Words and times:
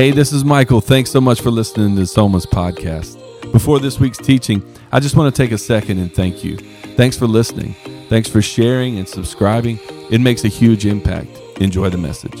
Hey, 0.00 0.12
this 0.12 0.32
is 0.32 0.46
Michael. 0.46 0.80
Thanks 0.80 1.10
so 1.10 1.20
much 1.20 1.42
for 1.42 1.50
listening 1.50 1.94
to 1.96 2.06
Soma's 2.06 2.46
podcast. 2.46 3.20
Before 3.52 3.78
this 3.78 4.00
week's 4.00 4.16
teaching, 4.16 4.62
I 4.90 4.98
just 4.98 5.14
want 5.14 5.34
to 5.34 5.42
take 5.42 5.52
a 5.52 5.58
second 5.58 5.98
and 5.98 6.10
thank 6.10 6.42
you. 6.42 6.56
Thanks 6.56 7.18
for 7.18 7.26
listening. 7.26 7.74
Thanks 8.08 8.26
for 8.26 8.40
sharing 8.40 8.96
and 8.96 9.06
subscribing. 9.06 9.78
It 10.10 10.22
makes 10.22 10.42
a 10.46 10.48
huge 10.48 10.86
impact. 10.86 11.28
Enjoy 11.60 11.90
the 11.90 11.98
message. 11.98 12.32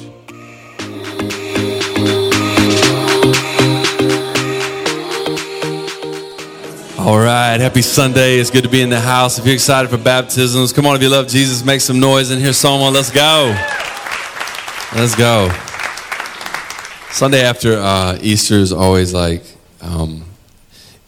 All 6.98 7.18
right, 7.18 7.60
happy 7.60 7.82
Sunday. 7.82 8.38
It's 8.38 8.48
good 8.48 8.64
to 8.64 8.70
be 8.70 8.80
in 8.80 8.88
the 8.88 9.00
house. 9.00 9.38
If 9.38 9.44
you're 9.44 9.52
excited 9.52 9.90
for 9.90 9.98
baptisms, 9.98 10.72
come 10.72 10.86
on. 10.86 10.96
If 10.96 11.02
you 11.02 11.10
love 11.10 11.28
Jesus, 11.28 11.62
make 11.62 11.82
some 11.82 12.00
noise 12.00 12.30
and 12.30 12.40
hear 12.40 12.54
someone. 12.54 12.94
Let's 12.94 13.10
go. 13.10 13.54
Let's 14.94 15.14
go. 15.14 15.54
Sunday 17.12 17.42
after 17.42 17.74
uh, 17.74 18.18
Easter 18.22 18.54
is 18.54 18.72
always 18.72 19.12
like, 19.12 19.42
um, 19.80 20.24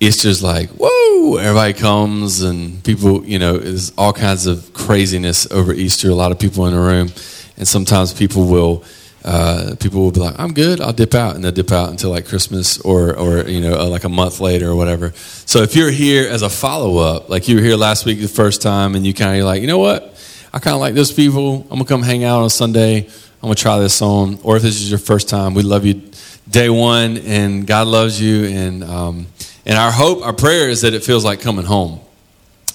Easter's 0.01 0.43
like, 0.43 0.69
whoa, 0.71 1.37
everybody 1.37 1.73
comes 1.73 2.43
and 2.43 2.83
people, 2.85 3.25
you 3.25 3.39
know, 3.39 3.59
there's 3.59 3.93
all 3.97 4.13
kinds 4.13 4.47
of 4.47 4.73
craziness 4.75 5.51
over 5.51 5.73
Easter. 5.73 6.11
A 6.11 6.15
lot 6.15 6.33
of 6.33 6.39
people 6.39 6.67
in 6.67 6.75
the 6.75 6.81
room. 6.81 7.11
And 7.57 7.69
sometimes 7.69 8.13
people 8.13 8.47
will 8.47 8.85
uh, 9.25 9.77
people 9.79 10.01
will 10.01 10.11
be 10.11 10.21
like, 10.21 10.35
"I'm 10.39 10.53
good. 10.53 10.81
I'll 10.81 10.93
dip 10.93 11.15
out," 11.15 11.37
and 11.37 11.45
they'll 11.45 11.53
dip 11.53 11.71
out 11.71 11.91
until 11.91 12.11
like 12.11 12.27
Christmas 12.27 12.81
or 12.81 13.17
or 13.17 13.49
you 13.49 13.61
know 13.61 13.75
uh, 13.75 13.87
like 13.87 14.05
a 14.05 14.09
month 14.09 14.41
later 14.41 14.71
or 14.71 14.75
whatever. 14.75 15.13
So 15.15 15.63
if 15.63 15.77
you're 15.77 15.91
here 15.91 16.29
as 16.29 16.43
a 16.43 16.51
follow 16.51 16.99
up, 16.99 17.29
like 17.29 17.47
you 17.47 17.57
were 17.57 17.63
here 17.63 17.77
last 17.77 18.05
week 18.05 18.21
the 18.21 18.27
first 18.27 18.63
time, 18.63 18.97
and 18.97 19.07
you 19.07 19.15
kind 19.15 19.39
of 19.39 19.47
like, 19.47 19.61
you 19.61 19.69
know 19.69 19.79
what, 19.79 20.19
I 20.53 20.59
kind 20.59 20.75
of 20.75 20.81
like 20.81 20.95
those 20.95 21.13
people. 21.13 21.67
I'm 21.71 21.79
gonna 21.79 21.85
come 21.85 22.03
hang 22.03 22.25
out 22.25 22.43
on 22.43 22.51
Sunday. 22.51 23.09
I'm 23.43 23.49
gonna 23.49 23.57
try 23.57 23.81
this 23.81 24.01
on. 24.01 24.39
Or 24.45 24.57
if 24.57 24.63
this 24.63 24.81
is 24.81 24.89
your 24.89 25.01
first 25.01 25.29
time, 25.29 25.55
we 25.55 25.65
love 25.65 25.85
you 25.85 26.01
day 26.49 26.69
one, 26.71 27.19
and 27.19 27.67
God 27.67 27.89
loves 27.89 28.21
you, 28.21 28.45
and 28.45 28.85
um, 28.85 29.27
and 29.67 29.77
our 29.77 29.91
hope, 29.91 30.25
our 30.25 30.33
prayer 30.33 30.69
is 30.69 30.83
that 30.83 30.95
it 30.95 31.03
feels 31.03 31.25
like 31.25 31.41
coming 31.41 31.65
home. 31.65 31.99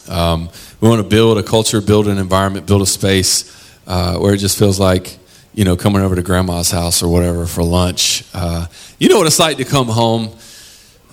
Um, 0.10 0.50
we 0.82 0.90
want 0.90 1.02
to 1.02 1.08
build 1.08 1.38
a 1.38 1.44
culture, 1.44 1.80
build 1.80 2.10
an 2.10 2.18
environment, 2.18 2.66
build 2.66 2.82
a 2.82 2.86
space 2.86 3.80
uh, 3.88 4.18
where 4.18 4.34
it 4.34 4.40
just 4.40 4.60
feels 4.60 4.78
like 4.78 5.18
you 5.54 5.64
know, 5.64 5.78
coming 5.78 6.04
over 6.04 6.16
to 6.16 6.22
grandma's 6.22 6.70
house 6.70 7.02
or 7.02 7.08
whatever 7.08 7.48
for 7.48 7.64
lunch. 7.64 8.24
Uh, 8.34 8.68
you 9.00 9.08
know 9.08 9.18
what 9.18 9.26
it's 9.26 9.40
like 9.40 9.58
to 9.58 9.66
come 9.66 9.88
home. 9.88 10.30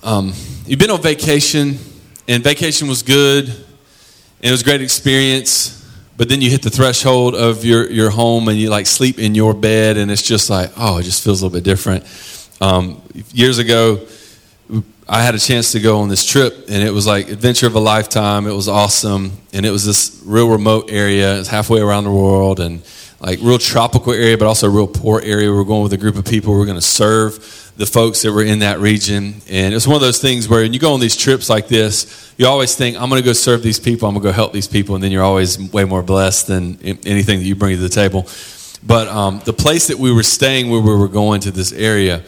Um, 0.03 0.35
you've 0.67 0.81
been 0.81 0.91
on 0.91 1.01
vacation, 1.01 1.79
and 2.27 2.43
vacation 2.43 2.89
was 2.89 3.05
good, 3.05 3.49
and 3.49 3.65
it 4.43 4.51
was 4.51 4.63
a 4.63 4.65
great 4.65 4.83
experience. 4.83 5.84
But 6.17 6.29
then 6.29 6.41
you 6.41 6.49
hit 6.49 6.63
the 6.63 6.71
threshold 6.71 7.35
of 7.35 7.65
your, 7.65 7.91
your 7.91 8.11
home, 8.11 8.49
and 8.49 8.57
you 8.59 8.71
like 8.71 8.87
sleep 8.87 9.19
in 9.19 9.35
your 9.35 9.53
bed, 9.53 9.97
and 9.97 10.11
it's 10.11 10.23
just 10.23 10.49
like, 10.49 10.71
oh, 10.77 10.99
it 10.99 11.03
just 11.03 11.25
feels 11.25 11.43
a 11.43 11.47
little 11.47 11.59
bit 11.59 11.65
different. 11.65 12.05
Um, 12.61 13.03
years 13.33 13.59
ago, 13.59 14.07
I 15.09 15.23
had 15.23 15.35
a 15.35 15.39
chance 15.39 15.73
to 15.73 15.81
go 15.81 15.99
on 15.99 16.09
this 16.09 16.25
trip, 16.25 16.67
and 16.69 16.83
it 16.83 16.91
was 16.91 17.07
like 17.07 17.29
adventure 17.29 17.67
of 17.67 17.75
a 17.75 17.81
lifetime. 17.81 18.47
It 18.47 18.55
was 18.55 18.69
awesome, 18.69 19.33
and 19.53 19.67
it 19.67 19.71
was 19.71 19.85
this 19.85 20.23
real 20.25 20.49
remote 20.49 20.89
area. 20.91 21.39
It's 21.41 21.49
halfway 21.49 21.81
around 21.81 22.05
the 22.05 22.13
world, 22.13 22.61
and 22.61 22.83
like 23.21 23.39
real 23.41 23.59
tropical 23.59 24.13
area, 24.13 24.37
but 24.37 24.47
also 24.47 24.67
a 24.67 24.71
real 24.71 24.87
poor 24.87 25.21
area. 25.21 25.51
We 25.51 25.59
are 25.59 25.65
going 25.65 25.83
with 25.83 25.93
a 25.93 25.99
group 25.99 26.17
of 26.17 26.25
people. 26.25 26.55
We 26.55 26.63
are 26.63 26.67
going 26.67 26.77
to 26.77 26.83
serve 26.83 27.73
the 27.77 27.87
folks 27.87 28.23
that 28.23 28.33
were 28.33 28.45
in 28.45 28.61
that 28.61 28.79
region. 28.79 29.35
And 29.49 29.75
it's 29.75 29.87
one 29.87 29.97
of 29.97 30.03
those 30.03 30.21
things 30.21 30.49
where 30.49 30.63
when 30.63 30.73
you 30.73 30.79
go 30.79 30.95
on 30.95 31.01
these 31.01 31.17
trips 31.17 31.51
like 31.51 31.67
this, 31.69 32.35
you 32.37 32.47
always 32.47 32.77
think, 32.77 32.97
I'm 32.97 33.09
going 33.09 33.21
to 33.21 33.27
go 33.27 33.33
serve 33.33 33.63
these 33.63 33.81
people. 33.81 34.09
I'm 34.09 34.15
going 34.15 34.23
to 34.23 34.29
go 34.29 34.33
help 34.33 34.53
these 34.53 34.69
people. 34.69 34.95
And 34.95 35.03
then 35.03 35.11
you're 35.11 35.25
always 35.25 35.59
way 35.73 35.85
more 35.85 36.03
blessed 36.03 36.47
than 36.47 36.79
anything 36.83 37.39
that 37.39 37.45
you 37.45 37.55
bring 37.57 37.77
to 37.77 37.83
the 37.83 37.89
table. 37.89 38.27
But 38.87 39.09
um, 39.09 39.41
the 39.45 39.53
place 39.53 39.89
that 39.89 39.99
we 39.99 40.13
were 40.13 40.23
staying 40.23 40.71
where 40.71 40.81
we 40.81 40.95
were 40.95 41.09
going 41.09 41.41
to 41.43 41.51
this 41.51 41.73
area 41.73 42.23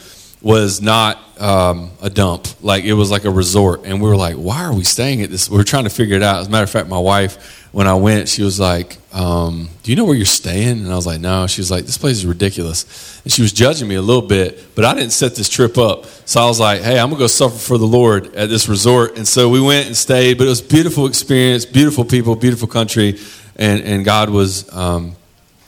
was 0.47 0.81
not 0.81 1.19
um, 1.41 1.91
a 2.01 2.09
dump. 2.09 2.47
Like 2.63 2.85
it 2.85 2.93
was 2.93 3.11
like 3.11 3.25
a 3.25 3.31
resort. 3.31 3.81
And 3.85 4.01
we 4.01 4.09
were 4.09 4.17
like, 4.17 4.37
why 4.37 4.63
are 4.63 4.73
we 4.73 4.85
staying 4.85 5.21
at 5.23 5.29
this? 5.29 5.51
We 5.51 5.57
were 5.57 5.65
trying 5.65 5.85
to 5.85 5.91
figure 5.91 6.15
it 6.15 6.23
out. 6.23 6.41
As 6.41 6.47
a 6.47 6.51
matter 6.51 6.63
of 6.63 6.71
fact, 6.71 6.89
my 6.89 7.01
wife 7.01 7.67
when 7.73 7.89
I 7.89 7.95
went, 7.95 8.29
she 8.29 8.45
was 8.45 8.61
like, 8.61 8.97
um, 9.13 9.69
Do 9.83 9.91
you 9.91 9.97
know 9.97 10.05
where 10.05 10.15
you're 10.15 10.25
staying? 10.25 10.79
And 10.79 10.93
I 10.93 10.95
was 10.95 11.05
like, 11.05 11.21
No. 11.21 11.49
She 11.49 11.61
was 11.61 11.69
like, 11.69 11.85
This 11.85 11.99
place 11.99 12.19
is 12.19 12.27
ridiculous. 12.27 13.21
And 13.25 13.33
she 13.33 13.43
was 13.43 13.53
judging 13.53 13.89
me 13.89 13.97
a 13.97 14.01
little 14.01 14.23
bit, 14.23 14.75
but 14.77 14.85
I 14.85 14.95
didn't 14.95 15.11
set 15.11 15.35
this 15.35 15.49
trip 15.49 15.77
up. 15.77 16.07
So 16.27 16.41
I 16.41 16.47
was 16.47 16.61
like, 16.61 16.81
Hey, 16.81 16.97
I'm 16.97 17.11
to 17.11 17.17
go 17.17 17.27
suffer 17.27 17.59
for 17.59 17.77
the 17.77 17.85
Lord 17.85 18.33
at 18.37 18.49
this 18.49 18.69
resort. 18.69 19.17
And 19.17 19.27
so 19.27 19.49
we 19.49 19.61
went 19.61 19.89
and 19.89 19.97
stayed, 19.97 20.39
but 20.39 20.47
it 20.47 20.51
was 20.51 20.63
beautiful 20.63 21.07
experience, 21.07 21.67
beautiful 21.67 22.05
people, 22.05 22.37
beautiful 22.37 22.69
country. 22.69 23.19
And, 23.57 23.83
and 23.83 24.05
God 24.05 24.31
was, 24.31 24.73
um, 24.73 25.17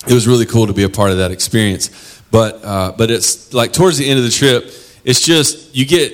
it 0.07 0.15
was 0.15 0.29
really 0.29 0.47
cool 0.47 0.69
to 0.69 0.73
be 0.73 0.85
a 0.85 0.89
part 0.89 1.11
of 1.11 1.19
that 1.19 1.33
experience. 1.33 2.18
But, 2.31 2.65
uh, 2.65 2.93
but 2.97 3.11
it's 3.11 3.55
like 3.55 3.73
towards 3.73 3.99
the 3.99 4.09
end 4.09 4.19
of 4.19 4.25
the 4.25 4.31
trip, 4.31 4.65
it's 5.05 5.21
just, 5.21 5.75
you 5.75 5.87
get, 5.87 6.13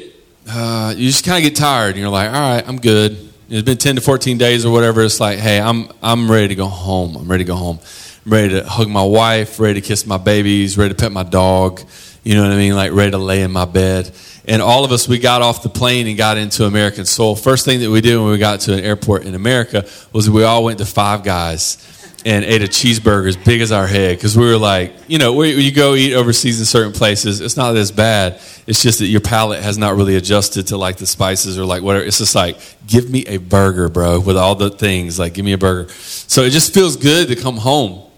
uh, 0.49 0.95
you 0.97 1.09
just 1.09 1.25
kind 1.25 1.45
of 1.45 1.51
get 1.51 1.57
tired 1.59 1.91
and 1.91 1.99
you're 1.99 2.09
like, 2.09 2.29
All 2.29 2.35
right, 2.35 2.67
I'm 2.67 2.79
good 2.79 3.33
it's 3.49 3.63
been 3.63 3.79
10 3.79 3.97
to 3.97 4.01
14 4.01 4.39
days 4.39 4.65
or 4.65 4.73
whatever. 4.73 5.03
It's 5.03 5.21
like, 5.21 5.39
hey, 5.39 5.61
I'm, 5.61 5.89
I'm 6.03 6.31
ready 6.31 6.49
to 6.49 6.55
go 6.55 6.67
home. 6.67 7.17
I'm 7.17 7.31
ready 7.31 7.45
to 7.45 7.49
go 7.49 7.57
home. 7.57 7.79
I'm 8.25 8.33
ready 8.33 8.49
to 8.55 8.65
hug 8.65 8.89
my 8.89 9.05
wife, 9.05 9.61
ready 9.61 9.81
to 9.81 9.87
kiss 9.87 10.07
my 10.07 10.17
babies, 10.17 10.79
ready 10.79 10.95
to 10.95 11.01
pet 11.01 11.13
my 11.13 11.25
dog. 11.25 11.81
You 12.23 12.35
know 12.35 12.43
what 12.43 12.53
I 12.53 12.57
mean? 12.57 12.75
Like 12.75 12.93
ready 12.93 13.11
to 13.11 13.19
lay 13.19 13.43
in 13.43 13.53
my 13.53 13.67
bed. 13.67 14.11
And 14.47 14.63
all 14.63 14.85
of 14.85 14.93
us, 14.93 15.07
we 15.07 15.19
got 15.19 15.43
off 15.43 15.63
the 15.63 15.69
plane 15.69 16.07
and 16.07 16.17
got 16.17 16.39
into 16.39 16.65
American 16.65 17.05
Soul. 17.05 17.37
First 17.37 17.65
thing 17.65 17.81
that 17.81 17.91
we 17.91 18.01
did 18.01 18.17
when 18.17 18.31
we 18.31 18.39
got 18.39 18.61
to 18.61 18.75
an 18.75 18.81
airport 18.81 19.25
in 19.25 19.35
America 19.35 19.87
was 20.13 20.29
we 20.29 20.43
all 20.43 20.65
went 20.65 20.79
to 20.79 20.87
Five 20.87 21.23
Guys 21.23 21.77
and 22.25 22.45
ate 22.45 22.63
a 22.63 22.67
cheeseburger 22.67 23.29
as 23.29 23.37
big 23.37 23.61
as 23.61 23.71
our 23.71 23.87
head 23.87 24.17
because 24.17 24.37
we 24.37 24.47
were 24.47 24.57
like, 24.57 24.95
you 25.09 25.19
know, 25.19 25.35
when 25.35 25.59
you 25.59 25.71
go 25.71 25.95
eat 25.95 26.15
overseas 26.15 26.59
in 26.59 26.65
certain 26.65 26.93
places, 26.93 27.43
it's 27.43 27.57
not 27.57 27.77
as 27.77 27.93
bad. 27.93 28.41
It's 28.67 28.83
just 28.83 29.01
that 29.01 29.07
your 29.07 29.21
palate 29.21 29.63
has 29.63 29.77
not 29.77 29.95
really 29.97 30.17
adjusted 30.17 30.69
to 30.69 30.79
like 30.79 30.97
the 30.97 31.07
spices 31.07 31.59
or 31.59 31.67
like 31.67 31.83
whatever. 31.83 32.05
It's 32.05 32.19
just 32.19 32.35
like, 32.35 32.59
give 32.87 33.11
me 33.11 33.27
a 33.27 33.37
burger, 33.37 33.91
bro, 33.91 34.21
with 34.21 34.39
all 34.39 34.55
the 34.55 34.71
things. 34.71 35.19
Like, 35.19 35.35
give 35.35 35.45
me 35.45 35.53
a 35.53 35.59
burger. 35.59 35.91
So 35.91 36.43
it 36.43 36.51
just 36.51 36.73
feels 36.73 36.97
good 36.97 37.29
to 37.29 37.37
come 37.37 37.59
home. 37.59 38.11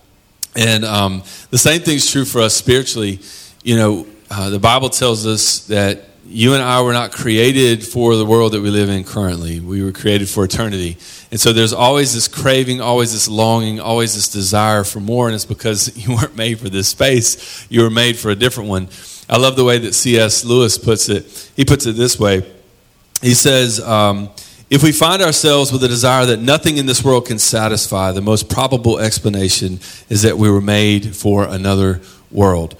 And 0.55 0.84
um, 0.84 1.25
the 1.50 1.59
same 1.59 1.81
thing's 1.81 2.09
true 2.11 2.25
for 2.25 2.41
us 2.41 2.55
spiritually. 2.55 3.19
You 3.65 3.77
know, 3.77 4.06
uh, 4.31 4.50
the 4.50 4.61
Bible 4.61 4.88
tells 4.88 5.27
us 5.27 5.67
that 5.67 6.05
you 6.28 6.54
and 6.54 6.62
I 6.62 6.82
were 6.82 6.92
not 6.92 7.12
created 7.12 7.84
for 7.84 8.16
the 8.16 8.26
world 8.26 8.53
that 8.53 8.60
we 8.60 8.70
live 8.70 8.88
in 8.88 9.04
currently. 9.04 9.60
We 9.60 9.82
were 9.82 9.92
created 9.92 10.28
for 10.28 10.44
eternity. 10.44 10.97
And 11.31 11.41
so 11.41 11.53
there's 11.53 11.72
always 11.72 12.14
this 12.14 12.28
craving, 12.28 12.81
always 12.81 13.12
this 13.12 13.28
longing, 13.28 13.81
always 13.81 14.14
this 14.14 14.28
desire 14.28 14.84
for 14.84 15.00
more. 15.00 15.26
And 15.26 15.34
it's 15.34 15.44
because 15.44 15.97
you 16.06 16.14
weren't 16.14 16.37
made 16.37 16.59
for 16.59 16.69
this 16.69 16.88
space, 16.88 17.66
you 17.70 17.82
were 17.82 17.91
made 17.91 18.16
for 18.16 18.31
a 18.31 18.34
different 18.34 18.69
one. 18.69 18.88
I 19.28 19.38
love 19.38 19.56
the 19.56 19.64
way 19.64 19.78
that 19.78 19.94
C.S. 19.94 20.44
Lewis 20.44 20.78
puts 20.78 21.09
it. 21.09 21.50
He 21.56 21.64
puts 21.64 21.87
it 21.87 21.97
this 21.97 22.19
way 22.19 22.43
He 23.22 23.34
says, 23.34 23.81
um, 23.81 24.31
If 24.70 24.82
we 24.82 24.93
find 24.93 25.22
ourselves 25.22 25.72
with 25.72 25.82
a 25.84 25.88
desire 25.88 26.26
that 26.26 26.41
nothing 26.41 26.76
in 26.76 26.87
this 26.87 27.03
world 27.03 27.26
can 27.26 27.38
satisfy, 27.38 28.12
the 28.12 28.20
most 28.20 28.48
probable 28.48 28.98
explanation 28.98 29.81
is 30.08 30.22
that 30.22 30.38
we 30.38 30.50
were 30.50 30.60
made 30.60 31.16
for 31.16 31.44
another 31.44 32.00
world. 32.31 32.76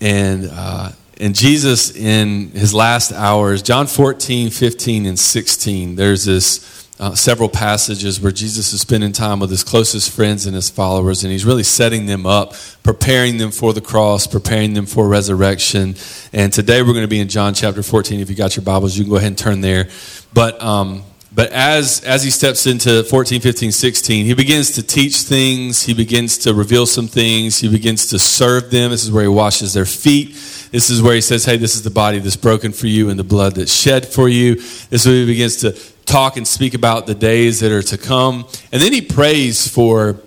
And, 0.00 0.48
uh, 0.50 0.90
and 1.20 1.34
Jesus, 1.34 1.94
in 1.94 2.50
his 2.50 2.74
last 2.74 3.12
hours, 3.12 3.62
John 3.62 3.86
14, 3.86 4.50
15, 4.50 5.06
and 5.06 5.18
16, 5.18 5.94
there's 5.96 6.24
this 6.24 6.88
uh, 6.98 7.14
several 7.14 7.48
passages 7.48 8.20
where 8.20 8.32
Jesus 8.32 8.72
is 8.72 8.80
spending 8.80 9.12
time 9.12 9.40
with 9.40 9.50
his 9.50 9.64
closest 9.64 10.10
friends 10.10 10.46
and 10.46 10.54
his 10.54 10.70
followers, 10.70 11.24
and 11.24 11.32
he's 11.32 11.44
really 11.44 11.62
setting 11.62 12.06
them 12.06 12.26
up, 12.26 12.54
preparing 12.82 13.38
them 13.38 13.50
for 13.50 13.72
the 13.72 13.80
cross, 13.80 14.26
preparing 14.26 14.74
them 14.74 14.86
for 14.86 15.08
resurrection. 15.08 15.94
And 16.32 16.52
today 16.52 16.82
we're 16.82 16.92
going 16.92 17.02
to 17.02 17.08
be 17.08 17.20
in 17.20 17.28
John 17.28 17.54
chapter 17.54 17.82
14. 17.82 18.20
If 18.20 18.30
you 18.30 18.36
got 18.36 18.56
your 18.56 18.64
Bibles, 18.64 18.96
you 18.96 19.04
can 19.04 19.10
go 19.10 19.16
ahead 19.16 19.28
and 19.28 19.38
turn 19.38 19.60
there. 19.60 19.88
But 20.32 20.62
um, 20.62 21.02
but 21.34 21.50
as 21.50 22.02
as 22.04 22.22
he 22.22 22.30
steps 22.30 22.66
into 22.66 23.02
14 23.02 23.40
15 23.40 23.72
16 23.72 24.24
he 24.26 24.34
begins 24.34 24.72
to 24.72 24.82
teach 24.82 25.16
things 25.22 25.82
he 25.82 25.92
begins 25.92 26.38
to 26.38 26.54
reveal 26.54 26.86
some 26.86 27.08
things 27.08 27.58
he 27.58 27.68
begins 27.68 28.06
to 28.06 28.18
serve 28.18 28.70
them 28.70 28.92
this 28.92 29.04
is 29.04 29.10
where 29.10 29.24
he 29.24 29.28
washes 29.28 29.74
their 29.74 29.84
feet 29.84 30.36
this 30.74 30.90
is 30.90 31.00
where 31.00 31.14
he 31.14 31.20
says 31.20 31.44
hey 31.44 31.56
this 31.56 31.76
is 31.76 31.84
the 31.84 31.90
body 31.90 32.18
that's 32.18 32.34
broken 32.34 32.72
for 32.72 32.88
you 32.88 33.08
and 33.08 33.16
the 33.16 33.22
blood 33.22 33.54
that's 33.54 33.72
shed 33.72 34.04
for 34.04 34.28
you. 34.28 34.56
This 34.56 34.92
is 35.02 35.06
where 35.06 35.14
he 35.14 35.26
begins 35.26 35.58
to 35.58 35.70
talk 36.04 36.36
and 36.36 36.44
speak 36.44 36.74
about 36.74 37.06
the 37.06 37.14
days 37.14 37.60
that 37.60 37.70
are 37.70 37.82
to 37.82 37.96
come. 37.96 38.44
And 38.72 38.82
then 38.82 38.92
he 38.92 39.00
prays 39.00 39.68
for 39.68 40.18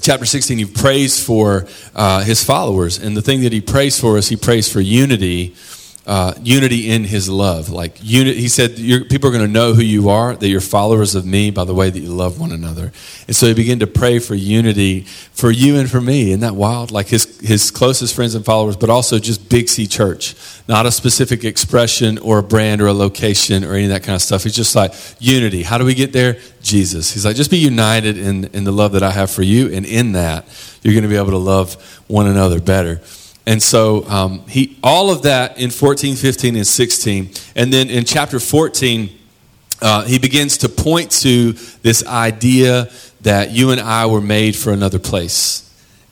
chapter 0.00 0.26
16 0.26 0.58
he 0.58 0.64
prays 0.64 1.24
for 1.24 1.68
uh, 1.94 2.24
his 2.24 2.42
followers. 2.42 2.98
And 2.98 3.16
the 3.16 3.22
thing 3.22 3.42
that 3.42 3.52
he 3.52 3.60
prays 3.60 3.96
for 3.96 4.18
is 4.18 4.28
he 4.28 4.34
prays 4.34 4.70
for 4.70 4.80
unity 4.80 5.54
uh, 6.06 6.32
unity 6.40 6.88
in 6.88 7.02
his 7.02 7.28
love. 7.28 7.68
Like 7.68 7.96
he 7.98 8.48
said, 8.48 8.76
people 8.76 9.28
are 9.28 9.32
going 9.32 9.44
to 9.44 9.52
know 9.52 9.74
who 9.74 9.82
you 9.82 10.08
are, 10.08 10.36
that 10.36 10.48
you're 10.48 10.60
followers 10.60 11.16
of 11.16 11.26
me 11.26 11.50
by 11.50 11.64
the 11.64 11.74
way 11.74 11.90
that 11.90 11.98
you 11.98 12.10
love 12.10 12.38
one 12.38 12.52
another. 12.52 12.92
And 13.26 13.34
so 13.34 13.46
he 13.46 13.54
began 13.54 13.80
to 13.80 13.88
pray 13.88 14.20
for 14.20 14.36
unity 14.36 15.00
for 15.00 15.50
you 15.50 15.76
and 15.76 15.90
for 15.90 16.00
me. 16.00 16.28
Isn't 16.28 16.40
that 16.40 16.54
wild? 16.54 16.92
Like 16.92 17.08
his, 17.08 17.40
his 17.40 17.72
closest 17.72 18.14
friends 18.14 18.36
and 18.36 18.44
followers, 18.44 18.76
but 18.76 18.88
also 18.88 19.18
just 19.18 19.50
Big 19.50 19.68
C 19.68 19.88
Church, 19.88 20.36
not 20.68 20.86
a 20.86 20.92
specific 20.92 21.44
expression 21.44 22.18
or 22.18 22.38
a 22.38 22.42
brand 22.42 22.80
or 22.80 22.86
a 22.86 22.94
location 22.94 23.64
or 23.64 23.74
any 23.74 23.84
of 23.84 23.90
that 23.90 24.04
kind 24.04 24.14
of 24.14 24.22
stuff. 24.22 24.44
He's 24.44 24.54
just 24.54 24.76
like 24.76 24.94
unity. 25.18 25.64
How 25.64 25.76
do 25.76 25.84
we 25.84 25.94
get 25.94 26.12
there? 26.12 26.38
Jesus. 26.62 27.12
He's 27.12 27.24
like, 27.24 27.34
just 27.34 27.50
be 27.50 27.58
united 27.58 28.16
in, 28.16 28.44
in 28.52 28.62
the 28.62 28.72
love 28.72 28.92
that 28.92 29.02
I 29.02 29.10
have 29.10 29.30
for 29.30 29.42
you. 29.42 29.72
And 29.72 29.84
in 29.84 30.12
that, 30.12 30.46
you're 30.82 30.94
going 30.94 31.02
to 31.02 31.08
be 31.08 31.16
able 31.16 31.30
to 31.30 31.36
love 31.36 31.74
one 32.06 32.28
another 32.28 32.60
better. 32.60 33.00
And 33.46 33.62
so 33.62 34.04
um, 34.08 34.40
he, 34.48 34.76
all 34.82 35.10
of 35.10 35.22
that 35.22 35.58
in 35.58 35.70
14, 35.70 36.16
15, 36.16 36.56
and 36.56 36.66
16. 36.66 37.30
And 37.54 37.72
then 37.72 37.88
in 37.90 38.04
chapter 38.04 38.40
14, 38.40 39.16
uh, 39.80 40.04
he 40.04 40.18
begins 40.18 40.58
to 40.58 40.68
point 40.68 41.10
to 41.12 41.52
this 41.82 42.04
idea 42.06 42.90
that 43.20 43.52
you 43.52 43.70
and 43.70 43.80
I 43.80 44.06
were 44.06 44.20
made 44.20 44.56
for 44.56 44.72
another 44.72 44.98
place. 44.98 45.62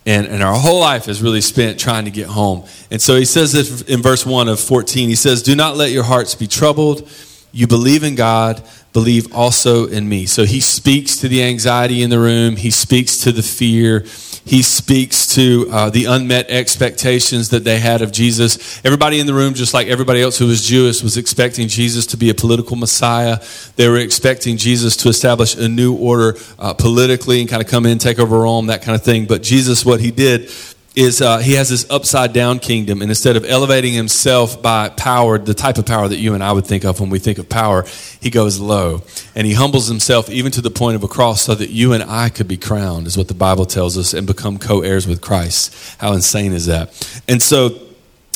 And, 0.06 0.26
and 0.26 0.42
our 0.42 0.54
whole 0.54 0.80
life 0.80 1.08
is 1.08 1.22
really 1.22 1.40
spent 1.40 1.80
trying 1.80 2.04
to 2.04 2.10
get 2.10 2.26
home. 2.26 2.66
And 2.90 3.00
so 3.00 3.16
he 3.16 3.24
says 3.24 3.52
this 3.52 3.82
in 3.82 4.02
verse 4.02 4.26
1 4.26 4.48
of 4.48 4.60
14. 4.60 5.08
He 5.08 5.14
says, 5.14 5.42
Do 5.42 5.56
not 5.56 5.76
let 5.76 5.90
your 5.90 6.04
hearts 6.04 6.34
be 6.34 6.46
troubled. 6.46 7.08
You 7.54 7.68
believe 7.68 8.02
in 8.02 8.16
God, 8.16 8.64
believe 8.92 9.32
also 9.32 9.86
in 9.86 10.08
me. 10.08 10.26
So 10.26 10.44
he 10.44 10.58
speaks 10.58 11.18
to 11.18 11.28
the 11.28 11.44
anxiety 11.44 12.02
in 12.02 12.10
the 12.10 12.18
room, 12.18 12.56
he 12.56 12.72
speaks 12.72 13.18
to 13.18 13.30
the 13.30 13.44
fear, 13.44 14.00
he 14.44 14.60
speaks 14.60 15.34
to 15.36 15.68
uh, 15.70 15.88
the 15.88 16.06
unmet 16.06 16.50
expectations 16.50 17.50
that 17.50 17.62
they 17.62 17.78
had 17.78 18.02
of 18.02 18.10
Jesus. 18.10 18.84
Everybody 18.84 19.20
in 19.20 19.26
the 19.26 19.34
room, 19.34 19.54
just 19.54 19.72
like 19.72 19.86
everybody 19.86 20.20
else 20.20 20.36
who 20.36 20.48
was 20.48 20.66
Jewish, 20.66 21.00
was 21.00 21.16
expecting 21.16 21.68
Jesus 21.68 22.06
to 22.06 22.16
be 22.16 22.28
a 22.28 22.34
political 22.34 22.74
Messiah. 22.74 23.38
They 23.76 23.88
were 23.88 23.98
expecting 23.98 24.56
Jesus 24.56 24.96
to 24.96 25.08
establish 25.08 25.54
a 25.54 25.68
new 25.68 25.94
order 25.94 26.36
uh, 26.58 26.74
politically 26.74 27.40
and 27.40 27.48
kind 27.48 27.62
of 27.62 27.68
come 27.68 27.86
in, 27.86 27.98
take 27.98 28.18
over 28.18 28.40
Rome, 28.40 28.66
that 28.66 28.82
kind 28.82 28.96
of 28.96 29.04
thing. 29.04 29.26
But 29.26 29.44
Jesus, 29.44 29.84
what 29.84 30.00
he 30.00 30.10
did 30.10 30.50
is 30.94 31.20
uh, 31.20 31.38
he 31.38 31.54
has 31.54 31.68
this 31.68 31.88
upside 31.90 32.32
down 32.32 32.60
kingdom, 32.60 33.02
and 33.02 33.10
instead 33.10 33.36
of 33.36 33.44
elevating 33.44 33.92
himself 33.92 34.62
by 34.62 34.88
power, 34.90 35.38
the 35.38 35.54
type 35.54 35.76
of 35.76 35.86
power 35.86 36.06
that 36.06 36.18
you 36.18 36.34
and 36.34 36.44
I 36.44 36.52
would 36.52 36.66
think 36.66 36.84
of 36.84 37.00
when 37.00 37.10
we 37.10 37.18
think 37.18 37.38
of 37.38 37.48
power, 37.48 37.84
he 38.20 38.30
goes 38.30 38.60
low. 38.60 39.02
And 39.34 39.46
he 39.46 39.54
humbles 39.54 39.88
himself 39.88 40.30
even 40.30 40.52
to 40.52 40.60
the 40.60 40.70
point 40.70 40.94
of 40.94 41.02
a 41.02 41.08
cross 41.08 41.42
so 41.42 41.54
that 41.56 41.70
you 41.70 41.92
and 41.92 42.02
I 42.04 42.28
could 42.28 42.46
be 42.46 42.56
crowned, 42.56 43.08
is 43.08 43.18
what 43.18 43.28
the 43.28 43.34
Bible 43.34 43.66
tells 43.66 43.98
us, 43.98 44.14
and 44.14 44.26
become 44.26 44.58
co 44.58 44.82
heirs 44.82 45.06
with 45.06 45.20
Christ. 45.20 45.74
How 45.98 46.12
insane 46.12 46.52
is 46.52 46.66
that? 46.66 46.90
And 47.26 47.42
so, 47.42 47.80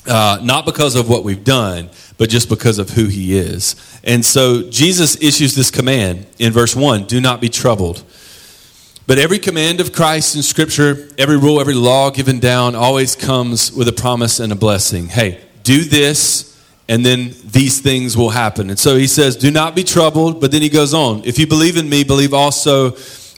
uh, 0.06 0.40
not 0.42 0.64
because 0.64 0.96
of 0.96 1.08
what 1.08 1.22
we've 1.22 1.44
done, 1.44 1.90
but 2.16 2.28
just 2.28 2.48
because 2.48 2.78
of 2.78 2.90
who 2.90 3.06
he 3.06 3.38
is. 3.38 3.76
And 4.02 4.24
so, 4.24 4.68
Jesus 4.68 5.20
issues 5.22 5.54
this 5.54 5.70
command 5.70 6.26
in 6.40 6.52
verse 6.52 6.74
1 6.74 7.04
do 7.04 7.20
not 7.20 7.40
be 7.40 7.48
troubled. 7.48 8.02
But 9.08 9.16
every 9.16 9.38
command 9.38 9.80
of 9.80 9.90
Christ 9.90 10.36
in 10.36 10.42
Scripture, 10.42 11.08
every 11.16 11.38
rule, 11.38 11.62
every 11.62 11.72
law 11.72 12.10
given 12.10 12.40
down 12.40 12.74
always 12.74 13.16
comes 13.16 13.72
with 13.72 13.88
a 13.88 13.92
promise 13.92 14.38
and 14.38 14.52
a 14.52 14.54
blessing. 14.54 15.06
Hey, 15.06 15.42
do 15.62 15.82
this, 15.82 16.62
and 16.90 17.06
then 17.06 17.32
these 17.42 17.80
things 17.80 18.18
will 18.18 18.28
happen. 18.28 18.68
And 18.68 18.78
so 18.78 18.98
he 18.98 19.06
says, 19.06 19.34
Do 19.36 19.50
not 19.50 19.74
be 19.74 19.82
troubled. 19.82 20.42
But 20.42 20.52
then 20.52 20.60
he 20.60 20.68
goes 20.68 20.92
on, 20.92 21.22
If 21.24 21.38
you 21.38 21.46
believe 21.46 21.78
in 21.78 21.88
me, 21.88 22.04
believe 22.04 22.34
also, 22.34 22.88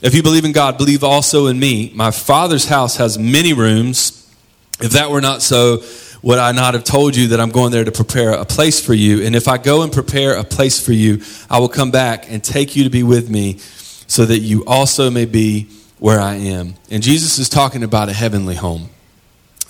if 0.01 0.13
you 0.13 0.21
believe 0.21 0.43
in 0.43 0.51
God, 0.51 0.77
believe 0.77 1.05
also 1.05 1.47
in 1.47 1.57
me. 1.57 1.89
My 1.95 2.11
Father's 2.11 2.67
house 2.67 2.97
has 2.97 3.17
many 3.17 3.53
rooms. 3.53 4.29
If 4.81 4.91
that 4.91 5.09
were 5.09 5.21
not 5.21 5.41
so, 5.41 5.83
would 6.21 6.37
I 6.37 6.51
not 6.51 6.73
have 6.73 6.83
told 6.83 7.15
you 7.15 7.29
that 7.29 7.39
I'm 7.39 7.49
going 7.49 7.71
there 7.71 7.85
to 7.85 7.93
prepare 7.93 8.31
a 8.31 8.43
place 8.43 8.85
for 8.85 8.93
you? 8.93 9.23
And 9.23 9.37
if 9.37 9.47
I 9.47 9.57
go 9.57 9.83
and 9.83 9.93
prepare 9.93 10.33
a 10.33 10.43
place 10.43 10.85
for 10.85 10.91
you, 10.91 11.21
I 11.49 11.59
will 11.59 11.69
come 11.69 11.91
back 11.91 12.29
and 12.29 12.43
take 12.43 12.75
you 12.75 12.83
to 12.83 12.89
be 12.89 13.03
with 13.03 13.29
me 13.29 13.61
so 14.11 14.25
that 14.25 14.39
you 14.39 14.61
also 14.65 15.09
may 15.09 15.23
be 15.23 15.69
where 15.97 16.19
I 16.19 16.35
am. 16.35 16.73
And 16.89 17.01
Jesus 17.01 17.39
is 17.39 17.47
talking 17.47 17.81
about 17.81 18.09
a 18.09 18.13
heavenly 18.13 18.55
home, 18.55 18.89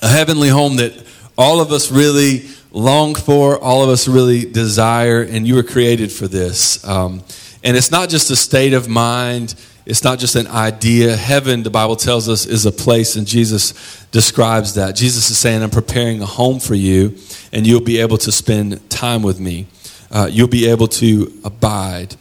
a 0.02 0.08
heavenly 0.08 0.50
home 0.50 0.78
that 0.78 0.94
all 1.38 1.62
of 1.62 1.72
us 1.72 1.92
really 1.92 2.48
long 2.72 3.14
for, 3.14 3.60
all 3.60 3.84
of 3.84 3.90
us 3.92 4.08
really 4.08 4.52
desire, 4.52 5.22
and 5.22 5.48
you 5.48 5.54
were 5.54 5.62
created 5.62 6.12
for 6.12 6.28
this. 6.28 6.84
Um, 6.88 7.22
and 7.64 7.78
it's 7.78 7.92
not 7.92 8.10
just 8.10 8.32
a 8.32 8.36
state 8.36 8.74
of 8.74 8.90
mind. 8.90 9.54
It's 9.86 10.04
not 10.04 10.18
just 10.18 10.36
an 10.36 10.48
idea. 10.48 11.16
Heaven, 11.16 11.62
the 11.62 11.70
Bible 11.70 11.96
tells 11.96 12.28
us, 12.28 12.48
is 12.48 12.66
a 12.66 12.72
place, 12.72 13.16
and 13.16 13.28
Jesus 13.28 14.08
describes 14.08 14.74
that. 14.74 14.96
Jesus 14.96 15.30
is 15.30 15.38
saying, 15.38 15.62
I'm 15.62 15.70
preparing 15.70 16.20
a 16.20 16.26
home 16.26 16.60
for 16.60 16.74
you, 16.74 17.16
and 17.54 17.68
you'll 17.68 17.80
be 17.80 18.00
able 18.00 18.18
to 18.18 18.32
spend 18.32 18.90
time 18.90 19.22
with 19.22 19.40
me. 19.40 19.68
Uh, 20.10 20.28
you'll 20.32 20.48
be 20.48 20.68
able 20.68 20.88
to 20.88 21.32
abide. 21.44 22.16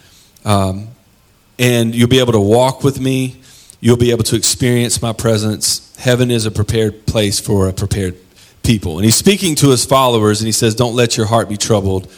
Um, 0.44 0.89
and 1.60 1.94
you'll 1.94 2.08
be 2.08 2.18
able 2.18 2.32
to 2.32 2.40
walk 2.40 2.82
with 2.82 2.98
me. 2.98 3.36
You'll 3.80 3.98
be 3.98 4.10
able 4.10 4.24
to 4.24 4.36
experience 4.36 5.00
my 5.02 5.12
presence. 5.12 5.94
Heaven 5.98 6.30
is 6.30 6.46
a 6.46 6.50
prepared 6.50 7.06
place 7.06 7.38
for 7.38 7.68
a 7.68 7.72
prepared 7.72 8.16
people. 8.62 8.96
And 8.96 9.04
he's 9.04 9.14
speaking 9.14 9.54
to 9.56 9.68
his 9.68 9.84
followers, 9.84 10.40
and 10.40 10.46
he 10.46 10.52
says, 10.52 10.74
Don't 10.74 10.96
let 10.96 11.18
your 11.18 11.26
heart 11.26 11.50
be 11.50 11.58
troubled. 11.58 12.10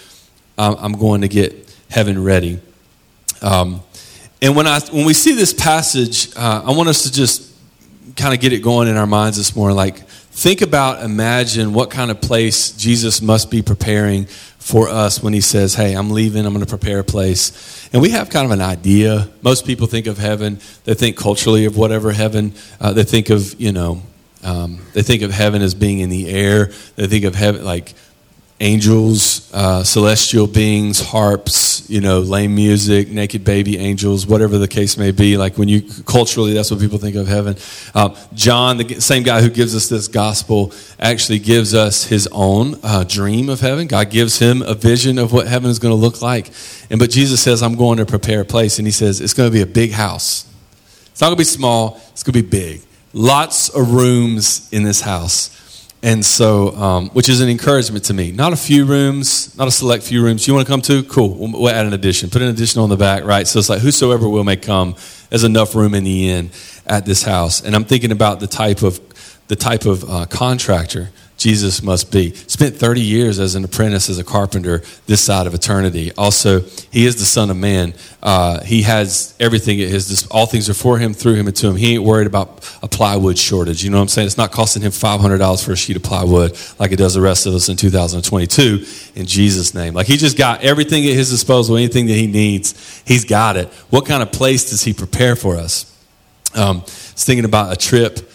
I'm 0.56 0.93
going 0.93 1.23
to 1.23 1.29
get 1.29 1.75
heaven 1.91 2.23
ready. 2.23 2.61
Um, 3.41 3.83
and 4.41 4.55
when, 4.55 4.69
I, 4.69 4.79
when 4.93 5.05
we 5.06 5.15
see 5.15 5.35
this 5.35 5.53
passage, 5.53 6.35
uh, 6.37 6.62
I 6.65 6.71
want 6.73 6.89
us 6.89 7.03
to 7.03 7.12
just 7.12 7.53
kind 8.17 8.33
of 8.33 8.41
get 8.41 8.53
it 8.53 8.61
going 8.61 8.87
in 8.87 8.97
our 8.97 9.06
minds 9.06 9.37
this 9.37 9.56
morning. 9.56 9.77
Like, 9.77 10.06
think 10.06 10.61
about, 10.61 11.03
imagine 11.03 11.73
what 11.73 11.91
kind 11.91 12.12
of 12.12 12.21
place 12.21 12.71
Jesus 12.73 13.21
must 13.21 13.50
be 13.50 13.61
preparing 13.61 14.29
for 14.62 14.88
us 14.88 15.23
when 15.23 15.32
he 15.32 15.41
says, 15.41 15.75
Hey, 15.75 15.94
I'm 15.94 16.11
leaving, 16.11 16.47
I'm 16.47 16.53
going 16.53 16.64
to 16.64 16.70
prepare 16.70 17.00
a 17.00 17.05
place. 17.05 17.88
And 17.93 18.00
we 18.00 18.11
have 18.11 18.31
kind 18.31 18.47
of 18.47 18.53
an 18.53 18.61
idea. 18.61 19.29
Most 19.43 19.67
people 19.67 19.88
think 19.88 20.06
of 20.06 20.19
heaven, 20.19 20.61
they 20.85 20.94
think 20.94 21.17
culturally 21.17 21.64
of 21.64 21.76
whatever 21.76 22.12
heaven, 22.12 22.55
uh, 22.81 22.93
they 22.93 23.05
think 23.05 23.29
of, 23.29 23.61
you 23.61 23.73
know, 23.73 24.03
um, 24.44 24.81
they 24.93 25.03
think 25.03 25.23
of 25.23 25.31
heaven 25.31 25.62
as 25.62 25.75
being 25.75 25.99
in 25.99 26.11
the 26.11 26.29
air. 26.29 26.73
They 26.97 27.06
think 27.06 27.25
of 27.25 27.35
heaven 27.35 27.64
like 27.64 27.94
angels, 28.61 29.53
uh, 29.53 29.83
celestial 29.83 30.47
beings, 30.47 31.01
harps, 31.01 31.89
you 31.91 32.01
know, 32.01 32.21
lame 32.21 32.55
music, 32.55 33.09
naked 33.09 33.45
baby 33.45 33.77
angels, 33.77 34.27
whatever 34.27 34.57
the 34.57 34.69
case 34.69 34.97
may 34.97 35.11
be. 35.11 35.37
Like 35.37 35.59
when 35.59 35.69
you 35.69 35.83
culturally, 36.05 36.53
that's 36.53 36.71
what 36.71 36.79
people 36.79 36.99
think 36.99 37.17
of 37.17 37.27
heaven. 37.27 37.57
Uh, 37.95 38.15
John, 38.35 38.77
the 38.77 39.01
same 39.01 39.25
guy 39.25 39.43
who 39.43 39.51
gives 39.51 39.75
us 39.75 39.89
this 39.89 40.07
gospel, 40.07 40.73
actually 41.01 41.41
gives 41.41 41.75
us 41.75 42.05
his 42.05 42.29
own 42.31 42.77
uh, 42.85 43.05
dream 43.05 43.49
of 43.49 43.61
heaven. 43.61 43.89
God 43.89 44.11
gives 44.11 44.39
him 44.39 44.63
a 44.63 44.75
vision 44.75 45.19
of 45.19 45.33
what 45.33 45.49
heaven 45.49 45.69
is 45.69 45.79
going 45.79 45.93
to 45.93 46.01
look 46.01 46.23
like. 46.23 46.51
And 46.89 47.01
but 47.01 47.11
Jesus 47.11 47.43
says, 47.43 47.63
"I'm 47.63 47.75
going 47.75 47.99
to 47.99 48.07
prepare 48.07 48.43
a 48.43 48.45
place," 48.45 48.79
and 48.79 48.87
he 48.87 48.93
says 48.93 49.21
it's 49.21 49.35
going 49.35 49.51
to 49.51 49.53
be 49.53 49.63
a 49.63 49.67
big 49.67 49.93
house. 49.93 50.47
It's 51.11 51.21
not 51.21 51.29
going 51.29 51.37
to 51.37 51.41
be 51.41 51.45
small. 51.45 52.01
It's 52.13 52.23
going 52.23 52.35
to 52.35 52.43
be 52.43 52.49
big. 52.49 52.83
Lots 53.13 53.69
of 53.69 53.93
rooms 53.93 54.69
in 54.73 54.85
this 54.85 55.01
house. 55.01 55.59
And 56.05 56.25
so, 56.25 56.75
um, 56.75 57.11
which 57.11 57.29
is 57.29 57.41
an 57.41 57.49
encouragement 57.49 58.07
to 58.07 58.15
me. 58.15 58.33
Not 58.33 58.53
a 58.53 58.57
few 58.57 58.85
rooms, 58.85 59.57
not 59.57 59.69
a 59.69 59.71
select 59.71 60.03
few 60.03 60.23
rooms. 60.23 60.49
You 60.49 60.55
want 60.55 60.67
to 60.67 60.73
come 60.73 60.83
to? 60.83 61.05
Cool. 61.05 61.35
We'll, 61.37 61.53
we'll 61.53 61.71
add 61.71 61.87
an 61.87 61.93
addition. 61.93 62.29
Put 62.29 62.43
an 62.43 62.49
addition 62.49 62.81
on 62.81 62.89
the 62.89 62.97
back, 62.97 63.23
right? 63.23 63.47
So 63.47 63.61
it's 63.61 63.69
like, 63.69 63.81
whosoever 63.81 64.29
will 64.29 64.43
may 64.43 64.57
come. 64.57 64.97
There's 65.31 65.45
enough 65.45 65.77
room 65.77 65.95
in 65.95 66.03
the 66.03 66.29
inn 66.29 66.51
at 66.87 67.07
this 67.07 67.23
house. 67.23 67.63
And 67.63 67.77
I'm 67.77 67.85
thinking 67.85 68.11
about 68.11 68.41
the 68.41 68.49
type 68.49 68.83
of 68.83 69.01
the 69.49 69.57
type 69.57 69.85
of 69.87 70.09
uh, 70.09 70.27
contractor 70.27 71.11
Jesus 71.43 71.83
must 71.83 72.12
be. 72.12 72.33
Spent 72.35 72.77
30 72.77 73.01
years 73.01 73.41
as 73.41 73.56
an 73.56 73.65
apprentice, 73.65 74.08
as 74.08 74.17
a 74.17 74.22
carpenter, 74.22 74.81
this 75.06 75.20
side 75.20 75.49
of 75.49 75.55
eternity. 75.55 76.13
Also, 76.17 76.61
he 76.93 77.05
is 77.05 77.17
the 77.17 77.25
Son 77.25 77.51
of 77.51 77.56
Man. 77.56 77.94
Uh, 78.22 78.63
he 78.63 78.82
has 78.82 79.34
everything 79.41 79.81
at 79.81 79.89
his, 79.89 80.25
all 80.29 80.46
things 80.46 80.70
are 80.70 80.75
for 80.75 80.99
him, 80.99 81.13
through 81.13 81.34
him, 81.34 81.49
and 81.49 81.56
to 81.56 81.69
him. 81.69 81.75
He 81.75 81.94
ain't 81.94 82.05
worried 82.05 82.29
about 82.29 82.65
a 82.81 82.87
plywood 82.87 83.37
shortage. 83.37 83.82
You 83.82 83.91
know 83.91 83.96
what 83.96 84.03
I'm 84.03 84.08
saying? 84.08 84.27
It's 84.27 84.37
not 84.37 84.53
costing 84.53 84.82
him 84.82 84.93
$500 84.93 85.65
for 85.65 85.72
a 85.72 85.77
sheet 85.77 85.96
of 85.96 86.05
plywood 86.05 86.56
like 86.79 86.93
it 86.93 86.96
does 86.96 87.15
the 87.15 87.20
rest 87.20 87.46
of 87.46 87.55
us 87.55 87.69
in 87.69 87.77
2022 87.77 88.84
in 89.17 89.27
Jesus' 89.27 89.75
name. 89.75 89.94
Like 89.94 90.06
he 90.06 90.19
just 90.19 90.39
got 90.39 90.63
everything 90.63 91.05
at 91.06 91.15
his 91.15 91.29
disposal, 91.29 91.77
anything 91.77 92.06
that 92.06 92.15
he 92.15 92.29
needs, 92.29 93.03
he's 93.05 93.25
got 93.25 93.56
it. 93.56 93.67
What 93.91 94.06
kind 94.06 94.22
of 94.22 94.31
place 94.31 94.70
does 94.70 94.84
he 94.84 94.93
prepare 94.93 95.34
for 95.34 95.56
us? 95.56 95.89
Um, 96.55 96.82
thinking 96.87 97.44
about 97.44 97.72
a 97.72 97.77
trip 97.77 98.31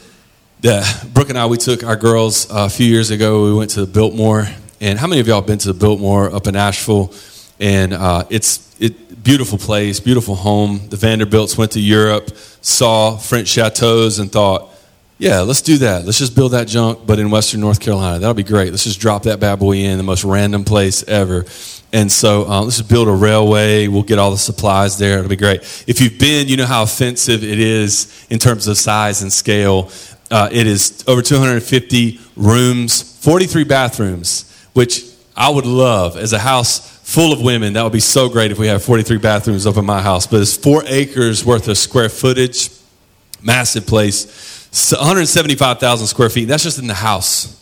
that 0.61 1.07
Brooke 1.13 1.29
and 1.29 1.37
I, 1.37 1.45
we 1.45 1.57
took 1.57 1.83
our 1.83 1.95
girls 1.95 2.49
uh, 2.49 2.65
a 2.65 2.69
few 2.69 2.87
years 2.87 3.11
ago. 3.11 3.45
We 3.45 3.53
went 3.53 3.71
to 3.71 3.81
the 3.81 3.91
Biltmore. 3.91 4.47
And 4.79 4.97
how 4.97 5.07
many 5.07 5.21
of 5.21 5.27
y'all 5.27 5.41
been 5.41 5.59
to 5.59 5.73
the 5.73 5.79
Biltmore 5.79 6.33
up 6.33 6.47
in 6.47 6.55
Asheville? 6.55 7.13
And 7.59 7.93
uh, 7.93 8.25
it's 8.29 8.75
it 8.79 9.23
beautiful 9.23 9.57
place, 9.57 9.99
beautiful 9.99 10.35
home. 10.35 10.81
The 10.89 10.97
Vanderbilts 10.97 11.57
went 11.57 11.71
to 11.71 11.79
Europe, 11.79 12.29
saw 12.61 13.17
French 13.17 13.47
chateaus, 13.47 14.19
and 14.19 14.31
thought, 14.31 14.69
yeah, 15.19 15.41
let's 15.41 15.63
do 15.63 15.79
that. 15.79 16.05
Let's 16.05 16.19
just 16.19 16.35
build 16.35 16.51
that 16.51 16.67
junk, 16.67 17.07
but 17.07 17.17
in 17.17 17.31
Western 17.31 17.59
North 17.59 17.79
Carolina. 17.79 18.19
That'll 18.19 18.35
be 18.35 18.43
great. 18.43 18.69
Let's 18.69 18.83
just 18.83 18.99
drop 18.99 19.23
that 19.23 19.39
bad 19.39 19.57
boy 19.57 19.77
in, 19.77 19.97
the 19.97 20.03
most 20.03 20.23
random 20.23 20.63
place 20.63 21.03
ever. 21.07 21.45
And 21.93 22.11
so 22.11 22.45
uh, 22.45 22.61
let's 22.61 22.77
just 22.77 22.89
build 22.89 23.07
a 23.07 23.13
railway. 23.13 23.87
We'll 23.87 24.03
get 24.03 24.19
all 24.19 24.29
the 24.29 24.37
supplies 24.37 24.97
there. 24.97 25.19
It'll 25.19 25.29
be 25.29 25.35
great. 25.35 25.61
If 25.87 26.01
you've 26.01 26.19
been, 26.19 26.47
you 26.47 26.57
know 26.57 26.65
how 26.65 26.83
offensive 26.83 27.43
it 27.43 27.59
is 27.59 28.27
in 28.29 28.39
terms 28.39 28.67
of 28.67 28.77
size 28.77 29.21
and 29.21 29.31
scale. 29.31 29.89
Uh, 30.29 30.49
it 30.51 30.67
is 30.67 31.03
over 31.07 31.21
250 31.21 32.19
rooms, 32.35 33.01
43 33.23 33.63
bathrooms, 33.63 34.67
which 34.73 35.03
I 35.35 35.49
would 35.49 35.65
love 35.65 36.17
as 36.17 36.33
a 36.33 36.39
house 36.39 36.97
full 37.03 37.31
of 37.31 37.41
women. 37.41 37.73
That 37.73 37.83
would 37.83 37.93
be 37.93 37.99
so 38.01 38.27
great 38.27 38.51
if 38.51 38.59
we 38.59 38.67
had 38.67 38.81
43 38.81 39.17
bathrooms 39.17 39.65
up 39.65 39.77
in 39.77 39.85
my 39.85 40.01
house. 40.01 40.27
But 40.27 40.41
it's 40.41 40.57
four 40.57 40.83
acres 40.85 41.45
worth 41.45 41.67
of 41.67 41.77
square 41.77 42.09
footage, 42.09 42.69
massive 43.41 43.87
place, 43.87 44.25
175,000 44.91 46.07
square 46.07 46.29
feet. 46.29 46.45
That's 46.45 46.63
just 46.63 46.79
in 46.79 46.87
the 46.87 46.93
house. 46.93 47.55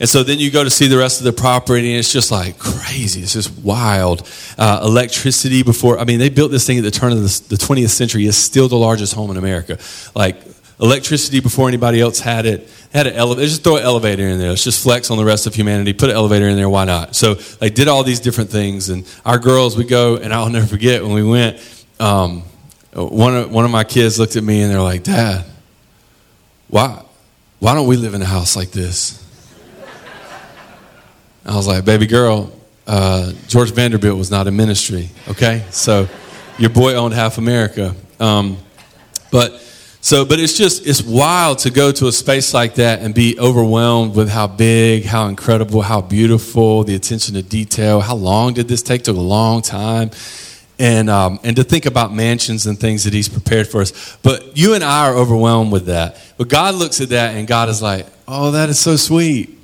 And 0.00 0.08
so 0.08 0.22
then 0.22 0.38
you 0.38 0.50
go 0.50 0.62
to 0.62 0.70
see 0.70 0.86
the 0.86 0.98
rest 0.98 1.20
of 1.20 1.24
the 1.24 1.32
property, 1.32 1.90
and 1.90 1.98
it's 1.98 2.12
just 2.12 2.30
like 2.30 2.58
crazy. 2.58 3.20
It's 3.20 3.32
just 3.32 3.56
wild. 3.58 4.28
Uh, 4.56 4.80
electricity 4.84 5.62
before, 5.62 5.98
I 5.98 6.04
mean, 6.04 6.18
they 6.18 6.28
built 6.28 6.50
this 6.50 6.66
thing 6.66 6.78
at 6.78 6.84
the 6.84 6.90
turn 6.90 7.12
of 7.12 7.18
the, 7.18 7.44
the 7.48 7.56
20th 7.56 7.90
century. 7.90 8.26
It's 8.26 8.36
still 8.36 8.68
the 8.68 8.76
largest 8.76 9.14
home 9.14 9.30
in 9.30 9.36
America. 9.36 9.78
Like 10.14 10.36
electricity 10.80 11.40
before 11.40 11.68
anybody 11.68 12.00
else 12.00 12.20
had 12.20 12.46
it. 12.46 12.68
Had 12.92 13.06
an 13.06 13.14
elevator. 13.14 13.46
Just 13.48 13.64
throw 13.64 13.76
an 13.76 13.82
elevator 13.82 14.26
in 14.26 14.38
there. 14.38 14.50
Let's 14.50 14.64
just 14.64 14.82
flex 14.82 15.10
on 15.10 15.18
the 15.18 15.24
rest 15.24 15.46
of 15.46 15.54
humanity. 15.54 15.92
Put 15.92 16.10
an 16.10 16.16
elevator 16.16 16.48
in 16.48 16.56
there. 16.56 16.68
Why 16.68 16.84
not? 16.84 17.14
So 17.16 17.34
they 17.34 17.70
did 17.70 17.88
all 17.88 18.04
these 18.04 18.20
different 18.20 18.50
things. 18.50 18.88
And 18.88 19.06
our 19.24 19.38
girls, 19.38 19.76
we 19.76 19.84
go, 19.84 20.16
and 20.16 20.32
I'll 20.32 20.50
never 20.50 20.66
forget 20.66 21.02
when 21.02 21.12
we 21.12 21.22
went. 21.22 21.60
Um, 22.00 22.44
one 22.92 23.36
of 23.36 23.50
one 23.50 23.64
of 23.64 23.70
my 23.70 23.84
kids 23.84 24.18
looked 24.18 24.36
at 24.36 24.42
me 24.42 24.62
and 24.62 24.72
they're 24.72 24.80
like, 24.80 25.02
"Dad, 25.02 25.44
why 26.68 27.02
why 27.58 27.74
don't 27.74 27.86
we 27.86 27.96
live 27.96 28.14
in 28.14 28.22
a 28.22 28.26
house 28.26 28.56
like 28.56 28.70
this?" 28.70 29.24
I 31.44 31.54
was 31.54 31.66
like, 31.66 31.84
"Baby 31.84 32.06
girl, 32.06 32.52
uh, 32.86 33.32
George 33.46 33.72
Vanderbilt 33.72 34.16
was 34.16 34.30
not 34.30 34.46
in 34.46 34.56
ministry. 34.56 35.10
Okay, 35.28 35.64
so 35.70 36.08
your 36.58 36.70
boy 36.70 36.94
owned 36.94 37.14
half 37.14 37.38
America." 37.38 37.94
Um, 38.18 38.58
but 39.30 39.62
so, 40.00 40.24
but 40.24 40.38
it's 40.38 40.56
just, 40.56 40.86
it's 40.86 41.02
wild 41.02 41.58
to 41.60 41.70
go 41.70 41.90
to 41.90 42.06
a 42.06 42.12
space 42.12 42.54
like 42.54 42.76
that 42.76 43.00
and 43.00 43.14
be 43.14 43.38
overwhelmed 43.38 44.14
with 44.14 44.28
how 44.30 44.46
big, 44.46 45.04
how 45.04 45.26
incredible, 45.26 45.82
how 45.82 46.00
beautiful, 46.00 46.84
the 46.84 46.94
attention 46.94 47.34
to 47.34 47.42
detail. 47.42 48.00
How 48.00 48.14
long 48.14 48.54
did 48.54 48.68
this 48.68 48.80
take? 48.80 49.02
Took 49.02 49.16
a 49.16 49.20
long 49.20 49.60
time. 49.60 50.10
And, 50.78 51.10
um, 51.10 51.40
and 51.42 51.56
to 51.56 51.64
think 51.64 51.86
about 51.86 52.14
mansions 52.14 52.66
and 52.66 52.78
things 52.78 53.02
that 53.04 53.12
he's 53.12 53.28
prepared 53.28 53.66
for 53.66 53.80
us. 53.80 54.16
But 54.22 54.56
you 54.56 54.74
and 54.74 54.84
I 54.84 55.08
are 55.08 55.14
overwhelmed 55.16 55.72
with 55.72 55.86
that. 55.86 56.16
But 56.36 56.46
God 56.46 56.76
looks 56.76 57.00
at 57.00 57.08
that 57.08 57.34
and 57.34 57.48
God 57.48 57.68
is 57.68 57.82
like, 57.82 58.06
oh, 58.28 58.52
that 58.52 58.68
is 58.68 58.78
so 58.78 58.94
sweet. 58.94 59.57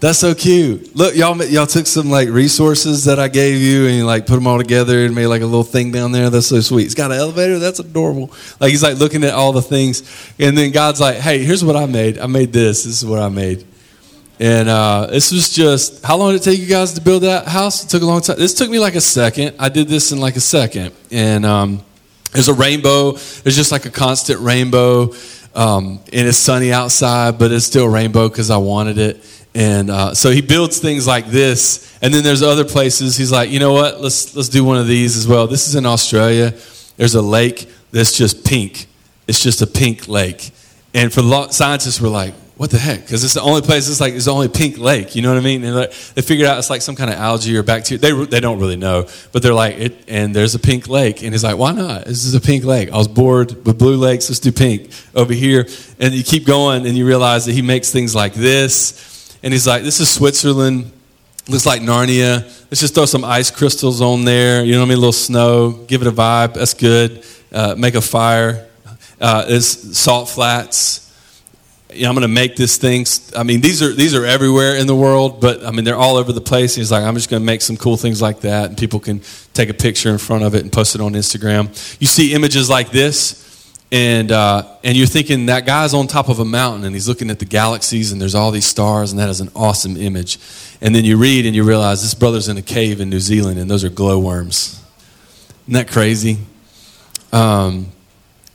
That's 0.00 0.18
so 0.18 0.34
cute. 0.34 0.96
Look, 0.96 1.14
y'all, 1.14 1.36
y'all 1.44 1.66
took 1.66 1.86
some 1.86 2.08
like 2.08 2.30
resources 2.30 3.04
that 3.04 3.18
I 3.18 3.28
gave 3.28 3.60
you 3.60 3.86
and 3.86 3.96
you 3.96 4.06
like 4.06 4.24
put 4.26 4.36
them 4.36 4.46
all 4.46 4.56
together 4.56 5.04
and 5.04 5.14
made 5.14 5.26
like 5.26 5.42
a 5.42 5.46
little 5.46 5.62
thing 5.62 5.92
down 5.92 6.10
there. 6.10 6.30
That's 6.30 6.46
so 6.46 6.60
sweet. 6.60 6.86
It's 6.86 6.94
got 6.94 7.12
an 7.12 7.18
elevator. 7.18 7.58
That's 7.58 7.80
adorable. 7.80 8.32
Like 8.58 8.70
he's 8.70 8.82
like 8.82 8.96
looking 8.96 9.24
at 9.24 9.34
all 9.34 9.52
the 9.52 9.60
things, 9.60 10.02
and 10.38 10.56
then 10.56 10.70
God's 10.70 11.02
like, 11.02 11.16
"Hey, 11.16 11.44
here's 11.44 11.62
what 11.62 11.76
I 11.76 11.84
made. 11.84 12.18
I 12.18 12.26
made 12.28 12.50
this. 12.50 12.84
This 12.84 13.02
is 13.02 13.04
what 13.04 13.18
I 13.18 13.28
made." 13.28 13.66
And 14.38 14.70
uh, 14.70 15.08
this 15.08 15.32
was 15.32 15.50
just 15.50 16.02
how 16.02 16.16
long 16.16 16.32
did 16.32 16.40
it 16.40 16.44
take 16.44 16.60
you 16.60 16.66
guys 16.66 16.94
to 16.94 17.02
build 17.02 17.24
that 17.24 17.46
house? 17.46 17.84
It 17.84 17.90
took 17.90 18.00
a 18.00 18.06
long 18.06 18.22
time. 18.22 18.38
This 18.38 18.54
took 18.54 18.70
me 18.70 18.78
like 18.78 18.94
a 18.94 19.02
second. 19.02 19.54
I 19.58 19.68
did 19.68 19.86
this 19.86 20.12
in 20.12 20.18
like 20.18 20.36
a 20.36 20.40
second, 20.40 20.94
and 21.10 21.44
um, 21.44 21.82
there's 22.32 22.48
a 22.48 22.54
rainbow. 22.54 23.12
There's 23.12 23.56
just 23.56 23.70
like 23.70 23.84
a 23.84 23.90
constant 23.90 24.40
rainbow, 24.40 25.12
um, 25.54 26.00
and 26.10 26.26
it's 26.26 26.38
sunny 26.38 26.72
outside, 26.72 27.38
but 27.38 27.52
it's 27.52 27.66
still 27.66 27.86
rainbow 27.86 28.30
because 28.30 28.48
I 28.48 28.56
wanted 28.56 28.96
it 28.96 29.22
and 29.54 29.90
uh, 29.90 30.14
so 30.14 30.30
he 30.30 30.40
builds 30.40 30.78
things 30.78 31.06
like 31.06 31.26
this, 31.26 31.98
and 32.02 32.14
then 32.14 32.22
there's 32.22 32.42
other 32.42 32.64
places. 32.64 33.16
He's 33.16 33.32
like, 33.32 33.50
you 33.50 33.58
know 33.58 33.72
what? 33.72 34.00
Let's 34.00 34.34
let's 34.36 34.48
do 34.48 34.64
one 34.64 34.76
of 34.76 34.86
these 34.86 35.16
as 35.16 35.26
well. 35.26 35.46
This 35.46 35.68
is 35.68 35.74
in 35.74 35.86
Australia. 35.86 36.54
There's 36.96 37.14
a 37.14 37.22
lake 37.22 37.68
that's 37.90 38.16
just 38.16 38.44
pink. 38.44 38.86
It's 39.26 39.42
just 39.42 39.60
a 39.62 39.66
pink 39.66 40.06
lake, 40.06 40.52
and 40.94 41.12
for 41.12 41.22
the 41.22 41.48
scientists, 41.50 42.00
we're 42.00 42.08
like, 42.08 42.34
what 42.60 42.70
the 42.70 42.78
heck? 42.78 43.00
Because 43.00 43.24
it's 43.24 43.34
the 43.34 43.40
only 43.40 43.62
place. 43.62 43.88
It's 43.88 44.00
like 44.00 44.14
it's 44.14 44.26
the 44.26 44.32
only 44.32 44.48
pink 44.48 44.78
lake. 44.78 45.16
You 45.16 45.22
know 45.22 45.30
what 45.30 45.38
I 45.38 45.40
mean? 45.40 45.64
And 45.64 45.76
they 46.14 46.22
figured 46.22 46.46
out 46.46 46.58
it's 46.58 46.70
like 46.70 46.82
some 46.82 46.94
kind 46.94 47.10
of 47.10 47.16
algae 47.16 47.56
or 47.56 47.62
bacteria. 47.64 47.98
They 47.98 48.12
they 48.26 48.38
don't 48.38 48.60
really 48.60 48.76
know, 48.76 49.08
but 49.32 49.42
they're 49.42 49.54
like 49.54 49.78
it. 49.78 50.04
And 50.06 50.36
there's 50.36 50.54
a 50.54 50.60
pink 50.60 50.86
lake, 50.86 51.22
and 51.22 51.32
he's 51.32 51.42
like, 51.42 51.56
why 51.56 51.72
not? 51.72 52.04
This 52.04 52.24
is 52.24 52.34
a 52.34 52.40
pink 52.40 52.64
lake. 52.64 52.92
I 52.92 52.98
was 52.98 53.08
bored 53.08 53.64
with 53.66 53.78
blue 53.78 53.96
lakes. 53.96 54.28
Let's 54.28 54.38
do 54.38 54.52
pink 54.52 54.90
over 55.14 55.32
here. 55.32 55.66
And 55.98 56.14
you 56.14 56.22
keep 56.22 56.46
going, 56.46 56.86
and 56.86 56.96
you 56.96 57.04
realize 57.04 57.46
that 57.46 57.52
he 57.52 57.62
makes 57.62 57.90
things 57.90 58.14
like 58.14 58.34
this 58.34 59.09
and 59.42 59.52
he's 59.52 59.66
like, 59.66 59.82
This 59.82 60.00
is 60.00 60.08
Switzerland. 60.10 60.92
Looks 61.48 61.66
like 61.66 61.82
Narnia. 61.82 62.42
Let's 62.70 62.80
just 62.80 62.94
throw 62.94 63.06
some 63.06 63.24
ice 63.24 63.50
crystals 63.50 64.00
on 64.00 64.24
there. 64.24 64.64
You 64.64 64.72
know 64.72 64.80
what 64.80 64.86
I 64.86 64.88
mean? 64.90 64.98
A 64.98 65.00
little 65.00 65.12
snow. 65.12 65.72
Give 65.72 66.02
it 66.02 66.06
a 66.06 66.12
vibe. 66.12 66.54
That's 66.54 66.74
good. 66.74 67.24
Uh, 67.50 67.74
make 67.76 67.94
a 67.94 68.00
fire. 68.00 68.68
Uh, 69.20 69.44
it's 69.48 69.98
salt 69.98 70.28
flats. 70.28 71.06
I'm 71.90 72.14
going 72.14 72.20
to 72.20 72.28
make 72.28 72.54
this 72.54 72.76
thing. 72.76 73.04
I 73.36 73.42
mean, 73.42 73.60
these 73.60 73.82
are 73.82 73.92
these 73.92 74.14
are 74.14 74.24
everywhere 74.24 74.76
in 74.76 74.86
the 74.86 74.94
world, 74.94 75.40
but 75.40 75.64
I 75.66 75.72
mean, 75.72 75.84
they're 75.84 75.96
all 75.96 76.16
over 76.16 76.32
the 76.32 76.40
place. 76.40 76.76
And 76.76 76.82
he's 76.82 76.92
like, 76.92 77.02
I'm 77.02 77.16
just 77.16 77.28
going 77.28 77.42
to 77.42 77.44
make 77.44 77.62
some 77.62 77.76
cool 77.76 77.96
things 77.96 78.22
like 78.22 78.42
that, 78.42 78.68
and 78.68 78.78
people 78.78 79.00
can 79.00 79.20
take 79.54 79.70
a 79.70 79.74
picture 79.74 80.10
in 80.10 80.18
front 80.18 80.44
of 80.44 80.54
it 80.54 80.62
and 80.62 80.72
post 80.72 80.94
it 80.94 81.00
on 81.00 81.14
Instagram. 81.14 81.66
You 82.00 82.06
see 82.06 82.32
images 82.32 82.70
like 82.70 82.92
this 82.92 83.49
and 83.92 84.30
uh, 84.30 84.62
and 84.84 84.96
you're 84.96 85.06
thinking 85.06 85.46
that 85.46 85.66
guy's 85.66 85.94
on 85.94 86.06
top 86.06 86.28
of 86.28 86.38
a 86.38 86.44
mountain 86.44 86.84
and 86.84 86.94
he's 86.94 87.08
looking 87.08 87.28
at 87.30 87.38
the 87.38 87.44
galaxies 87.44 88.12
and 88.12 88.20
there's 88.20 88.34
all 88.34 88.50
these 88.50 88.66
stars 88.66 89.10
and 89.10 89.18
that 89.18 89.28
is 89.28 89.40
an 89.40 89.50
awesome 89.56 89.96
image. 89.96 90.38
And 90.80 90.94
then 90.94 91.04
you 91.04 91.16
read 91.16 91.44
and 91.44 91.56
you 91.56 91.64
realize 91.64 92.00
this 92.00 92.14
brother's 92.14 92.48
in 92.48 92.56
a 92.56 92.62
cave 92.62 93.00
in 93.00 93.10
new 93.10 93.20
zealand 93.20 93.58
and 93.58 93.70
those 93.70 93.82
are 93.82 93.90
glowworms. 93.90 94.82
Isn't 95.64 95.74
that 95.74 95.90
crazy? 95.90 96.38
Um, 97.32 97.88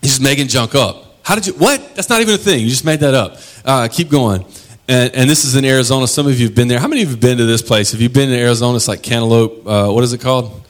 he's 0.02 0.12
just 0.12 0.22
making 0.22 0.48
junk 0.48 0.74
up. 0.74 1.04
How 1.24 1.36
did 1.36 1.48
you 1.48 1.54
what? 1.54 1.96
That's 1.96 2.10
not 2.10 2.22
even 2.22 2.36
a 2.36 2.38
thing. 2.38 2.62
You 2.62 2.70
just 2.70 2.86
made 2.86 3.02
that 3.02 3.14
up. 3.14 3.38
Uh, 3.66 3.88
keep 3.92 4.10
going. 4.10 4.46
And, 4.88 5.16
and, 5.16 5.30
this 5.30 5.46
is 5.46 5.56
in 5.56 5.66
arizona. 5.66 6.08
Some 6.08 6.28
of 6.28 6.40
you 6.40 6.46
have 6.46 6.56
been 6.56 6.68
there. 6.68 6.80
How 6.80 6.88
many 6.88 7.02
of 7.02 7.08
you 7.08 7.16
have 7.16 7.20
been 7.20 7.40
to 7.40 7.46
this 7.46 7.64
place? 7.64 7.92
Have 7.92 8.02
you 8.02 8.10
been 8.10 8.30
in 8.30 8.40
arizona? 8.40 8.76
It's 8.76 8.88
like 8.88 9.02
cantaloupe 9.02 9.66
uh, 9.66 9.90
what 9.90 10.04
is 10.04 10.14
it 10.14 10.22
called? 10.22 10.62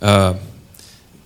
Uh, 0.00 0.34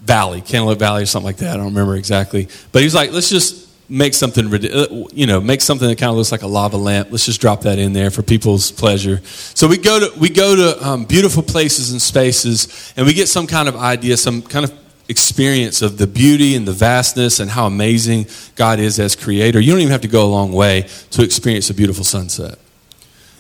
Valley, 0.03 0.41
Cantaloupe 0.41 0.79
Valley, 0.79 1.05
or 1.05 1.07
something 1.07 1.27
like 1.27 1.37
that. 1.39 1.51
I 1.51 1.57
don't 1.57 1.67
remember 1.67 1.97
exactly. 1.97 2.49
But 2.73 2.81
he 2.81 2.87
was 2.87 2.95
like, 2.95 3.13
let's 3.13 3.31
just 3.31 3.69
make 3.89 4.15
something, 4.15 4.53
uh, 4.53 4.87
you 5.13 5.27
know, 5.27 5.41
make 5.41 5.61
something 5.61 5.87
that 5.89 5.99
kind 5.99 6.11
of 6.11 6.17
looks 6.17 6.33
like 6.33 6.43
a 6.43 6.47
lava 6.47 6.77
lamp. 6.77 7.09
Let's 7.11 7.27
just 7.27 7.41
drop 7.41 7.63
that 7.63 7.79
in 7.79 7.93
there 7.93 8.11
for 8.11 8.23
people's 8.23 8.73
pleasure. 8.73 9.21
So 9.25 9.69
we 9.69 9.77
go 9.79 10.01
to 10.01 10.19
we 10.19 10.29
go 10.29 10.57
to 10.57 10.89
um, 10.89 11.05
beautiful 11.05 11.43
places 11.43 11.93
and 11.93 12.01
spaces, 12.01 12.93
and 12.97 13.07
we 13.07 13.15
get 13.15 13.29
some 13.29 13.47
kind 13.47 13.69
of 13.69 13.77
idea, 13.77 14.17
some 14.17 14.43
kind 14.43 14.65
of 14.65 14.73
experience 15.09 15.83
of 15.83 15.99
the 15.99 16.07
beauty 16.07 16.57
and 16.57 16.67
the 16.67 16.73
vastness 16.73 17.39
and 17.39 17.51
how 17.51 17.67
amazing 17.67 18.27
God 18.57 18.81
is 18.81 18.99
as 18.99 19.15
creator. 19.15 19.61
You 19.61 19.73
don't 19.73 19.81
even 19.81 19.93
have 19.93 20.01
to 20.03 20.09
go 20.09 20.25
a 20.25 20.31
long 20.31 20.53
way 20.53 20.89
to 21.11 21.23
experience 21.23 21.69
a 21.71 21.75
beautiful 21.75 22.05
sunset 22.05 22.59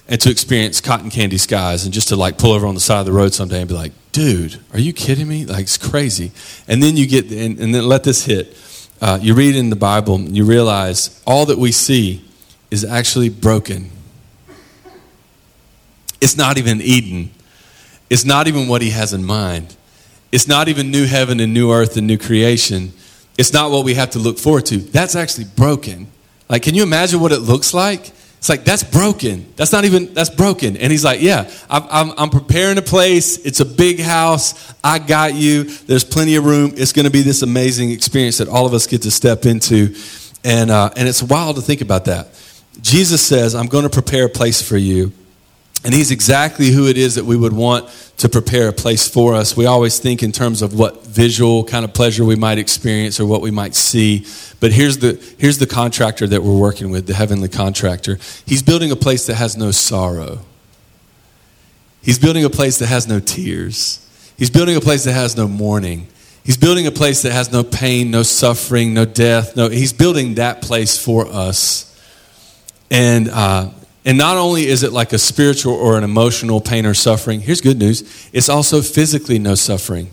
and 0.09 0.21
to 0.21 0.31
experience 0.31 0.81
cotton 0.81 1.09
candy 1.09 1.39
skies 1.39 1.85
and 1.85 1.95
just 1.95 2.09
to 2.09 2.17
like 2.17 2.37
pull 2.37 2.53
over 2.53 2.67
on 2.67 2.75
the 2.75 2.81
side 2.81 3.01
of 3.01 3.07
the 3.07 3.13
road 3.13 3.33
someday 3.33 3.61
and 3.61 3.69
be 3.69 3.75
like, 3.75 3.93
dude, 4.13 4.61
are 4.73 4.79
you 4.79 4.93
kidding 4.93 5.27
me? 5.27 5.45
Like, 5.45 5.63
it's 5.63 5.79
crazy. 5.79 6.31
And 6.69 6.83
then 6.83 6.97
you 6.97 7.07
get, 7.07 7.31
and, 7.31 7.59
and 7.59 7.75
then 7.75 7.87
let 7.87 8.05
this 8.05 8.25
hit. 8.27 8.57
Uh, 9.01 9.19
you 9.21 9.35
read 9.35 9.57
in 9.57 9.71
the 9.71 9.77
Bible, 9.77 10.21
you 10.21 10.45
realize 10.45 11.21
all 11.27 11.47
that 11.47 11.59
we 11.59 11.73
see 11.73 12.25
is 12.71 12.85
actually 12.85 13.29
broken. 13.29 13.91
It's 16.21 16.37
not 16.37 16.57
even 16.57 16.81
Eden. 16.81 17.31
It's 18.09 18.25
not 18.25 18.47
even 18.47 18.69
what 18.69 18.81
he 18.81 18.91
has 18.91 19.13
in 19.13 19.25
mind. 19.25 19.75
It's 20.31 20.47
not 20.47 20.69
even 20.69 20.91
new 20.91 21.07
heaven 21.07 21.41
and 21.41 21.53
new 21.53 21.73
earth 21.73 21.97
and 21.97 22.07
new 22.07 22.19
creation. 22.19 22.93
It's 23.37 23.53
not 23.53 23.71
what 23.71 23.85
we 23.85 23.95
have 23.95 24.11
to 24.11 24.19
look 24.19 24.39
forward 24.39 24.67
to. 24.67 24.79
That's 24.79 25.17
actually 25.17 25.47
broken. 25.47 26.07
Like, 26.49 26.63
can 26.63 26.75
you 26.75 26.83
imagine 26.83 27.21
what 27.21 27.33
it 27.33 27.41
looks 27.41 27.75
like? 27.75 28.13
It's 28.43 28.49
like, 28.49 28.65
that's 28.65 28.83
broken. 28.83 29.47
That's 29.55 29.71
not 29.71 29.85
even, 29.85 30.15
that's 30.15 30.29
broken. 30.29 30.77
And 30.77 30.91
he's 30.91 31.05
like, 31.05 31.23
yeah, 31.23 31.49
I'm, 31.71 32.13
I'm, 32.19 32.29
preparing 32.29 32.77
a 32.77 32.83
place. 32.83 33.39
It's 33.39 33.61
a 33.61 33.65
big 33.65 34.01
house. 34.01 34.75
I 34.83 34.99
got 34.99 35.35
you. 35.35 35.63
There's 35.63 36.03
plenty 36.03 36.35
of 36.35 36.45
room. 36.45 36.73
It's 36.75 36.93
going 36.93 37.05
to 37.05 37.13
be 37.13 37.23
this 37.23 37.43
amazing 37.43 37.93
experience 37.93 38.39
that 38.39 38.49
all 38.49 38.67
of 38.67 38.75
us 38.75 38.89
get 38.89 39.03
to 39.03 39.13
step 39.13 39.47
into. 39.47 39.95
And, 40.43 40.73
uh, 40.73 40.91
and 40.97 41.09
it's 41.09 41.23
wild 41.23 41.55
to 41.55 41.63
think 41.63 41.83
about 41.83 42.07
that. 42.07 42.31
Jesus 42.81 43.25
says, 43.25 43.55
I'm 43.55 43.69
going 43.69 43.85
to 43.85 43.91
prepare 43.91 44.27
a 44.27 44.29
place 44.29 44.61
for 44.61 44.77
you. 44.77 45.13
And 45.85 45.93
he's 45.93 46.11
exactly 46.11 46.71
who 46.71 46.87
it 46.87 46.97
is 46.97 47.17
that 47.17 47.25
we 47.25 47.37
would 47.37 47.53
want 47.53 47.89
to 48.19 48.29
prepare 48.29 48.69
a 48.69 48.73
place 48.73 49.09
for 49.09 49.35
us. 49.35 49.57
We 49.57 49.67
always 49.67 49.99
think 49.99 50.23
in 50.23 50.31
terms 50.31 50.63
of 50.63 50.79
what 50.79 51.05
visual 51.05 51.65
kind 51.65 51.85
of 51.85 51.93
pleasure 51.93 52.25
we 52.25 52.37
might 52.37 52.59
experience 52.59 53.19
or 53.19 53.27
what 53.27 53.41
we 53.41 53.51
might 53.51 53.75
see. 53.75 54.25
But 54.61 54.71
here's 54.71 54.99
the, 54.99 55.21
here's 55.39 55.59
the 55.59 55.67
contractor 55.67 56.29
that 56.29 56.43
we're 56.43 56.57
working 56.57 56.91
with, 56.91 57.09
the 57.09 57.15
heavenly 57.15 57.49
contractor. 57.49 58.19
He's 58.47 58.63
building 58.63 58.93
a 58.93 58.97
place 58.97 59.27
that 59.27 59.35
has 59.35 59.57
no 59.57 59.73
sorrow. 59.73 60.41
He's 62.01 62.19
building 62.19 62.45
a 62.45 62.51
place 62.51 62.79
that 62.79 62.87
has 62.87 63.09
no 63.09 63.19
tears. 63.19 63.99
He's 64.37 64.51
building 64.51 64.77
a 64.77 64.81
place 64.81 65.03
that 65.05 65.15
has 65.15 65.37
no 65.37 65.49
mourning. 65.49 66.07
He's 66.45 66.57
building 66.57 66.87
a 66.87 66.93
place 66.93 67.23
that 67.23 67.33
has 67.33 67.53
no 67.53 67.65
pain, 67.65 68.11
no 68.11 68.23
suffering, 68.23 68.95
no 68.95 69.05
death. 69.05 69.57
No, 69.57 69.69
he's 69.69 69.93
building 69.93 70.35
that 70.35 70.63
place 70.63 70.97
for 70.97 71.27
us. 71.27 71.89
And 72.91 73.29
uh, 73.31 73.71
and 74.05 74.19
not 74.19 74.37
only 74.37 74.67
is 74.67 74.83
it 74.83 74.93
like 74.93 75.13
a 75.13 75.19
spiritual 75.19 75.75
or 75.75 75.97
an 75.97 76.05
emotional 76.05 76.61
pain 76.61 76.87
or 76.87 76.95
suffering, 76.95 77.41
here's 77.41 77.61
good 77.61 77.79
news 77.79 78.29
it's 78.33 78.49
also 78.49 78.83
physically 78.83 79.39
no 79.39 79.55
suffering, 79.55 80.11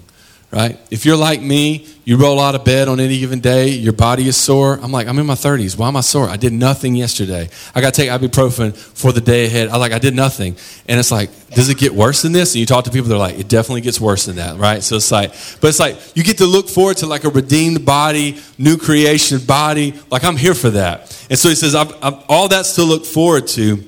right? 0.51 0.79
If 0.89 1.05
you're 1.05 1.17
like 1.17 1.41
me, 1.41 1.87
you 2.05 2.17
roll 2.17 2.39
out 2.39 2.55
of 2.55 2.65
bed 2.65 2.87
on 2.87 2.99
any 2.99 3.19
given 3.19 3.39
day, 3.39 3.69
your 3.69 3.93
body 3.93 4.27
is 4.27 4.35
sore. 4.35 4.79
I'm 4.81 4.91
like, 4.91 5.07
I'm 5.07 5.19
in 5.19 5.27
my 5.27 5.35
30s. 5.35 5.77
Why 5.77 5.87
am 5.87 5.95
I 5.95 6.01
sore? 6.01 6.27
I 6.27 6.37
did 6.37 6.53
nothing 6.53 6.95
yesterday. 6.95 7.49
I 7.75 7.81
got 7.81 7.93
to 7.93 8.01
take 8.01 8.09
ibuprofen 8.09 8.75
for 8.75 9.11
the 9.11 9.21
day 9.21 9.45
ahead. 9.45 9.69
I 9.69 9.77
like, 9.77 9.91
I 9.91 9.99
did 9.99 10.15
nothing. 10.15 10.55
And 10.87 10.99
it's 10.99 11.11
like, 11.11 11.29
does 11.51 11.69
it 11.69 11.77
get 11.77 11.93
worse 11.93 12.23
than 12.23 12.31
this? 12.31 12.53
And 12.55 12.59
you 12.61 12.65
talk 12.65 12.85
to 12.85 12.91
people, 12.91 13.09
they're 13.09 13.17
like, 13.17 13.37
it 13.37 13.47
definitely 13.47 13.81
gets 13.81 14.01
worse 14.01 14.25
than 14.25 14.37
that, 14.37 14.57
right? 14.57 14.81
So 14.81 14.95
it's 14.95 15.11
like, 15.11 15.31
but 15.61 15.67
it's 15.67 15.79
like, 15.79 15.97
you 16.15 16.23
get 16.23 16.39
to 16.39 16.47
look 16.47 16.67
forward 16.67 16.97
to 16.97 17.05
like 17.05 17.25
a 17.25 17.29
redeemed 17.29 17.85
body, 17.85 18.39
new 18.57 18.77
creation 18.77 19.39
body. 19.45 19.93
Like, 20.09 20.23
I'm 20.23 20.37
here 20.37 20.55
for 20.55 20.71
that. 20.71 21.27
And 21.29 21.37
so 21.37 21.49
he 21.49 21.55
says, 21.55 21.75
I've, 21.75 21.93
I've, 22.03 22.25
all 22.27 22.47
that's 22.47 22.73
to 22.75 22.83
look 22.83 23.05
forward 23.05 23.47
to 23.49 23.85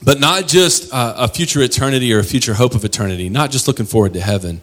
but 0.00 0.20
not 0.20 0.46
just 0.46 0.90
a 0.92 1.26
future 1.26 1.60
eternity 1.60 2.14
or 2.14 2.20
a 2.20 2.24
future 2.24 2.54
hope 2.54 2.76
of 2.76 2.84
eternity, 2.84 3.28
not 3.28 3.50
just 3.50 3.66
looking 3.66 3.84
forward 3.84 4.12
to 4.12 4.20
heaven, 4.20 4.60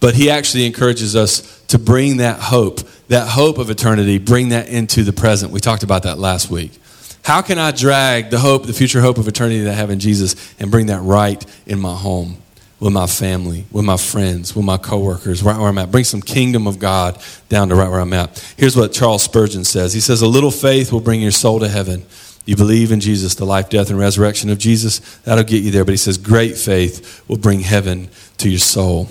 But 0.00 0.14
he 0.14 0.30
actually 0.30 0.66
encourages 0.66 1.16
us 1.16 1.60
to 1.66 1.78
bring 1.78 2.18
that 2.18 2.38
hope, 2.38 2.80
that 3.08 3.28
hope 3.28 3.58
of 3.58 3.70
eternity, 3.70 4.18
bring 4.18 4.50
that 4.50 4.68
into 4.68 5.02
the 5.02 5.12
present. 5.12 5.52
We 5.52 5.60
talked 5.60 5.82
about 5.82 6.04
that 6.04 6.18
last 6.18 6.50
week. 6.50 6.78
How 7.24 7.42
can 7.42 7.58
I 7.58 7.72
drag 7.72 8.30
the 8.30 8.38
hope, 8.38 8.66
the 8.66 8.72
future 8.72 9.00
hope 9.00 9.18
of 9.18 9.28
eternity 9.28 9.60
that 9.60 9.72
I 9.72 9.74
have 9.74 9.90
in 9.90 9.98
Jesus 9.98 10.54
and 10.58 10.70
bring 10.70 10.86
that 10.86 11.00
right 11.00 11.44
in 11.66 11.78
my 11.80 11.94
home, 11.94 12.38
with 12.80 12.92
my 12.92 13.06
family, 13.06 13.66
with 13.72 13.84
my 13.84 13.96
friends, 13.96 14.54
with 14.54 14.64
my 14.64 14.76
coworkers, 14.76 15.42
right 15.42 15.58
where 15.58 15.68
I'm 15.68 15.78
at? 15.78 15.90
Bring 15.90 16.04
some 16.04 16.22
kingdom 16.22 16.66
of 16.66 16.78
God 16.78 17.20
down 17.48 17.68
to 17.68 17.74
right 17.74 17.90
where 17.90 18.00
I'm 18.00 18.12
at. 18.12 18.54
Here's 18.56 18.76
what 18.76 18.92
Charles 18.92 19.24
Spurgeon 19.24 19.64
says 19.64 19.92
He 19.92 20.00
says, 20.00 20.22
A 20.22 20.26
little 20.26 20.50
faith 20.50 20.92
will 20.92 21.00
bring 21.00 21.20
your 21.20 21.32
soul 21.32 21.58
to 21.60 21.68
heaven. 21.68 22.04
You 22.46 22.56
believe 22.56 22.92
in 22.92 23.00
Jesus, 23.00 23.34
the 23.34 23.44
life, 23.44 23.68
death, 23.68 23.90
and 23.90 23.98
resurrection 23.98 24.48
of 24.48 24.56
Jesus, 24.56 25.00
that'll 25.18 25.44
get 25.44 25.62
you 25.62 25.70
there. 25.70 25.84
But 25.84 25.90
he 25.90 25.98
says, 25.98 26.16
Great 26.16 26.56
faith 26.56 27.22
will 27.28 27.36
bring 27.36 27.60
heaven 27.60 28.08
to 28.38 28.48
your 28.48 28.58
soul. 28.58 29.10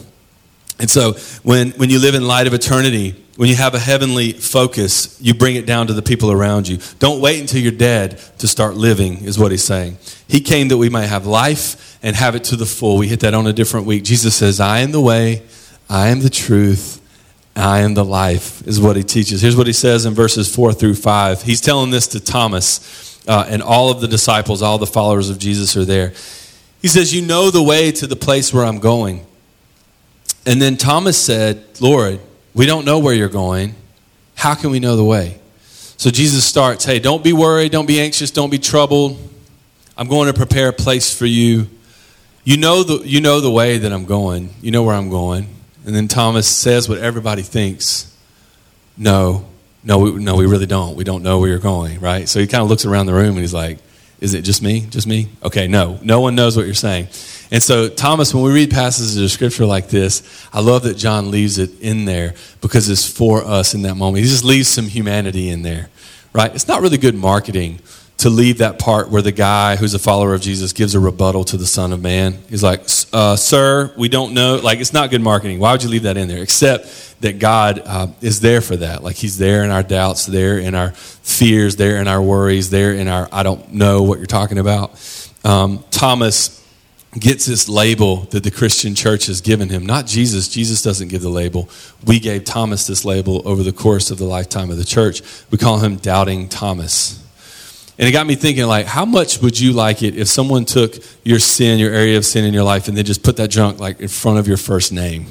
And 0.79 0.89
so 0.89 1.13
when, 1.43 1.71
when 1.71 1.89
you 1.89 1.99
live 1.99 2.15
in 2.15 2.27
light 2.27 2.47
of 2.47 2.53
eternity, 2.53 3.15
when 3.37 3.49
you 3.49 3.55
have 3.55 3.75
a 3.75 3.79
heavenly 3.79 4.31
focus, 4.31 5.19
you 5.21 5.35
bring 5.35 5.55
it 5.55 5.67
down 5.67 5.87
to 5.87 5.93
the 5.93 6.01
people 6.01 6.31
around 6.31 6.67
you. 6.67 6.79
Don't 6.97 7.21
wait 7.21 7.39
until 7.39 7.61
you're 7.61 7.71
dead 7.71 8.19
to 8.39 8.47
start 8.47 8.75
living, 8.75 9.23
is 9.23 9.37
what 9.37 9.51
he's 9.51 9.63
saying. 9.63 9.97
He 10.27 10.39
came 10.39 10.69
that 10.69 10.77
we 10.77 10.89
might 10.89 11.05
have 11.05 11.27
life 11.27 11.99
and 12.01 12.15
have 12.15 12.35
it 12.35 12.43
to 12.45 12.55
the 12.55 12.65
full. 12.65 12.97
We 12.97 13.07
hit 13.07 13.19
that 13.19 13.35
on 13.35 13.45
a 13.45 13.53
different 13.53 13.85
week. 13.85 14.03
Jesus 14.03 14.35
says, 14.35 14.59
I 14.59 14.79
am 14.79 14.91
the 14.91 15.01
way, 15.01 15.43
I 15.87 16.07
am 16.07 16.21
the 16.21 16.31
truth, 16.31 16.99
I 17.55 17.81
am 17.81 17.93
the 17.93 18.03
life, 18.05 18.65
is 18.67 18.81
what 18.81 18.95
he 18.95 19.03
teaches. 19.03 19.41
Here's 19.41 19.55
what 19.55 19.67
he 19.67 19.73
says 19.73 20.07
in 20.07 20.15
verses 20.15 20.53
4 20.53 20.73
through 20.73 20.95
5. 20.95 21.43
He's 21.43 21.61
telling 21.61 21.91
this 21.91 22.07
to 22.07 22.19
Thomas, 22.19 23.21
uh, 23.27 23.45
and 23.47 23.61
all 23.61 23.91
of 23.91 24.01
the 24.01 24.07
disciples, 24.07 24.63
all 24.63 24.79
the 24.79 24.87
followers 24.87 25.29
of 25.29 25.37
Jesus 25.37 25.77
are 25.77 25.85
there. 25.85 26.13
He 26.81 26.87
says, 26.87 27.13
You 27.13 27.21
know 27.21 27.51
the 27.51 27.61
way 27.61 27.91
to 27.91 28.07
the 28.07 28.15
place 28.15 28.51
where 28.51 28.65
I'm 28.65 28.79
going. 28.79 29.26
And 30.47 30.61
then 30.61 30.77
Thomas 30.77 31.17
said, 31.17 31.61
Lord, 31.81 32.21
we 32.53 32.65
don't 32.65 32.85
know 32.85 32.99
where 32.99 33.13
you're 33.13 33.27
going. 33.27 33.75
How 34.33 34.55
can 34.55 34.71
we 34.71 34.79
know 34.79 34.95
the 34.95 35.03
way? 35.03 35.41
So 35.97 36.09
Jesus 36.09 36.45
starts, 36.45 36.85
Hey, 36.85 36.99
don't 36.99 37.21
be 37.21 37.33
worried, 37.33 37.73
don't 37.73 37.85
be 37.85 37.99
anxious, 37.99 38.31
don't 38.31 38.49
be 38.49 38.57
troubled. 38.57 39.19
I'm 39.97 40.07
going 40.07 40.27
to 40.27 40.33
prepare 40.33 40.69
a 40.69 40.73
place 40.73 41.13
for 41.13 41.25
you. 41.25 41.67
You 42.45 42.55
know 42.55 42.83
the, 42.83 43.05
you 43.05 43.19
know 43.19 43.41
the 43.41 43.51
way 43.51 43.79
that 43.79 43.91
I'm 43.91 44.05
going, 44.05 44.53
you 44.61 44.71
know 44.71 44.83
where 44.83 44.95
I'm 44.95 45.09
going. 45.09 45.53
And 45.85 45.93
then 45.93 46.07
Thomas 46.07 46.47
says 46.47 46.87
what 46.87 46.99
everybody 46.99 47.41
thinks 47.41 48.15
No, 48.95 49.45
no, 49.83 49.99
we, 49.99 50.11
no, 50.11 50.35
we 50.35 50.45
really 50.45 50.65
don't. 50.65 50.95
We 50.95 51.03
don't 51.03 51.23
know 51.23 51.39
where 51.39 51.49
you're 51.49 51.59
going, 51.59 51.99
right? 51.99 52.29
So 52.29 52.39
he 52.39 52.47
kind 52.47 52.63
of 52.63 52.69
looks 52.69 52.85
around 52.85 53.07
the 53.07 53.13
room 53.13 53.31
and 53.31 53.39
he's 53.39 53.53
like, 53.53 53.79
Is 54.21 54.33
it 54.33 54.43
just 54.43 54.61
me? 54.63 54.85
Just 54.91 55.07
me? 55.07 55.27
Okay, 55.43 55.67
no, 55.67 55.99
no 56.03 56.21
one 56.21 56.35
knows 56.35 56.55
what 56.55 56.65
you're 56.67 56.73
saying. 56.73 57.09
And 57.51 57.63
so, 57.63 57.87
Thomas, 57.87 58.33
when 58.33 58.43
we 58.43 58.51
read 58.51 58.71
passages 58.71 59.15
of 59.17 59.31
scripture 59.31 59.65
like 59.65 59.87
this, 59.87 60.47
I 60.51 60.59
love 60.59 60.83
that 60.83 60.97
John 60.97 61.31
leaves 61.31 61.57
it 61.57 61.79
in 61.79 62.05
there 62.05 62.33
because 62.61 62.89
it's 62.89 63.09
for 63.09 63.43
us 63.43 63.73
in 63.73 63.83
that 63.83 63.95
moment. 63.95 64.23
He 64.23 64.29
just 64.29 64.43
leaves 64.43 64.67
some 64.67 64.85
humanity 64.85 65.49
in 65.49 65.61
there, 65.61 65.89
right? 66.33 66.53
It's 66.53 66.67
not 66.67 66.81
really 66.81 66.97
good 66.97 67.15
marketing 67.15 67.79
to 68.17 68.29
leave 68.29 68.57
that 68.57 68.79
part 68.79 69.09
where 69.09 69.21
the 69.21 69.31
guy 69.31 69.75
who's 69.75 69.93
a 69.93 69.99
follower 69.99 70.33
of 70.33 70.41
Jesus 70.41 70.73
gives 70.73 70.95
a 70.95 70.99
rebuttal 70.99 71.43
to 71.45 71.57
the 71.57 71.67
Son 71.67 71.93
of 71.93 72.01
Man. 72.01 72.39
He's 72.49 72.63
like, 72.63 72.81
uh, 73.13 73.35
Sir, 73.35 73.93
we 73.95 74.09
don't 74.09 74.33
know. 74.33 74.59
Like, 74.61 74.79
it's 74.79 74.93
not 74.93 75.11
good 75.11 75.21
marketing. 75.21 75.59
Why 75.59 75.71
would 75.71 75.83
you 75.83 75.89
leave 75.89 76.03
that 76.03 76.17
in 76.17 76.27
there? 76.27 76.41
Except 76.41 77.15
that 77.21 77.39
God 77.39 77.81
uh, 77.85 78.07
is 78.21 78.41
there 78.41 78.61
for 78.61 78.75
that. 78.75 79.03
Like, 79.03 79.15
He's 79.15 79.37
there 79.37 79.63
in 79.63 79.69
our 79.69 79.83
doubts, 79.83 80.25
there 80.25 80.57
in 80.57 80.73
our 80.73 80.91
fears, 80.91 81.75
there 81.75 81.97
in 82.01 82.07
our 82.07 82.21
worries, 82.21 82.71
there 82.71 82.93
in 82.93 83.07
our, 83.07 83.29
I 83.31 83.43
don't 83.43 83.73
know 83.73 84.01
what 84.03 84.17
you're 84.17 84.25
talking 84.25 84.57
about. 84.57 84.99
Um, 85.43 85.85
Thomas 85.91 86.57
gets 87.13 87.45
this 87.45 87.69
label 87.69 88.21
that 88.31 88.43
the 88.43 88.51
Christian 88.51 88.93
church 88.93 89.27
has 89.27 89.41
given 89.41 89.69
him. 89.69 89.85
Not 89.85 90.05
Jesus. 90.05 90.47
Jesus 90.47 90.81
doesn't 90.81 91.07
give 91.07 91.21
the 91.21 91.29
label. 91.29 91.69
We 92.05 92.19
gave 92.19 92.43
Thomas 92.43 92.85
this 92.85 93.05
label 93.05 93.41
over 93.47 93.63
the 93.63 93.71
course 93.71 94.11
of 94.11 94.17
the 94.17 94.25
lifetime 94.25 94.69
of 94.69 94.77
the 94.77 94.85
church. 94.85 95.21
We 95.49 95.57
call 95.57 95.79
him 95.79 95.95
Doubting 95.95 96.49
Thomas. 96.49 97.23
And 97.97 98.07
it 98.07 98.11
got 98.11 98.27
me 98.27 98.35
thinking, 98.35 98.65
like, 98.67 98.85
how 98.85 99.05
much 99.05 99.41
would 99.41 99.59
you 99.59 99.73
like 99.73 100.03
it 100.03 100.15
if 100.15 100.27
someone 100.27 100.65
took 100.65 100.95
your 101.23 101.39
sin, 101.39 101.79
your 101.79 101.91
area 101.91 102.17
of 102.17 102.25
sin 102.25 102.45
in 102.45 102.53
your 102.53 102.63
life, 102.63 102.87
and 102.87 102.95
then 102.95 103.05
just 103.05 103.23
put 103.23 103.37
that 103.37 103.49
junk 103.49 103.79
like 103.79 103.99
in 103.99 104.07
front 104.07 104.37
of 104.37 104.47
your 104.47 104.57
first 104.57 104.91
name? 104.91 105.25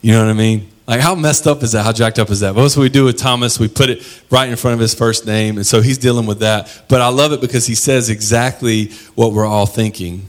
You 0.00 0.12
know 0.12 0.24
what 0.24 0.30
I 0.30 0.34
mean? 0.34 0.68
Like, 0.86 1.00
how 1.00 1.14
messed 1.14 1.46
up 1.46 1.62
is 1.62 1.72
that? 1.72 1.82
How 1.82 1.92
jacked 1.92 2.18
up 2.18 2.30
is 2.30 2.40
that? 2.40 2.54
Most 2.54 2.78
what 2.78 2.84
we 2.84 2.88
do 2.88 3.04
with 3.04 3.18
Thomas, 3.18 3.60
we 3.60 3.68
put 3.68 3.90
it 3.90 4.22
right 4.30 4.48
in 4.48 4.56
front 4.56 4.72
of 4.72 4.80
his 4.80 4.94
first 4.94 5.26
name, 5.26 5.58
and 5.58 5.66
so 5.66 5.82
he's 5.82 5.98
dealing 5.98 6.24
with 6.24 6.38
that. 6.38 6.84
But 6.88 7.02
I 7.02 7.08
love 7.08 7.32
it 7.32 7.42
because 7.42 7.66
he 7.66 7.74
says 7.74 8.08
exactly 8.08 8.86
what 9.14 9.34
we're 9.34 9.44
all 9.44 9.66
thinking 9.66 10.24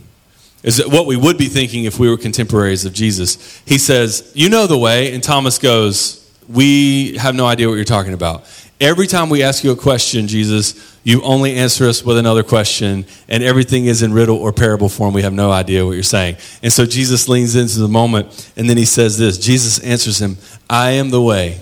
is 0.63 0.85
what 0.87 1.05
we 1.05 1.15
would 1.15 1.37
be 1.37 1.47
thinking 1.47 1.85
if 1.85 1.99
we 1.99 2.09
were 2.09 2.17
contemporaries 2.17 2.85
of 2.85 2.93
Jesus. 2.93 3.61
He 3.65 3.77
says, 3.77 4.31
You 4.35 4.49
know 4.49 4.67
the 4.67 4.77
way. 4.77 5.13
And 5.13 5.23
Thomas 5.23 5.57
goes, 5.57 6.29
We 6.47 7.17
have 7.17 7.35
no 7.35 7.45
idea 7.45 7.67
what 7.67 7.75
you're 7.75 7.85
talking 7.85 8.13
about. 8.13 8.45
Every 8.81 9.07
time 9.07 9.29
we 9.29 9.43
ask 9.43 9.63
you 9.63 9.71
a 9.71 9.75
question, 9.75 10.27
Jesus, 10.27 10.97
you 11.03 11.21
only 11.23 11.55
answer 11.55 11.87
us 11.87 12.03
with 12.03 12.17
another 12.17 12.43
question, 12.43 13.05
and 13.27 13.43
everything 13.43 13.87
is 13.87 14.03
in 14.03 14.13
riddle 14.13 14.37
or 14.37 14.53
parable 14.53 14.87
form. 14.87 15.13
We 15.13 15.23
have 15.23 15.33
no 15.33 15.51
idea 15.51 15.85
what 15.85 15.93
you're 15.93 16.03
saying. 16.03 16.37
And 16.63 16.71
so 16.71 16.85
Jesus 16.85 17.27
leans 17.27 17.57
into 17.57 17.79
the 17.79 17.89
moment, 17.89 18.51
and 18.55 18.69
then 18.69 18.77
he 18.77 18.85
says 18.85 19.17
this 19.17 19.37
Jesus 19.37 19.79
answers 19.79 20.21
him, 20.21 20.37
I 20.69 20.91
am 20.91 21.09
the 21.09 21.21
way 21.21 21.59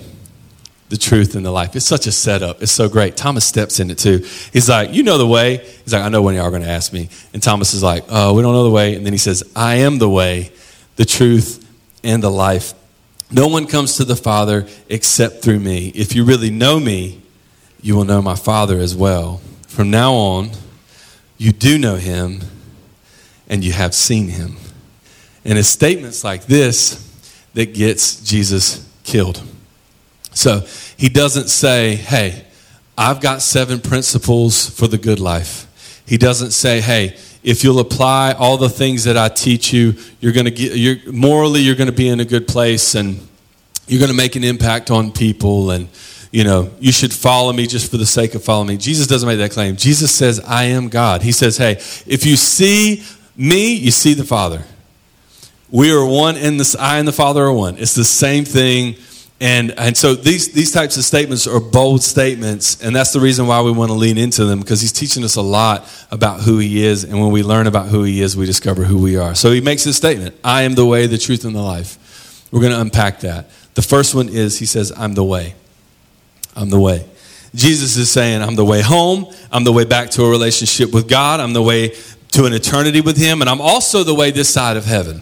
the 0.88 0.96
truth 0.96 1.34
and 1.34 1.44
the 1.44 1.50
life. 1.50 1.76
It's 1.76 1.86
such 1.86 2.06
a 2.06 2.12
setup. 2.12 2.62
It's 2.62 2.72
so 2.72 2.88
great. 2.88 3.16
Thomas 3.16 3.44
steps 3.44 3.78
in 3.80 3.90
it 3.90 3.98
too. 3.98 4.24
He's 4.52 4.68
like, 4.68 4.92
You 4.92 5.02
know 5.02 5.18
the 5.18 5.26
way. 5.26 5.58
He's 5.58 5.92
like, 5.92 6.02
I 6.02 6.08
know 6.08 6.22
when 6.22 6.34
y'all 6.34 6.44
are 6.44 6.50
going 6.50 6.62
to 6.62 6.68
ask 6.68 6.92
me. 6.92 7.08
And 7.32 7.42
Thomas 7.42 7.74
is 7.74 7.82
like, 7.82 8.04
Oh, 8.08 8.34
we 8.34 8.42
don't 8.42 8.52
know 8.54 8.64
the 8.64 8.70
way. 8.70 8.94
And 8.94 9.04
then 9.04 9.12
he 9.12 9.18
says, 9.18 9.42
I 9.54 9.76
am 9.76 9.98
the 9.98 10.08
way, 10.08 10.50
the 10.96 11.04
truth, 11.04 11.66
and 12.02 12.22
the 12.22 12.30
life. 12.30 12.74
No 13.30 13.48
one 13.48 13.66
comes 13.66 13.96
to 13.96 14.04
the 14.04 14.16
Father 14.16 14.66
except 14.88 15.42
through 15.42 15.60
me. 15.60 15.88
If 15.94 16.14
you 16.14 16.24
really 16.24 16.50
know 16.50 16.80
me, 16.80 17.20
you 17.82 17.94
will 17.94 18.04
know 18.04 18.22
my 18.22 18.36
Father 18.36 18.78
as 18.78 18.96
well. 18.96 19.40
From 19.66 19.90
now 19.90 20.14
on, 20.14 20.50
you 21.36 21.52
do 21.52 21.78
know 21.78 21.96
him 21.96 22.40
and 23.48 23.62
you 23.62 23.72
have 23.72 23.94
seen 23.94 24.28
him. 24.28 24.56
And 25.44 25.58
it's 25.58 25.68
statements 25.68 26.24
like 26.24 26.46
this 26.46 27.04
that 27.54 27.74
gets 27.74 28.20
Jesus 28.22 28.86
killed. 29.04 29.42
So 30.38 30.60
he 30.96 31.08
doesn't 31.08 31.48
say, 31.48 31.96
hey, 31.96 32.44
I've 32.96 33.20
got 33.20 33.42
seven 33.42 33.80
principles 33.80 34.70
for 34.70 34.86
the 34.86 34.96
good 34.96 35.18
life. 35.18 35.66
He 36.06 36.16
doesn't 36.16 36.52
say, 36.52 36.80
hey, 36.80 37.16
if 37.42 37.64
you'll 37.64 37.80
apply 37.80 38.34
all 38.38 38.56
the 38.56 38.68
things 38.68 39.02
that 39.02 39.16
I 39.16 39.30
teach 39.30 39.72
you, 39.72 39.94
you're 40.20 40.32
going 40.32 40.44
to 40.44 40.52
get, 40.52 40.76
you're, 40.76 41.12
morally, 41.12 41.60
you're 41.60 41.74
going 41.74 41.90
to 41.90 41.96
be 41.96 42.08
in 42.08 42.20
a 42.20 42.24
good 42.24 42.46
place 42.46 42.94
and 42.94 43.18
you're 43.88 43.98
going 43.98 44.12
to 44.12 44.16
make 44.16 44.36
an 44.36 44.44
impact 44.44 44.92
on 44.92 45.10
people 45.10 45.72
and, 45.72 45.88
you 46.30 46.44
know, 46.44 46.70
you 46.78 46.92
should 46.92 47.12
follow 47.12 47.52
me 47.52 47.66
just 47.66 47.90
for 47.90 47.96
the 47.96 48.06
sake 48.06 48.36
of 48.36 48.44
following 48.44 48.68
me. 48.68 48.76
Jesus 48.76 49.08
doesn't 49.08 49.28
make 49.28 49.38
that 49.38 49.50
claim. 49.50 49.74
Jesus 49.74 50.14
says, 50.14 50.38
I 50.38 50.64
am 50.64 50.88
God. 50.88 51.22
He 51.22 51.32
says, 51.32 51.56
hey, 51.56 51.72
if 52.06 52.24
you 52.24 52.36
see 52.36 53.02
me, 53.36 53.74
you 53.74 53.90
see 53.90 54.14
the 54.14 54.24
Father. 54.24 54.62
We 55.68 55.92
are 55.92 56.06
one 56.06 56.36
and 56.36 56.60
the 56.60 56.76
I 56.78 56.98
and 56.98 57.08
the 57.08 57.12
Father 57.12 57.42
are 57.42 57.52
one. 57.52 57.76
It's 57.76 57.96
the 57.96 58.04
same 58.04 58.44
thing 58.44 58.94
and, 59.40 59.72
and 59.78 59.96
so 59.96 60.14
these, 60.14 60.52
these 60.52 60.72
types 60.72 60.96
of 60.96 61.04
statements 61.04 61.46
are 61.46 61.60
bold 61.60 62.02
statements, 62.02 62.82
and 62.82 62.94
that's 62.94 63.12
the 63.12 63.20
reason 63.20 63.46
why 63.46 63.62
we 63.62 63.70
want 63.70 63.90
to 63.90 63.94
lean 63.94 64.18
into 64.18 64.44
them 64.44 64.58
because 64.58 64.80
he's 64.80 64.92
teaching 64.92 65.22
us 65.22 65.36
a 65.36 65.42
lot 65.42 65.88
about 66.10 66.40
who 66.40 66.58
he 66.58 66.84
is. 66.84 67.04
And 67.04 67.20
when 67.20 67.30
we 67.30 67.44
learn 67.44 67.68
about 67.68 67.86
who 67.86 68.02
he 68.02 68.20
is, 68.20 68.36
we 68.36 68.46
discover 68.46 68.82
who 68.82 69.00
we 69.00 69.16
are. 69.16 69.36
So 69.36 69.52
he 69.52 69.60
makes 69.60 69.84
this 69.84 69.96
statement 69.96 70.34
I 70.42 70.62
am 70.62 70.74
the 70.74 70.86
way, 70.86 71.06
the 71.06 71.18
truth, 71.18 71.44
and 71.44 71.54
the 71.54 71.62
life. 71.62 72.48
We're 72.50 72.60
going 72.60 72.72
to 72.72 72.80
unpack 72.80 73.20
that. 73.20 73.50
The 73.74 73.82
first 73.82 74.14
one 74.14 74.28
is 74.28 74.58
he 74.58 74.66
says, 74.66 74.92
I'm 74.96 75.14
the 75.14 75.24
way. 75.24 75.54
I'm 76.56 76.70
the 76.70 76.80
way. 76.80 77.06
Jesus 77.54 77.96
is 77.96 78.10
saying, 78.10 78.42
I'm 78.42 78.56
the 78.56 78.64
way 78.64 78.82
home. 78.82 79.32
I'm 79.52 79.62
the 79.62 79.72
way 79.72 79.84
back 79.84 80.10
to 80.10 80.24
a 80.24 80.30
relationship 80.30 80.92
with 80.92 81.08
God. 81.08 81.38
I'm 81.38 81.52
the 81.52 81.62
way 81.62 81.94
to 82.32 82.44
an 82.44 82.52
eternity 82.52 83.00
with 83.00 83.16
him. 83.16 83.40
And 83.40 83.48
I'm 83.48 83.60
also 83.60 84.02
the 84.02 84.14
way 84.14 84.32
this 84.32 84.52
side 84.52 84.76
of 84.76 84.84
heaven. 84.84 85.20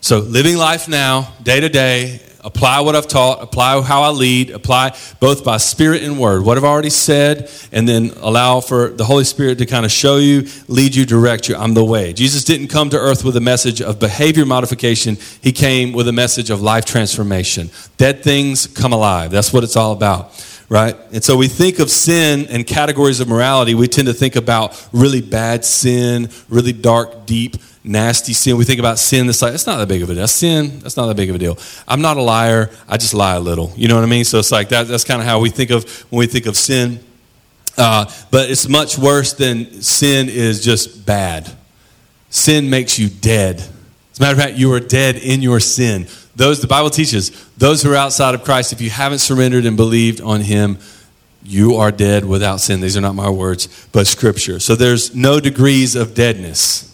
So 0.00 0.18
living 0.18 0.56
life 0.56 0.88
now, 0.88 1.32
day 1.42 1.60
to 1.60 1.68
day, 1.68 2.20
apply 2.40 2.80
what 2.80 2.94
I've 2.94 3.08
taught, 3.08 3.42
apply 3.42 3.80
how 3.82 4.02
I 4.02 4.10
lead, 4.10 4.50
apply 4.50 4.96
both 5.20 5.44
by 5.44 5.56
spirit 5.56 6.02
and 6.02 6.18
word, 6.18 6.44
what 6.44 6.56
I've 6.56 6.64
already 6.64 6.90
said, 6.90 7.50
and 7.72 7.88
then 7.88 8.12
allow 8.16 8.60
for 8.60 8.88
the 8.88 9.04
Holy 9.04 9.24
Spirit 9.24 9.58
to 9.58 9.66
kind 9.66 9.84
of 9.84 9.92
show 9.92 10.16
you, 10.16 10.48
lead 10.68 10.94
you, 10.94 11.04
direct 11.04 11.48
you. 11.48 11.56
I'm 11.56 11.74
the 11.74 11.84
way. 11.84 12.12
Jesus 12.12 12.44
didn't 12.44 12.68
come 12.68 12.90
to 12.90 12.96
earth 12.96 13.24
with 13.24 13.36
a 13.36 13.40
message 13.40 13.82
of 13.82 13.98
behavior 13.98 14.46
modification, 14.46 15.16
He 15.40 15.52
came 15.52 15.92
with 15.92 16.08
a 16.08 16.12
message 16.12 16.50
of 16.50 16.60
life 16.60 16.84
transformation. 16.84 17.70
Dead 17.96 18.22
things 18.22 18.66
come 18.66 18.92
alive. 18.92 19.30
That's 19.30 19.52
what 19.52 19.64
it's 19.64 19.76
all 19.76 19.92
about 19.92 20.32
right? 20.70 20.96
And 21.12 21.24
so 21.24 21.34
we 21.36 21.48
think 21.48 21.78
of 21.78 21.90
sin 21.90 22.46
and 22.50 22.66
categories 22.66 23.20
of 23.20 23.28
morality. 23.28 23.74
We 23.74 23.88
tend 23.88 24.06
to 24.08 24.14
think 24.14 24.36
about 24.36 24.88
really 24.92 25.22
bad 25.22 25.64
sin, 25.64 26.28
really 26.50 26.74
dark, 26.74 27.24
deep 27.24 27.56
nasty 27.88 28.32
sin. 28.32 28.56
We 28.56 28.64
think 28.64 28.78
about 28.78 28.98
sin 28.98 29.26
that's 29.26 29.42
like, 29.42 29.54
it's 29.54 29.66
not 29.66 29.78
that 29.78 29.88
big 29.88 30.02
of 30.02 30.10
a 30.10 30.14
deal. 30.14 30.28
Sin, 30.28 30.80
that's 30.80 30.96
not 30.96 31.06
that 31.06 31.16
big 31.16 31.30
of 31.30 31.36
a 31.36 31.38
deal. 31.38 31.58
I'm 31.86 32.00
not 32.00 32.16
a 32.16 32.22
liar. 32.22 32.70
I 32.86 32.96
just 32.96 33.14
lie 33.14 33.34
a 33.34 33.40
little. 33.40 33.72
You 33.76 33.88
know 33.88 33.94
what 33.94 34.04
I 34.04 34.08
mean? 34.08 34.24
So 34.24 34.38
it's 34.38 34.52
like 34.52 34.68
that, 34.68 34.86
that's 34.86 35.04
kind 35.04 35.20
of 35.20 35.26
how 35.26 35.40
we 35.40 35.50
think 35.50 35.70
of 35.70 35.88
when 36.10 36.20
we 36.20 36.26
think 36.26 36.46
of 36.46 36.56
sin. 36.56 37.00
Uh, 37.76 38.10
but 38.30 38.50
it's 38.50 38.68
much 38.68 38.98
worse 38.98 39.32
than 39.32 39.82
sin 39.82 40.28
is 40.28 40.64
just 40.64 41.06
bad. 41.06 41.50
Sin 42.30 42.68
makes 42.68 42.98
you 42.98 43.08
dead. 43.08 43.56
As 43.56 44.18
a 44.18 44.22
matter 44.22 44.32
of 44.32 44.38
fact, 44.38 44.58
you 44.58 44.72
are 44.72 44.80
dead 44.80 45.16
in 45.16 45.42
your 45.42 45.60
sin. 45.60 46.06
Those, 46.36 46.60
the 46.60 46.66
Bible 46.66 46.90
teaches, 46.90 47.30
those 47.56 47.82
who 47.82 47.92
are 47.92 47.96
outside 47.96 48.34
of 48.34 48.44
Christ, 48.44 48.72
if 48.72 48.80
you 48.80 48.90
haven't 48.90 49.18
surrendered 49.18 49.64
and 49.64 49.76
believed 49.76 50.20
on 50.20 50.40
Him, 50.40 50.78
you 51.42 51.76
are 51.76 51.90
dead 51.90 52.24
without 52.24 52.60
sin. 52.60 52.80
These 52.80 52.96
are 52.96 53.00
not 53.00 53.14
my 53.14 53.30
words, 53.30 53.88
but 53.92 54.06
Scripture. 54.06 54.60
So 54.60 54.74
there's 54.74 55.14
no 55.14 55.40
degrees 55.40 55.96
of 55.96 56.14
deadness, 56.14 56.87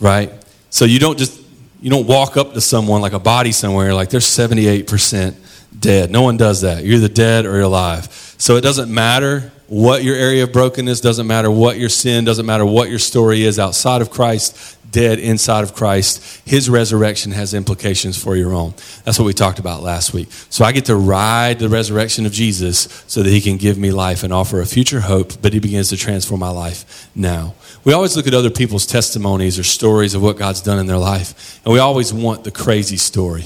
right? 0.00 0.32
So 0.70 0.84
you 0.84 0.98
don't 0.98 1.18
just 1.18 1.40
you 1.80 1.90
don't 1.90 2.06
walk 2.06 2.36
up 2.36 2.52
to 2.54 2.60
someone 2.60 3.00
like 3.00 3.12
a 3.12 3.18
body 3.18 3.52
somewhere 3.52 3.94
like 3.94 4.10
they're 4.10 4.20
78% 4.20 5.34
dead. 5.78 6.10
No 6.10 6.22
one 6.22 6.36
does 6.36 6.60
that. 6.60 6.84
You're 6.84 6.96
either 6.96 7.08
dead 7.08 7.46
or 7.46 7.52
you're 7.52 7.62
alive. 7.62 8.06
So 8.36 8.56
it 8.56 8.60
doesn't 8.60 8.92
matter 8.92 9.50
what 9.66 10.02
your 10.02 10.16
area 10.16 10.44
of 10.44 10.52
brokenness, 10.52 11.00
doesn't 11.00 11.26
matter 11.26 11.50
what 11.50 11.78
your 11.78 11.88
sin, 11.88 12.24
doesn't 12.24 12.44
matter 12.44 12.66
what 12.66 12.90
your 12.90 12.98
story 12.98 13.44
is 13.44 13.58
outside 13.58 14.02
of 14.02 14.10
Christ, 14.10 14.76
dead 14.90 15.18
inside 15.18 15.64
of 15.64 15.74
Christ. 15.74 16.42
His 16.46 16.68
resurrection 16.68 17.32
has 17.32 17.54
implications 17.54 18.22
for 18.22 18.36
your 18.36 18.52
own. 18.52 18.74
That's 19.04 19.18
what 19.18 19.26
we 19.26 19.32
talked 19.32 19.58
about 19.58 19.82
last 19.82 20.12
week. 20.12 20.28
So 20.50 20.64
I 20.64 20.72
get 20.72 20.86
to 20.86 20.96
ride 20.96 21.58
the 21.58 21.68
resurrection 21.68 22.26
of 22.26 22.32
Jesus 22.32 23.04
so 23.06 23.22
that 23.22 23.30
he 23.30 23.40
can 23.40 23.56
give 23.56 23.78
me 23.78 23.92
life 23.92 24.22
and 24.22 24.32
offer 24.32 24.60
a 24.60 24.66
future 24.66 25.00
hope, 25.00 25.40
but 25.40 25.52
he 25.52 25.60
begins 25.60 25.90
to 25.90 25.96
transform 25.96 26.40
my 26.40 26.50
life 26.50 27.08
now. 27.14 27.54
We 27.84 27.92
always 27.92 28.16
look 28.16 28.26
at 28.26 28.34
other 28.34 28.50
people's 28.50 28.86
testimonies 28.86 29.58
or 29.58 29.62
stories 29.62 30.14
of 30.14 30.22
what 30.22 30.36
God's 30.36 30.60
done 30.60 30.78
in 30.78 30.86
their 30.86 30.98
life, 30.98 31.60
and 31.64 31.72
we 31.72 31.78
always 31.78 32.12
want 32.12 32.44
the 32.44 32.50
crazy 32.50 32.96
story 32.96 33.44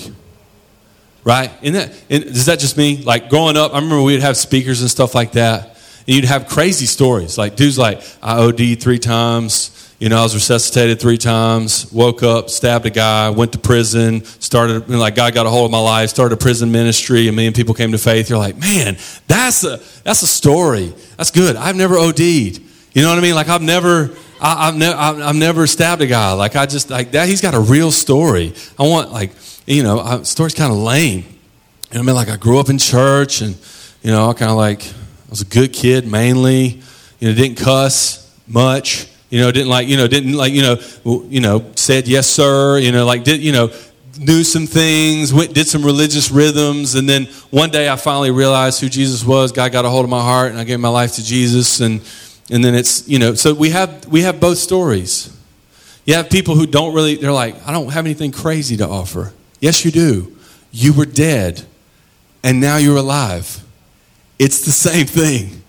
right? 1.24 1.50
Isn't 1.62 1.74
that, 1.74 1.92
is 2.10 2.46
that 2.46 2.58
just 2.58 2.76
me? 2.76 2.98
Like 2.98 3.30
growing 3.30 3.56
up, 3.56 3.72
I 3.72 3.76
remember 3.76 4.02
we'd 4.02 4.20
have 4.20 4.36
speakers 4.36 4.82
and 4.82 4.90
stuff 4.90 5.14
like 5.14 5.32
that, 5.32 5.78
and 6.06 6.16
you'd 6.16 6.26
have 6.26 6.46
crazy 6.46 6.86
stories. 6.86 7.36
Like 7.38 7.56
dudes 7.56 7.78
like, 7.78 8.02
I 8.22 8.36
OD'd 8.36 8.80
three 8.80 8.98
times, 8.98 9.70
you 10.04 10.10
know, 10.10 10.18
I 10.18 10.22
was 10.22 10.34
resuscitated 10.34 11.00
three 11.00 11.16
times, 11.16 11.90
woke 11.90 12.22
up, 12.22 12.50
stabbed 12.50 12.84
a 12.84 12.90
guy, 12.90 13.30
went 13.30 13.52
to 13.52 13.58
prison, 13.58 14.22
started, 14.22 14.86
you 14.86 14.96
know, 14.96 14.98
like 14.98 15.14
God 15.14 15.32
got 15.32 15.46
a 15.46 15.48
hold 15.48 15.64
of 15.64 15.70
my 15.70 15.80
life, 15.80 16.10
started 16.10 16.34
a 16.34 16.36
prison 16.36 16.70
ministry, 16.70 17.30
me 17.30 17.46
and 17.46 17.56
people 17.56 17.72
came 17.72 17.90
to 17.92 17.96
faith. 17.96 18.28
You're 18.28 18.38
like, 18.38 18.58
man, 18.58 18.98
that's 19.28 19.64
a, 19.64 19.80
that's 20.02 20.20
a 20.20 20.26
story. 20.26 20.92
That's 21.16 21.30
good. 21.30 21.56
I've 21.56 21.76
never 21.76 21.96
OD'd. 21.96 22.18
You 22.18 23.00
know 23.00 23.08
what 23.08 23.18
I 23.18 23.22
mean? 23.22 23.34
Like 23.34 23.48
I've 23.48 23.62
never, 23.62 24.14
I, 24.42 24.66
have 24.66 24.76
never, 24.76 24.94
I've 24.94 25.36
never 25.36 25.66
stabbed 25.66 26.02
a 26.02 26.06
guy. 26.06 26.34
Like 26.34 26.54
I 26.54 26.66
just, 26.66 26.90
like 26.90 27.12
that, 27.12 27.26
he's 27.26 27.40
got 27.40 27.54
a 27.54 27.60
real 27.60 27.90
story. 27.90 28.52
I 28.78 28.82
want 28.82 29.10
like, 29.10 29.32
you 29.66 29.84
know, 29.84 30.00
I, 30.00 30.22
story's 30.24 30.52
kind 30.52 30.70
of 30.70 30.76
lame. 30.80 31.20
You 31.20 31.22
know 31.22 31.30
what 31.88 31.96
I 31.96 32.02
mean? 32.02 32.14
Like 32.14 32.28
I 32.28 32.36
grew 32.36 32.60
up 32.60 32.68
in 32.68 32.76
church 32.76 33.40
and, 33.40 33.56
you 34.02 34.10
know, 34.10 34.28
I 34.28 34.34
kind 34.34 34.50
of 34.50 34.58
like, 34.58 34.86
I 34.86 35.30
was 35.30 35.40
a 35.40 35.46
good 35.46 35.72
kid 35.72 36.06
mainly, 36.06 36.82
you 37.20 37.28
know, 37.30 37.34
didn't 37.34 37.56
cuss 37.56 38.30
much, 38.46 39.08
you 39.30 39.40
know, 39.40 39.50
didn't 39.50 39.68
like, 39.68 39.88
you 39.88 39.96
know, 39.96 40.06
didn't 40.06 40.34
like, 40.34 40.52
you 40.52 40.62
know, 40.62 40.76
you 41.28 41.40
know, 41.40 41.70
said 41.74 42.06
yes, 42.06 42.28
sir, 42.28 42.78
you 42.78 42.92
know, 42.92 43.04
like 43.04 43.24
did, 43.24 43.42
you 43.42 43.52
know, 43.52 43.70
knew 44.18 44.44
some 44.44 44.66
things, 44.66 45.32
went, 45.32 45.54
did 45.54 45.66
some 45.66 45.84
religious 45.84 46.30
rhythms, 46.30 46.94
and 46.94 47.08
then 47.08 47.24
one 47.50 47.70
day 47.70 47.88
I 47.88 47.96
finally 47.96 48.30
realized 48.30 48.80
who 48.80 48.88
Jesus 48.88 49.24
was. 49.24 49.52
God 49.52 49.72
got 49.72 49.84
a 49.84 49.88
hold 49.88 50.04
of 50.04 50.10
my 50.10 50.22
heart, 50.22 50.50
and 50.50 50.58
I 50.58 50.64
gave 50.64 50.80
my 50.80 50.88
life 50.88 51.14
to 51.14 51.24
Jesus, 51.24 51.80
and 51.80 52.00
and 52.50 52.62
then 52.62 52.74
it's 52.74 53.08
you 53.08 53.18
know, 53.18 53.34
so 53.34 53.54
we 53.54 53.70
have 53.70 54.06
we 54.06 54.22
have 54.22 54.40
both 54.40 54.58
stories. 54.58 55.36
You 56.04 56.14
have 56.14 56.28
people 56.28 56.54
who 56.54 56.66
don't 56.66 56.94
really, 56.94 57.16
they're 57.16 57.32
like, 57.32 57.66
I 57.66 57.72
don't 57.72 57.90
have 57.90 58.04
anything 58.04 58.30
crazy 58.30 58.76
to 58.76 58.86
offer. 58.86 59.32
Yes, 59.60 59.86
you 59.86 59.90
do. 59.90 60.36
You 60.70 60.92
were 60.92 61.06
dead, 61.06 61.64
and 62.42 62.60
now 62.60 62.76
you're 62.76 62.98
alive. 62.98 63.64
It's 64.38 64.64
the 64.64 64.72
same 64.72 65.06
thing. 65.06 65.62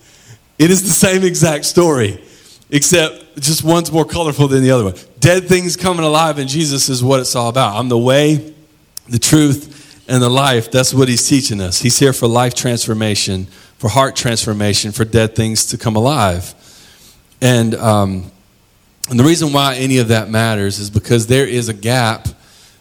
It 0.60 0.72
is 0.72 0.84
the 0.84 0.90
same 0.90 1.24
exact 1.24 1.66
story, 1.66 2.22
except 2.70 3.40
just 3.40 3.64
one's 3.64 3.92
more 3.92 4.06
colorful 4.06 4.48
than 4.48 4.64
the 4.64 4.72
other 4.72 4.86
one. 4.86 4.96
Dead 5.20 5.46
things 5.46 5.76
coming 5.76 6.06
alive 6.06 6.40
in 6.40 6.48
Jesus 6.48 6.90
is 6.90 7.04
what 7.04 7.20
it's 7.20 7.36
all 7.36 7.50
about. 7.50 7.76
I'm 7.78 7.90
the 7.90 7.98
way, 7.98 8.54
the 9.10 9.20
truth, 9.20 10.04
and 10.08 10.22
the 10.22 10.30
life. 10.30 10.72
That's 10.72 10.94
what 10.94 11.08
he's 11.08 11.28
teaching 11.28 11.62
us. 11.62 11.82
He's 11.82 11.98
here 11.98 12.14
for 12.14 12.28
life 12.28 12.54
transformation, 12.54 13.46
for 13.78 13.90
heart 13.90 14.16
transformation, 14.16 14.92
for 14.92 15.06
dead 15.06 15.36
things 15.36 15.66
to 15.68 15.78
come 15.78 15.96
alive. 15.96 16.54
And, 17.42 17.76
um, 17.76 18.32
and 19.10 19.20
the 19.20 19.24
reason 19.24 19.54
why 19.54 19.76
any 19.76 19.98
of 19.98 20.08
that 20.10 20.30
matters 20.30 20.80
is 20.80 20.90
because 20.90 21.28
there 21.28 21.48
is 21.48 21.70
a 21.70 21.74
gap 21.74 22.28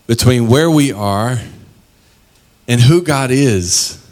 between 0.06 0.48
where 0.48 0.70
we 0.70 0.92
are 0.92 1.38
and 2.68 2.80
who 2.80 3.02
God 3.02 3.30
is. 3.30 4.03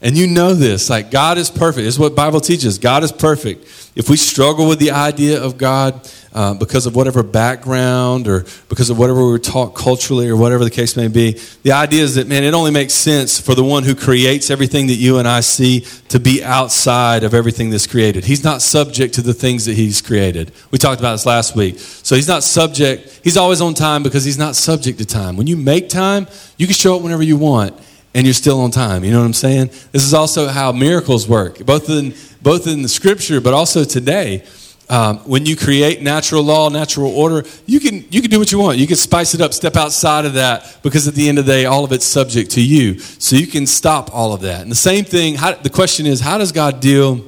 And 0.00 0.16
you 0.16 0.28
know 0.28 0.54
this, 0.54 0.88
like 0.88 1.10
God 1.10 1.38
is 1.38 1.50
perfect. 1.50 1.84
Is 1.84 1.98
what 1.98 2.14
Bible 2.14 2.40
teaches. 2.40 2.78
God 2.78 3.02
is 3.02 3.10
perfect. 3.10 3.64
If 3.96 4.08
we 4.08 4.16
struggle 4.16 4.68
with 4.68 4.78
the 4.78 4.92
idea 4.92 5.42
of 5.42 5.58
God 5.58 6.08
uh, 6.32 6.54
because 6.54 6.86
of 6.86 6.94
whatever 6.94 7.24
background 7.24 8.28
or 8.28 8.44
because 8.68 8.90
of 8.90 8.98
whatever 8.98 9.24
we 9.24 9.32
were 9.32 9.40
taught 9.40 9.74
culturally 9.74 10.28
or 10.28 10.36
whatever 10.36 10.62
the 10.62 10.70
case 10.70 10.96
may 10.96 11.08
be, 11.08 11.32
the 11.64 11.72
idea 11.72 12.04
is 12.04 12.14
that, 12.14 12.28
man, 12.28 12.44
it 12.44 12.54
only 12.54 12.70
makes 12.70 12.94
sense 12.94 13.40
for 13.40 13.56
the 13.56 13.64
one 13.64 13.82
who 13.82 13.96
creates 13.96 14.52
everything 14.52 14.86
that 14.86 14.94
you 14.94 15.18
and 15.18 15.26
I 15.26 15.40
see 15.40 15.80
to 16.10 16.20
be 16.20 16.44
outside 16.44 17.24
of 17.24 17.34
everything 17.34 17.70
that's 17.70 17.88
created. 17.88 18.24
He's 18.24 18.44
not 18.44 18.62
subject 18.62 19.14
to 19.14 19.22
the 19.22 19.34
things 19.34 19.64
that 19.64 19.74
he's 19.74 20.00
created. 20.00 20.52
We 20.70 20.78
talked 20.78 21.00
about 21.00 21.12
this 21.12 21.26
last 21.26 21.56
week. 21.56 21.80
So 21.80 22.14
he's 22.14 22.28
not 22.28 22.44
subject, 22.44 23.20
he's 23.24 23.36
always 23.36 23.60
on 23.60 23.74
time 23.74 24.04
because 24.04 24.22
he's 24.24 24.38
not 24.38 24.54
subject 24.54 24.98
to 24.98 25.06
time. 25.06 25.36
When 25.36 25.48
you 25.48 25.56
make 25.56 25.88
time, 25.88 26.28
you 26.56 26.68
can 26.68 26.74
show 26.74 26.94
up 26.94 27.02
whenever 27.02 27.24
you 27.24 27.36
want 27.36 27.74
and 28.18 28.26
you're 28.26 28.34
still 28.34 28.60
on 28.62 28.72
time. 28.72 29.04
You 29.04 29.12
know 29.12 29.20
what 29.20 29.26
I'm 29.26 29.32
saying? 29.32 29.68
This 29.92 30.04
is 30.04 30.12
also 30.12 30.48
how 30.48 30.72
miracles 30.72 31.28
work, 31.28 31.64
both 31.64 31.88
in, 31.88 32.14
both 32.42 32.66
in 32.66 32.82
the 32.82 32.88
scripture, 32.88 33.40
but 33.40 33.54
also 33.54 33.84
today. 33.84 34.44
Um, 34.90 35.18
when 35.18 35.46
you 35.46 35.54
create 35.54 36.02
natural 36.02 36.42
law, 36.42 36.68
natural 36.68 37.12
order, 37.12 37.46
you 37.66 37.78
can, 37.78 38.04
you 38.10 38.20
can 38.20 38.30
do 38.30 38.40
what 38.40 38.50
you 38.50 38.58
want. 38.58 38.78
You 38.78 38.88
can 38.88 38.96
spice 38.96 39.34
it 39.34 39.40
up, 39.40 39.52
step 39.52 39.76
outside 39.76 40.24
of 40.24 40.32
that, 40.32 40.78
because 40.82 41.06
at 41.06 41.14
the 41.14 41.28
end 41.28 41.38
of 41.38 41.46
the 41.46 41.52
day, 41.52 41.66
all 41.66 41.84
of 41.84 41.92
it's 41.92 42.06
subject 42.06 42.50
to 42.52 42.60
you. 42.60 42.98
So 42.98 43.36
you 43.36 43.46
can 43.46 43.66
stop 43.66 44.12
all 44.12 44.32
of 44.32 44.40
that. 44.40 44.62
And 44.62 44.70
the 44.70 44.74
same 44.76 45.04
thing, 45.04 45.36
how, 45.36 45.52
the 45.52 45.70
question 45.70 46.04
is, 46.06 46.20
how 46.20 46.38
does 46.38 46.50
God 46.50 46.80
deal 46.80 47.24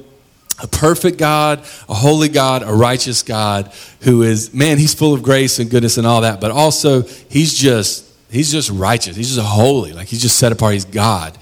a 0.61 0.67
perfect 0.67 1.17
God, 1.19 1.59
a 1.87 1.93
holy 1.93 2.27
God, 2.27 2.63
a 2.63 2.73
righteous 2.73 3.23
God 3.23 3.71
who 4.01 4.23
is, 4.23 4.53
man, 4.53 4.77
he's 4.77 4.93
full 4.93 5.13
of 5.13 5.23
grace 5.23 5.57
and 5.59 5.69
goodness 5.69 5.97
and 5.97 6.05
all 6.05 6.21
that, 6.21 6.41
but 6.41 6.51
also 6.51 7.03
he's 7.03 7.53
just 7.53 8.10
He's 8.31 8.51
just 8.51 8.69
righteous. 8.69 9.15
He's 9.15 9.35
just 9.35 9.45
holy. 9.47 9.93
Like 9.93 10.07
he's 10.07 10.21
just 10.21 10.37
set 10.37 10.51
apart. 10.51 10.73
He's 10.73 10.85
God. 10.85 11.37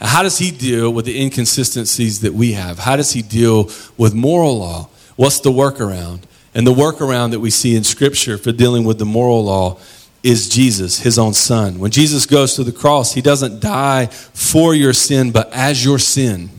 How 0.00 0.22
does 0.22 0.38
he 0.38 0.50
deal 0.50 0.90
with 0.90 1.04
the 1.04 1.20
inconsistencies 1.20 2.22
that 2.22 2.32
we 2.32 2.52
have? 2.52 2.78
How 2.78 2.96
does 2.96 3.12
he 3.12 3.20
deal 3.20 3.70
with 3.98 4.14
moral 4.14 4.58
law? 4.58 4.88
What's 5.16 5.40
the 5.40 5.50
workaround? 5.50 6.22
And 6.54 6.66
the 6.66 6.72
workaround 6.72 7.32
that 7.32 7.40
we 7.40 7.50
see 7.50 7.76
in 7.76 7.84
Scripture 7.84 8.38
for 8.38 8.52
dealing 8.52 8.84
with 8.84 8.98
the 8.98 9.04
moral 9.04 9.44
law 9.44 9.78
is 10.22 10.48
Jesus, 10.48 11.00
his 11.00 11.18
own 11.18 11.34
son. 11.34 11.78
When 11.78 11.90
Jesus 11.90 12.26
goes 12.26 12.54
to 12.56 12.64
the 12.64 12.72
cross, 12.72 13.12
he 13.12 13.20
doesn't 13.20 13.60
die 13.60 14.06
for 14.06 14.74
your 14.74 14.92
sin, 14.92 15.32
but 15.32 15.52
as 15.52 15.84
your 15.84 15.98
sin. 15.98 16.50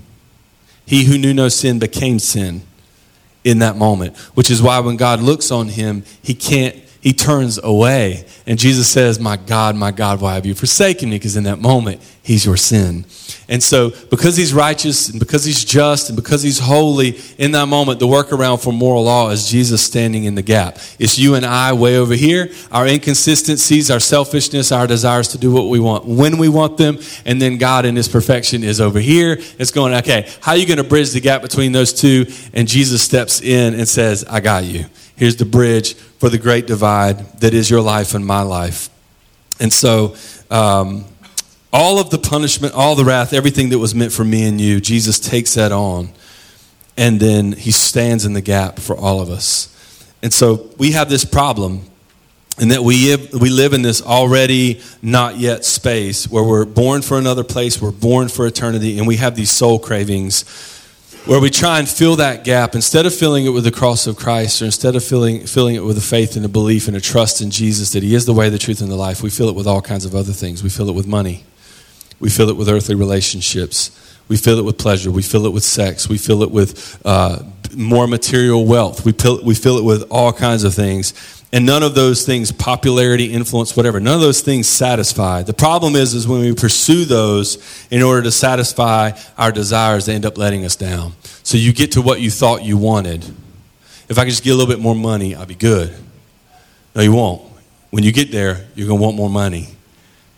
He 0.85 1.05
who 1.05 1.17
knew 1.17 1.33
no 1.33 1.49
sin 1.49 1.79
became 1.79 2.19
sin 2.19 2.61
in 3.43 3.59
that 3.59 3.75
moment, 3.75 4.15
which 4.35 4.51
is 4.51 4.61
why 4.61 4.79
when 4.79 4.97
God 4.97 5.21
looks 5.21 5.51
on 5.51 5.69
him, 5.69 6.03
he 6.21 6.33
can't 6.33 6.75
he 7.01 7.13
turns 7.13 7.59
away. 7.61 8.25
And 8.45 8.59
Jesus 8.59 8.87
says, 8.87 9.19
My 9.19 9.35
God, 9.35 9.75
my 9.75 9.91
God, 9.91 10.21
why 10.21 10.35
have 10.35 10.45
you 10.45 10.53
forsaken 10.53 11.09
me? 11.09 11.15
Because 11.15 11.35
in 11.35 11.45
that 11.45 11.59
moment, 11.59 11.99
he's 12.21 12.45
your 12.45 12.57
sin. 12.57 13.05
And 13.49 13.61
so, 13.61 13.89
because 14.11 14.37
he's 14.37 14.53
righteous 14.53 15.09
and 15.09 15.19
because 15.19 15.43
he's 15.43 15.65
just 15.65 16.09
and 16.09 16.15
because 16.15 16.43
he's 16.43 16.59
holy, 16.59 17.19
in 17.39 17.51
that 17.51 17.67
moment, 17.67 17.99
the 17.99 18.07
workaround 18.07 18.63
for 18.63 18.71
moral 18.71 19.03
law 19.03 19.29
is 19.31 19.49
Jesus 19.49 19.83
standing 19.83 20.25
in 20.25 20.35
the 20.35 20.43
gap. 20.43 20.77
It's 20.99 21.17
you 21.17 21.33
and 21.33 21.43
I 21.43 21.73
way 21.73 21.97
over 21.97 22.13
here, 22.13 22.51
our 22.71 22.85
inconsistencies, 22.85 23.89
our 23.89 23.99
selfishness, 23.99 24.71
our 24.71 24.85
desires 24.85 25.29
to 25.29 25.39
do 25.39 25.51
what 25.51 25.69
we 25.69 25.79
want 25.79 26.05
when 26.05 26.37
we 26.37 26.49
want 26.49 26.77
them, 26.77 26.99
and 27.25 27.41
then 27.41 27.57
God 27.57 27.85
in 27.85 27.95
his 27.95 28.07
perfection 28.07 28.63
is 28.63 28.79
over 28.79 28.99
here. 28.99 29.37
It's 29.57 29.71
going, 29.71 29.95
okay, 29.95 30.29
how 30.41 30.51
are 30.51 30.57
you 30.57 30.67
going 30.67 30.77
to 30.77 30.83
bridge 30.83 31.11
the 31.11 31.21
gap 31.21 31.41
between 31.41 31.71
those 31.71 31.93
two? 31.93 32.27
And 32.53 32.67
Jesus 32.67 33.01
steps 33.01 33.41
in 33.41 33.73
and 33.73 33.87
says, 33.87 34.23
I 34.29 34.39
got 34.39 34.65
you. 34.65 34.85
Here's 35.15 35.35
the 35.35 35.45
bridge 35.45 35.95
for 36.21 36.29
the 36.29 36.37
great 36.37 36.67
divide 36.67 37.17
that 37.39 37.51
is 37.51 37.67
your 37.67 37.81
life 37.81 38.13
and 38.13 38.23
my 38.23 38.43
life. 38.43 38.91
And 39.59 39.73
so, 39.73 40.15
um, 40.51 41.05
all 41.73 41.97
of 41.97 42.11
the 42.11 42.19
punishment, 42.19 42.75
all 42.75 42.93
the 42.93 43.03
wrath, 43.03 43.33
everything 43.33 43.69
that 43.69 43.79
was 43.79 43.95
meant 43.95 44.11
for 44.11 44.23
me 44.23 44.47
and 44.47 44.61
you, 44.61 44.79
Jesus 44.79 45.19
takes 45.19 45.55
that 45.55 45.71
on. 45.71 46.09
And 46.95 47.19
then 47.19 47.53
he 47.53 47.71
stands 47.71 48.23
in 48.23 48.33
the 48.33 48.41
gap 48.41 48.77
for 48.77 48.95
all 48.95 49.19
of 49.19 49.31
us. 49.31 49.67
And 50.21 50.31
so 50.31 50.69
we 50.77 50.91
have 50.91 51.09
this 51.09 51.25
problem 51.25 51.85
in 52.59 52.67
that 52.67 52.83
we 52.83 53.15
we 53.33 53.49
live 53.49 53.73
in 53.73 53.81
this 53.81 54.03
already 54.03 54.79
not 55.01 55.39
yet 55.39 55.65
space 55.65 56.29
where 56.29 56.43
we're 56.43 56.65
born 56.65 57.01
for 57.01 57.17
another 57.17 57.43
place, 57.43 57.81
we're 57.81 57.89
born 57.89 58.27
for 58.27 58.45
eternity, 58.45 58.99
and 58.99 59.07
we 59.07 59.15
have 59.15 59.35
these 59.35 59.49
soul 59.49 59.79
cravings 59.79 60.45
where 61.25 61.39
we 61.39 61.51
try 61.51 61.77
and 61.77 61.87
fill 61.87 62.15
that 62.15 62.43
gap. 62.43 62.73
Instead 62.73 63.05
of 63.05 63.13
filling 63.13 63.45
it 63.45 63.49
with 63.49 63.63
the 63.63 63.71
cross 63.71 64.07
of 64.07 64.15
Christ 64.15 64.61
or 64.61 64.65
instead 64.65 64.95
of 64.95 65.03
filling, 65.03 65.45
filling 65.45 65.75
it 65.75 65.83
with 65.83 65.97
a 65.97 66.01
faith 66.01 66.35
and 66.35 66.43
a 66.43 66.49
belief 66.49 66.87
and 66.87 66.97
a 66.97 67.01
trust 67.01 67.41
in 67.41 67.51
Jesus 67.51 67.91
that 67.91 68.01
He 68.01 68.15
is 68.15 68.25
the 68.25 68.33
way, 68.33 68.49
the 68.49 68.57
truth, 68.57 68.81
and 68.81 68.89
the 68.89 68.95
life, 68.95 69.21
we 69.21 69.29
fill 69.29 69.49
it 69.49 69.55
with 69.55 69.67
all 69.67 69.81
kinds 69.81 70.05
of 70.05 70.15
other 70.15 70.33
things. 70.33 70.63
We 70.63 70.69
fill 70.69 70.89
it 70.89 70.95
with 70.95 71.07
money, 71.07 71.43
we 72.19 72.29
fill 72.29 72.49
it 72.49 72.57
with 72.57 72.69
earthly 72.69 72.95
relationships, 72.95 74.17
we 74.27 74.37
fill 74.37 74.57
it 74.57 74.65
with 74.65 74.77
pleasure, 74.77 75.11
we 75.11 75.21
fill 75.21 75.45
it 75.45 75.53
with 75.53 75.63
sex, 75.63 76.09
we 76.09 76.17
fill 76.17 76.41
it 76.41 76.49
with 76.49 76.99
uh, 77.05 77.43
more 77.75 78.07
material 78.07 78.65
wealth. 78.65 79.05
We 79.05 79.11
fill, 79.11 79.43
we 79.43 79.55
fill 79.55 79.77
it 79.77 79.83
with 79.83 80.03
all 80.09 80.33
kinds 80.33 80.63
of 80.63 80.73
things. 80.73 81.13
And 81.53 81.65
none 81.65 81.83
of 81.83 81.95
those 81.95 82.25
things, 82.25 82.51
popularity, 82.51 83.25
influence, 83.33 83.75
whatever, 83.75 83.99
none 83.99 84.15
of 84.15 84.21
those 84.21 84.39
things 84.41 84.69
satisfy. 84.69 85.43
The 85.43 85.53
problem 85.53 85.95
is, 85.95 86.13
is 86.13 86.25
when 86.25 86.39
we 86.39 86.55
pursue 86.55 87.03
those 87.03 87.87
in 87.91 88.01
order 88.01 88.21
to 88.23 88.31
satisfy 88.31 89.11
our 89.37 89.51
desires, 89.51 90.05
they 90.05 90.15
end 90.15 90.25
up 90.25 90.37
letting 90.37 90.63
us 90.63 90.77
down. 90.77 91.13
So 91.43 91.57
you 91.57 91.73
get 91.73 91.93
to 91.93 92.01
what 92.01 92.21
you 92.21 92.31
thought 92.31 92.63
you 92.63 92.77
wanted. 92.77 93.25
If 94.07 94.17
I 94.17 94.23
could 94.23 94.29
just 94.29 94.43
get 94.43 94.51
a 94.51 94.55
little 94.55 94.73
bit 94.73 94.81
more 94.81 94.95
money, 94.95 95.35
I'd 95.35 95.47
be 95.47 95.55
good. 95.55 95.93
No, 96.95 97.01
you 97.01 97.11
won't. 97.11 97.41
When 97.89 98.03
you 98.03 98.13
get 98.13 98.31
there, 98.31 98.65
you're 98.75 98.87
going 98.87 98.99
to 98.99 99.03
want 99.03 99.17
more 99.17 99.29
money, 99.29 99.67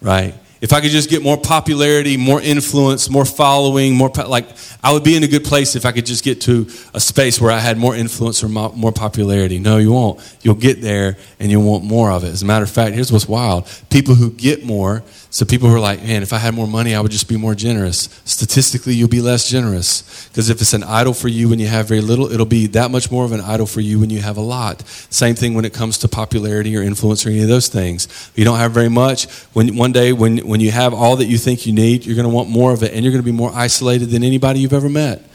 right? 0.02 0.34
If 0.64 0.72
I 0.72 0.80
could 0.80 0.92
just 0.92 1.10
get 1.10 1.22
more 1.22 1.36
popularity, 1.36 2.16
more 2.16 2.40
influence, 2.40 3.10
more 3.10 3.26
following, 3.26 3.96
more 3.96 4.10
like 4.10 4.48
I 4.82 4.94
would 4.94 5.04
be 5.04 5.18
in 5.18 5.24
a 5.24 5.28
good 5.28 5.44
place 5.44 5.76
if 5.76 5.86
I 5.86 5.92
could 5.92 6.06
just 6.06 6.24
get 6.24 6.40
to 6.44 6.70
a 6.94 7.02
space 7.02 7.42
where 7.42 7.52
I 7.52 7.60
had 7.60 7.78
more 7.78 7.94
influence 7.94 8.42
or 8.46 8.48
more 8.48 8.94
popularity. 8.94 9.60
No, 9.60 9.76
you 9.76 9.92
won't. 9.92 10.22
You'll 10.42 10.56
get 10.56 10.82
there 10.82 11.18
and 11.38 11.52
you'll 11.52 11.70
want 11.70 11.84
more 11.84 12.12
of 12.12 12.24
it. 12.24 12.30
As 12.30 12.44
a 12.44 12.46
matter 12.46 12.64
of 12.64 12.72
fact, 12.72 12.96
here's 12.96 13.12
what's 13.12 13.28
wild: 13.28 13.68
people 13.90 14.16
who 14.16 14.32
get 14.32 14.64
more. 14.64 15.04
So 15.34 15.48
people 15.48 15.68
are 15.70 15.80
like, 15.80 16.04
man, 16.04 16.22
if 16.22 16.32
I 16.32 16.38
had 16.38 16.54
more 16.54 16.68
money, 16.68 16.94
I 16.94 17.02
would 17.02 17.10
just 17.10 17.28
be 17.28 17.38
more 17.38 17.56
generous. 17.56 18.08
Statistically, 18.24 18.94
you'll 18.94 19.10
be 19.10 19.20
less 19.20 19.50
generous 19.50 20.28
because 20.28 20.52
if 20.52 20.62
it's 20.62 20.74
an 20.74 20.84
idol 20.84 21.16
for 21.16 21.28
you 21.28 21.50
when 21.50 21.58
you 21.58 21.66
have 21.66 21.88
very 21.88 22.02
little, 22.02 22.32
it'll 22.32 22.46
be 22.46 22.68
that 22.68 22.92
much 22.92 23.10
more 23.10 23.26
of 23.26 23.32
an 23.32 23.42
idol 23.42 23.66
for 23.66 23.82
you 23.82 24.00
when 24.00 24.12
you 24.12 24.22
have 24.22 24.38
a 24.38 24.42
lot. 24.42 24.88
Same 25.10 25.34
thing 25.34 25.56
when 25.56 25.66
it 25.66 25.74
comes 25.74 25.98
to 25.98 26.08
popularity 26.08 26.78
or 26.78 26.84
influence 26.84 27.26
or 27.26 27.30
any 27.30 27.42
of 27.42 27.48
those 27.48 27.68
things. 27.68 28.06
If 28.06 28.34
you 28.36 28.46
don't 28.46 28.60
have 28.60 28.74
very 28.74 28.90
much, 28.90 29.28
when 29.54 29.76
one 29.76 29.92
day 29.92 30.14
when 30.14 30.38
when 30.48 30.60
you 30.60 30.70
have 30.70 30.94
all 30.94 31.16
that 31.16 31.26
you 31.26 31.40
think 31.40 31.66
you 31.66 31.74
need, 31.74 32.06
you're 32.06 32.16
going 32.16 32.30
to 32.30 32.34
want 32.34 32.50
more 32.50 32.72
of 32.72 32.84
it 32.84 32.94
and 32.94 33.04
you're 33.04 33.12
going 33.12 33.24
to 33.24 33.26
be 33.26 33.36
more 33.36 33.52
isolated 33.56 34.12
than 34.12 34.24
anybody 34.24 34.60
you've 34.60 34.72
ever 34.72 34.88
met. 34.88 35.28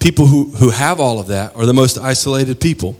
People 0.00 0.26
who, 0.26 0.50
who 0.50 0.70
have 0.70 0.98
all 0.98 1.20
of 1.20 1.28
that 1.28 1.54
are 1.54 1.64
the 1.64 1.72
most 1.72 1.96
isolated 1.96 2.60
people. 2.60 2.96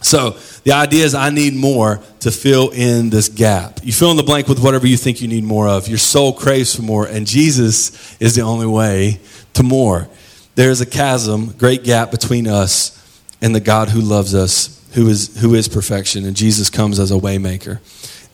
So 0.00 0.36
the 0.62 0.72
idea 0.72 1.04
is 1.04 1.14
I 1.14 1.30
need 1.30 1.54
more 1.54 2.00
to 2.20 2.30
fill 2.30 2.70
in 2.70 3.10
this 3.10 3.28
gap. 3.28 3.80
You 3.82 3.92
fill 3.92 4.10
in 4.12 4.16
the 4.16 4.22
blank 4.22 4.46
with 4.46 4.62
whatever 4.62 4.86
you 4.86 4.96
think 4.96 5.20
you 5.20 5.28
need 5.28 5.44
more 5.44 5.68
of. 5.68 5.88
Your 5.88 5.98
soul 5.98 6.32
craves 6.32 6.74
for 6.74 6.82
more, 6.82 7.06
and 7.06 7.26
Jesus 7.26 8.16
is 8.20 8.34
the 8.34 8.42
only 8.42 8.66
way 8.66 9.20
to 9.54 9.62
more. 9.62 10.08
There 10.54 10.70
is 10.70 10.80
a 10.80 10.86
chasm, 10.86 11.52
great 11.52 11.84
gap 11.84 12.10
between 12.10 12.46
us 12.46 12.94
and 13.40 13.54
the 13.54 13.60
God 13.60 13.88
who 13.88 14.00
loves 14.00 14.34
us, 14.34 14.84
who 14.94 15.08
is, 15.08 15.40
who 15.40 15.54
is 15.54 15.68
perfection, 15.68 16.24
and 16.24 16.36
Jesus 16.36 16.70
comes 16.70 16.98
as 16.98 17.10
a 17.10 17.14
waymaker. 17.14 17.80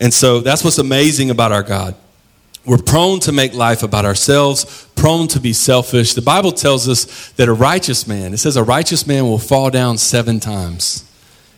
And 0.01 0.13
so 0.13 0.41
that's 0.41 0.65
what's 0.65 0.79
amazing 0.79 1.31
about 1.31 1.53
our 1.53 1.63
God. 1.63 1.95
We're 2.67 2.79
prone 2.79 3.21
to 3.21 3.33
make 3.33 3.53
life 3.53 3.83
about 3.83 4.07
ourselves, 4.07 4.87
prone 4.97 5.29
to 5.29 5.41
be 5.41 5.53
selfish. 5.53 6.15
The 6.15 6.23
Bible 6.23 6.53
tells 6.53 6.89
us 6.89 7.31
that 7.33 7.49
a 7.49 7.53
righteous 7.53 8.07
man, 8.07 8.33
it 8.33 8.39
says 8.39 8.57
a 8.57 8.65
righteous 8.65 9.07
man 9.07 9.25
will 9.25 9.39
fall 9.39 9.71
down 9.71 9.99
seven 9.99 10.41
times. 10.41 11.05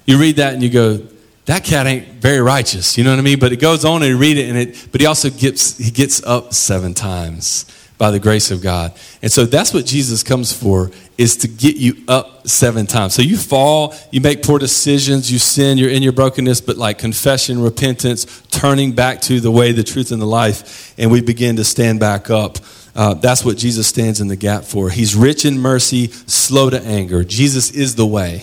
You 0.07 0.19
read 0.19 0.37
that 0.37 0.55
and 0.55 0.63
you 0.63 0.71
go, 0.71 1.07
that 1.47 1.65
cat 1.65 1.87
ain't 1.87 2.07
very 2.21 2.41
righteous. 2.41 2.97
You 2.97 3.05
know 3.05 3.11
what 3.11 3.19
I 3.19 3.23
mean? 3.23 3.39
But 3.39 3.53
it 3.53 3.61
goes 3.61 3.85
on 3.85 4.03
and 4.03 4.11
you 4.11 4.19
read 4.19 4.37
it, 4.37 4.49
and 4.49 4.59
it, 4.59 4.89
but 4.91 5.01
he 5.01 5.07
also 5.07 5.31
gets, 5.31 5.79
he 5.79 5.91
gets 5.91 6.23
up 6.25 6.55
seven 6.55 6.95
times 6.95 7.67
by 7.99 8.11
the 8.11 8.19
grace 8.19 8.51
of 8.51 8.61
God. 8.61 8.93
And 9.23 9.33
so 9.33 9.47
that's 9.47 9.73
what 9.73 9.87
Jesus 9.87 10.23
comes 10.23 10.53
for 10.53 10.91
is 11.17 11.37
to 11.39 11.49
get 11.49 11.77
you 11.77 12.05
up 12.09 12.47
seven 12.47 12.87
times. 12.87 13.15
So 13.15 13.23
you 13.23 13.39
fall, 13.39 13.95
you 14.11 14.21
make 14.21 14.43
poor 14.43 14.59
decisions, 14.59 15.33
you 15.33 15.39
sin, 15.39 15.79
you're 15.79 15.91
in 15.91 16.03
your 16.03 16.13
brokenness, 16.13 16.61
but 16.61 16.77
like 16.77 16.99
confession, 16.99 17.63
repentance, 17.63 18.43
turning 18.51 18.93
back 18.93 19.23
to 19.23 19.41
the 19.41 19.51
way, 19.51 19.73
the 19.73 19.85
truth, 19.85 20.13
and 20.13 20.21
the 20.21 20.27
life, 20.27 20.95
and 20.99 21.11
we 21.11 21.23
begin 21.23 21.57
to 21.57 21.65
stand 21.65 22.01
back 22.01 22.29
up. 22.29 22.59
Uh, 22.95 23.15
that's 23.15 23.45
what 23.45 23.57
Jesus 23.57 23.87
stands 23.87 24.21
in 24.21 24.29
the 24.29 24.37
gap 24.37 24.65
for. 24.65 24.91
He's 24.91 25.15
rich 25.15 25.45
in 25.45 25.59
mercy, 25.59 26.09
slow 26.09 26.71
to 26.71 26.81
anger. 26.83 27.25
Jesus 27.25 27.71
is 27.71 27.95
the 27.95 28.07
way, 28.07 28.43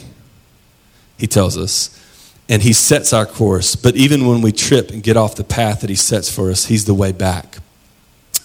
he 1.23 1.27
tells 1.27 1.57
us. 1.57 1.89
And 2.49 2.61
he 2.61 2.73
sets 2.73 3.13
our 3.13 3.25
course. 3.25 3.77
But 3.77 3.95
even 3.95 4.27
when 4.27 4.41
we 4.41 4.51
trip 4.51 4.91
and 4.91 5.01
get 5.01 5.15
off 5.15 5.35
the 5.35 5.45
path 5.45 5.79
that 5.79 5.89
he 5.89 5.95
sets 5.95 6.29
for 6.29 6.51
us, 6.51 6.65
he's 6.65 6.83
the 6.83 6.93
way 6.93 7.13
back. 7.13 7.59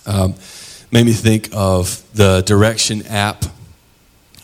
Um, 0.07 0.37
made 0.93 1.05
me 1.05 1.12
think 1.12 1.49
of 1.53 2.01
the 2.14 2.43
direction 2.43 3.05
app 3.09 3.47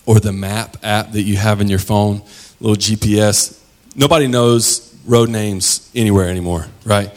or 0.05 0.19
the 0.19 0.33
map 0.33 0.79
app 0.83 1.13
that 1.13 1.23
you 1.23 1.37
have 1.37 1.61
in 1.61 1.69
your 1.69 1.79
phone, 1.79 2.23
little 2.59 2.75
GPS. 2.75 3.63
Nobody 3.95 4.27
knows 4.27 4.93
road 5.07 5.29
names 5.29 5.89
anywhere 5.95 6.29
anymore, 6.29 6.67
right? 6.85 7.13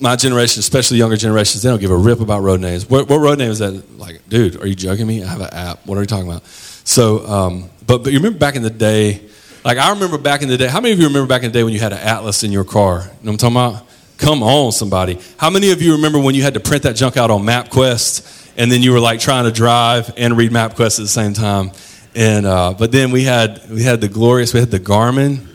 My 0.00 0.16
generation, 0.16 0.58
especially 0.58 0.98
younger 0.98 1.16
generations, 1.16 1.62
they 1.62 1.70
don't 1.70 1.80
give 1.80 1.92
a 1.92 1.96
rip 1.96 2.18
about 2.18 2.42
road 2.42 2.58
names. 2.58 2.90
What, 2.90 3.08
what 3.08 3.18
road 3.18 3.38
name 3.38 3.52
is 3.52 3.60
that? 3.60 3.96
Like, 3.96 4.28
dude, 4.28 4.60
are 4.60 4.66
you 4.66 4.74
joking 4.74 5.06
me? 5.06 5.22
I 5.22 5.28
have 5.28 5.40
an 5.40 5.54
app. 5.54 5.86
What 5.86 5.98
are 5.98 6.00
you 6.00 6.08
talking 6.08 6.28
about? 6.28 6.44
So, 6.46 7.24
um, 7.28 7.70
but, 7.86 8.02
but 8.02 8.12
you 8.12 8.18
remember 8.18 8.40
back 8.40 8.56
in 8.56 8.62
the 8.62 8.70
day, 8.70 9.22
like 9.68 9.76
I 9.76 9.90
remember 9.90 10.16
back 10.16 10.40
in 10.40 10.48
the 10.48 10.56
day, 10.56 10.66
how 10.66 10.80
many 10.80 10.94
of 10.94 10.98
you 10.98 11.08
remember 11.08 11.28
back 11.28 11.42
in 11.42 11.52
the 11.52 11.58
day 11.58 11.62
when 11.62 11.74
you 11.74 11.78
had 11.78 11.92
an 11.92 11.98
atlas 11.98 12.42
in 12.42 12.50
your 12.50 12.64
car? 12.64 13.00
You 13.00 13.04
know 13.04 13.32
what 13.32 13.44
I'm 13.44 13.52
talking 13.52 13.56
about? 13.56 13.86
Come 14.16 14.42
on, 14.42 14.72
somebody. 14.72 15.18
How 15.36 15.50
many 15.50 15.72
of 15.72 15.82
you 15.82 15.92
remember 15.92 16.18
when 16.18 16.34
you 16.34 16.42
had 16.42 16.54
to 16.54 16.60
print 16.60 16.84
that 16.84 16.96
junk 16.96 17.18
out 17.18 17.30
on 17.30 17.42
MapQuest 17.42 18.54
and 18.56 18.72
then 18.72 18.82
you 18.82 18.92
were 18.92 18.98
like 18.98 19.20
trying 19.20 19.44
to 19.44 19.50
drive 19.50 20.10
and 20.16 20.38
read 20.38 20.52
MapQuest 20.52 20.98
at 20.98 21.02
the 21.02 21.06
same 21.06 21.34
time? 21.34 21.72
And 22.14 22.46
uh, 22.46 22.76
but 22.78 22.92
then 22.92 23.10
we 23.10 23.24
had 23.24 23.68
we 23.68 23.82
had 23.82 24.00
the 24.00 24.08
glorious 24.08 24.54
we 24.54 24.60
had 24.60 24.70
the 24.70 24.80
Garmin 24.80 25.46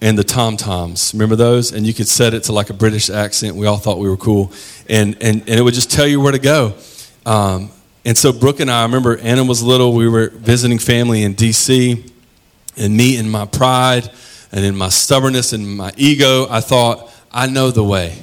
and 0.00 0.18
the 0.18 0.24
Tom 0.24 0.56
Toms. 0.56 1.14
Remember 1.14 1.36
those? 1.36 1.70
And 1.70 1.86
you 1.86 1.94
could 1.94 2.08
set 2.08 2.34
it 2.34 2.42
to 2.44 2.52
like 2.52 2.68
a 2.68 2.74
British 2.74 3.10
accent. 3.10 3.54
We 3.54 3.66
all 3.66 3.78
thought 3.78 4.00
we 4.00 4.08
were 4.10 4.16
cool, 4.16 4.50
and 4.88 5.16
and 5.20 5.40
and 5.42 5.60
it 5.60 5.62
would 5.62 5.74
just 5.74 5.92
tell 5.92 6.08
you 6.08 6.20
where 6.20 6.32
to 6.32 6.40
go. 6.40 6.74
Um, 7.24 7.70
and 8.04 8.18
so 8.18 8.32
Brooke 8.32 8.58
and 8.58 8.68
I, 8.68 8.80
I 8.80 8.82
remember 8.82 9.18
Anna 9.18 9.44
was 9.44 9.62
little. 9.62 9.92
We 9.92 10.08
were 10.08 10.30
visiting 10.30 10.80
family 10.80 11.22
in 11.22 11.34
D.C. 11.34 12.12
And 12.76 12.96
me, 12.96 13.16
in 13.16 13.28
my 13.28 13.46
pride 13.46 14.10
and 14.50 14.64
in 14.64 14.76
my 14.76 14.88
stubbornness 14.88 15.52
and 15.52 15.76
my 15.76 15.92
ego, 15.96 16.46
I 16.48 16.60
thought 16.60 17.10
I 17.30 17.46
know 17.46 17.70
the 17.70 17.84
way. 17.84 18.18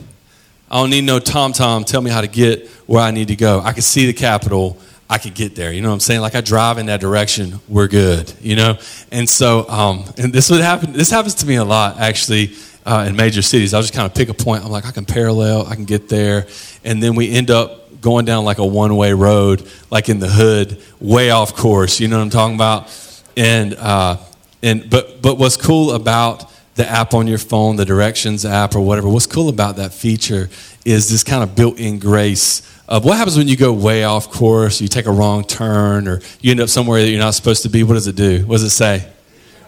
I 0.71 0.75
don't 0.75 0.91
need 0.91 1.03
no 1.03 1.19
Tom 1.19 1.51
Tom 1.51 1.83
tell 1.83 2.01
me 2.01 2.11
how 2.11 2.21
to 2.21 2.27
get 2.27 2.67
where 2.85 3.01
I 3.01 3.11
need 3.11 3.29
to 3.29 3.35
go. 3.35 3.59
I 3.59 3.73
can 3.73 3.81
see 3.81 4.05
the 4.05 4.13
Capitol. 4.13 4.77
I 5.09 5.17
could 5.17 5.33
get 5.33 5.55
there. 5.55 5.73
You 5.73 5.81
know 5.81 5.87
what 5.89 5.95
I'm 5.95 5.99
saying? 6.01 6.21
Like 6.21 6.35
I 6.35 6.41
drive 6.41 6.77
in 6.77 6.85
that 6.85 7.01
direction, 7.01 7.59
we're 7.67 7.87
good. 7.87 8.31
You 8.41 8.55
know, 8.55 8.77
and 9.11 9.27
so 9.27 9.67
um, 9.67 10.03
and 10.17 10.31
this 10.31 10.51
would 10.51 10.61
happen. 10.61 10.93
This 10.93 11.09
happens 11.09 11.35
to 11.35 11.47
me 11.47 11.55
a 11.55 11.63
lot 11.63 11.99
actually 11.99 12.53
uh, 12.85 13.05
in 13.07 13.15
major 13.15 13.41
cities. 13.41 13.73
I'll 13.73 13.81
just 13.81 13.93
kind 13.93 14.05
of 14.05 14.13
pick 14.13 14.29
a 14.29 14.33
point. 14.35 14.63
I'm 14.63 14.71
like, 14.71 14.85
I 14.85 14.91
can 14.91 15.05
parallel, 15.05 15.65
I 15.65 15.73
can 15.73 15.85
get 15.85 16.09
there, 16.09 16.45
and 16.83 17.01
then 17.01 17.15
we 17.15 17.31
end 17.31 17.49
up 17.49 18.01
going 18.01 18.25
down 18.25 18.45
like 18.45 18.59
a 18.59 18.65
one 18.65 18.95
way 18.95 19.13
road, 19.13 19.67
like 19.89 20.09
in 20.09 20.19
the 20.19 20.29
hood, 20.29 20.81
way 20.99 21.31
off 21.31 21.55
course. 21.55 21.99
You 21.99 22.07
know 22.07 22.17
what 22.17 22.23
I'm 22.23 22.29
talking 22.29 22.55
about? 22.55 22.89
And 23.35 23.73
uh, 23.73 24.17
and 24.61 24.89
but 24.89 25.21
but 25.21 25.37
what's 25.37 25.57
cool 25.57 25.91
about 25.91 26.51
the 26.75 26.87
app 26.89 27.13
on 27.13 27.27
your 27.27 27.37
phone, 27.37 27.75
the 27.75 27.85
directions 27.85 28.45
app 28.45 28.75
or 28.75 28.79
whatever, 28.79 29.09
what's 29.09 29.27
cool 29.27 29.49
about 29.49 29.75
that 29.75 29.93
feature 29.93 30.49
is 30.85 31.09
this 31.09 31.23
kind 31.25 31.43
of 31.43 31.53
built-in 31.53 31.99
grace 31.99 32.61
of 32.87 33.05
what 33.05 33.17
happens 33.17 33.37
when 33.37 33.47
you 33.47 33.55
go 33.55 33.71
way 33.71 34.03
off 34.03 34.31
course, 34.31 34.81
you 34.81 34.87
take 34.87 35.05
a 35.05 35.11
wrong 35.11 35.43
turn, 35.43 36.07
or 36.07 36.21
you 36.41 36.51
end 36.51 36.59
up 36.59 36.69
somewhere 36.69 37.01
that 37.01 37.09
you're 37.09 37.19
not 37.19 37.35
supposed 37.35 37.61
to 37.63 37.69
be. 37.69 37.83
What 37.83 37.93
does 37.93 38.07
it 38.07 38.15
do? 38.15 38.43
What 38.47 38.55
does 38.55 38.63
it 38.63 38.71
say? 38.71 39.07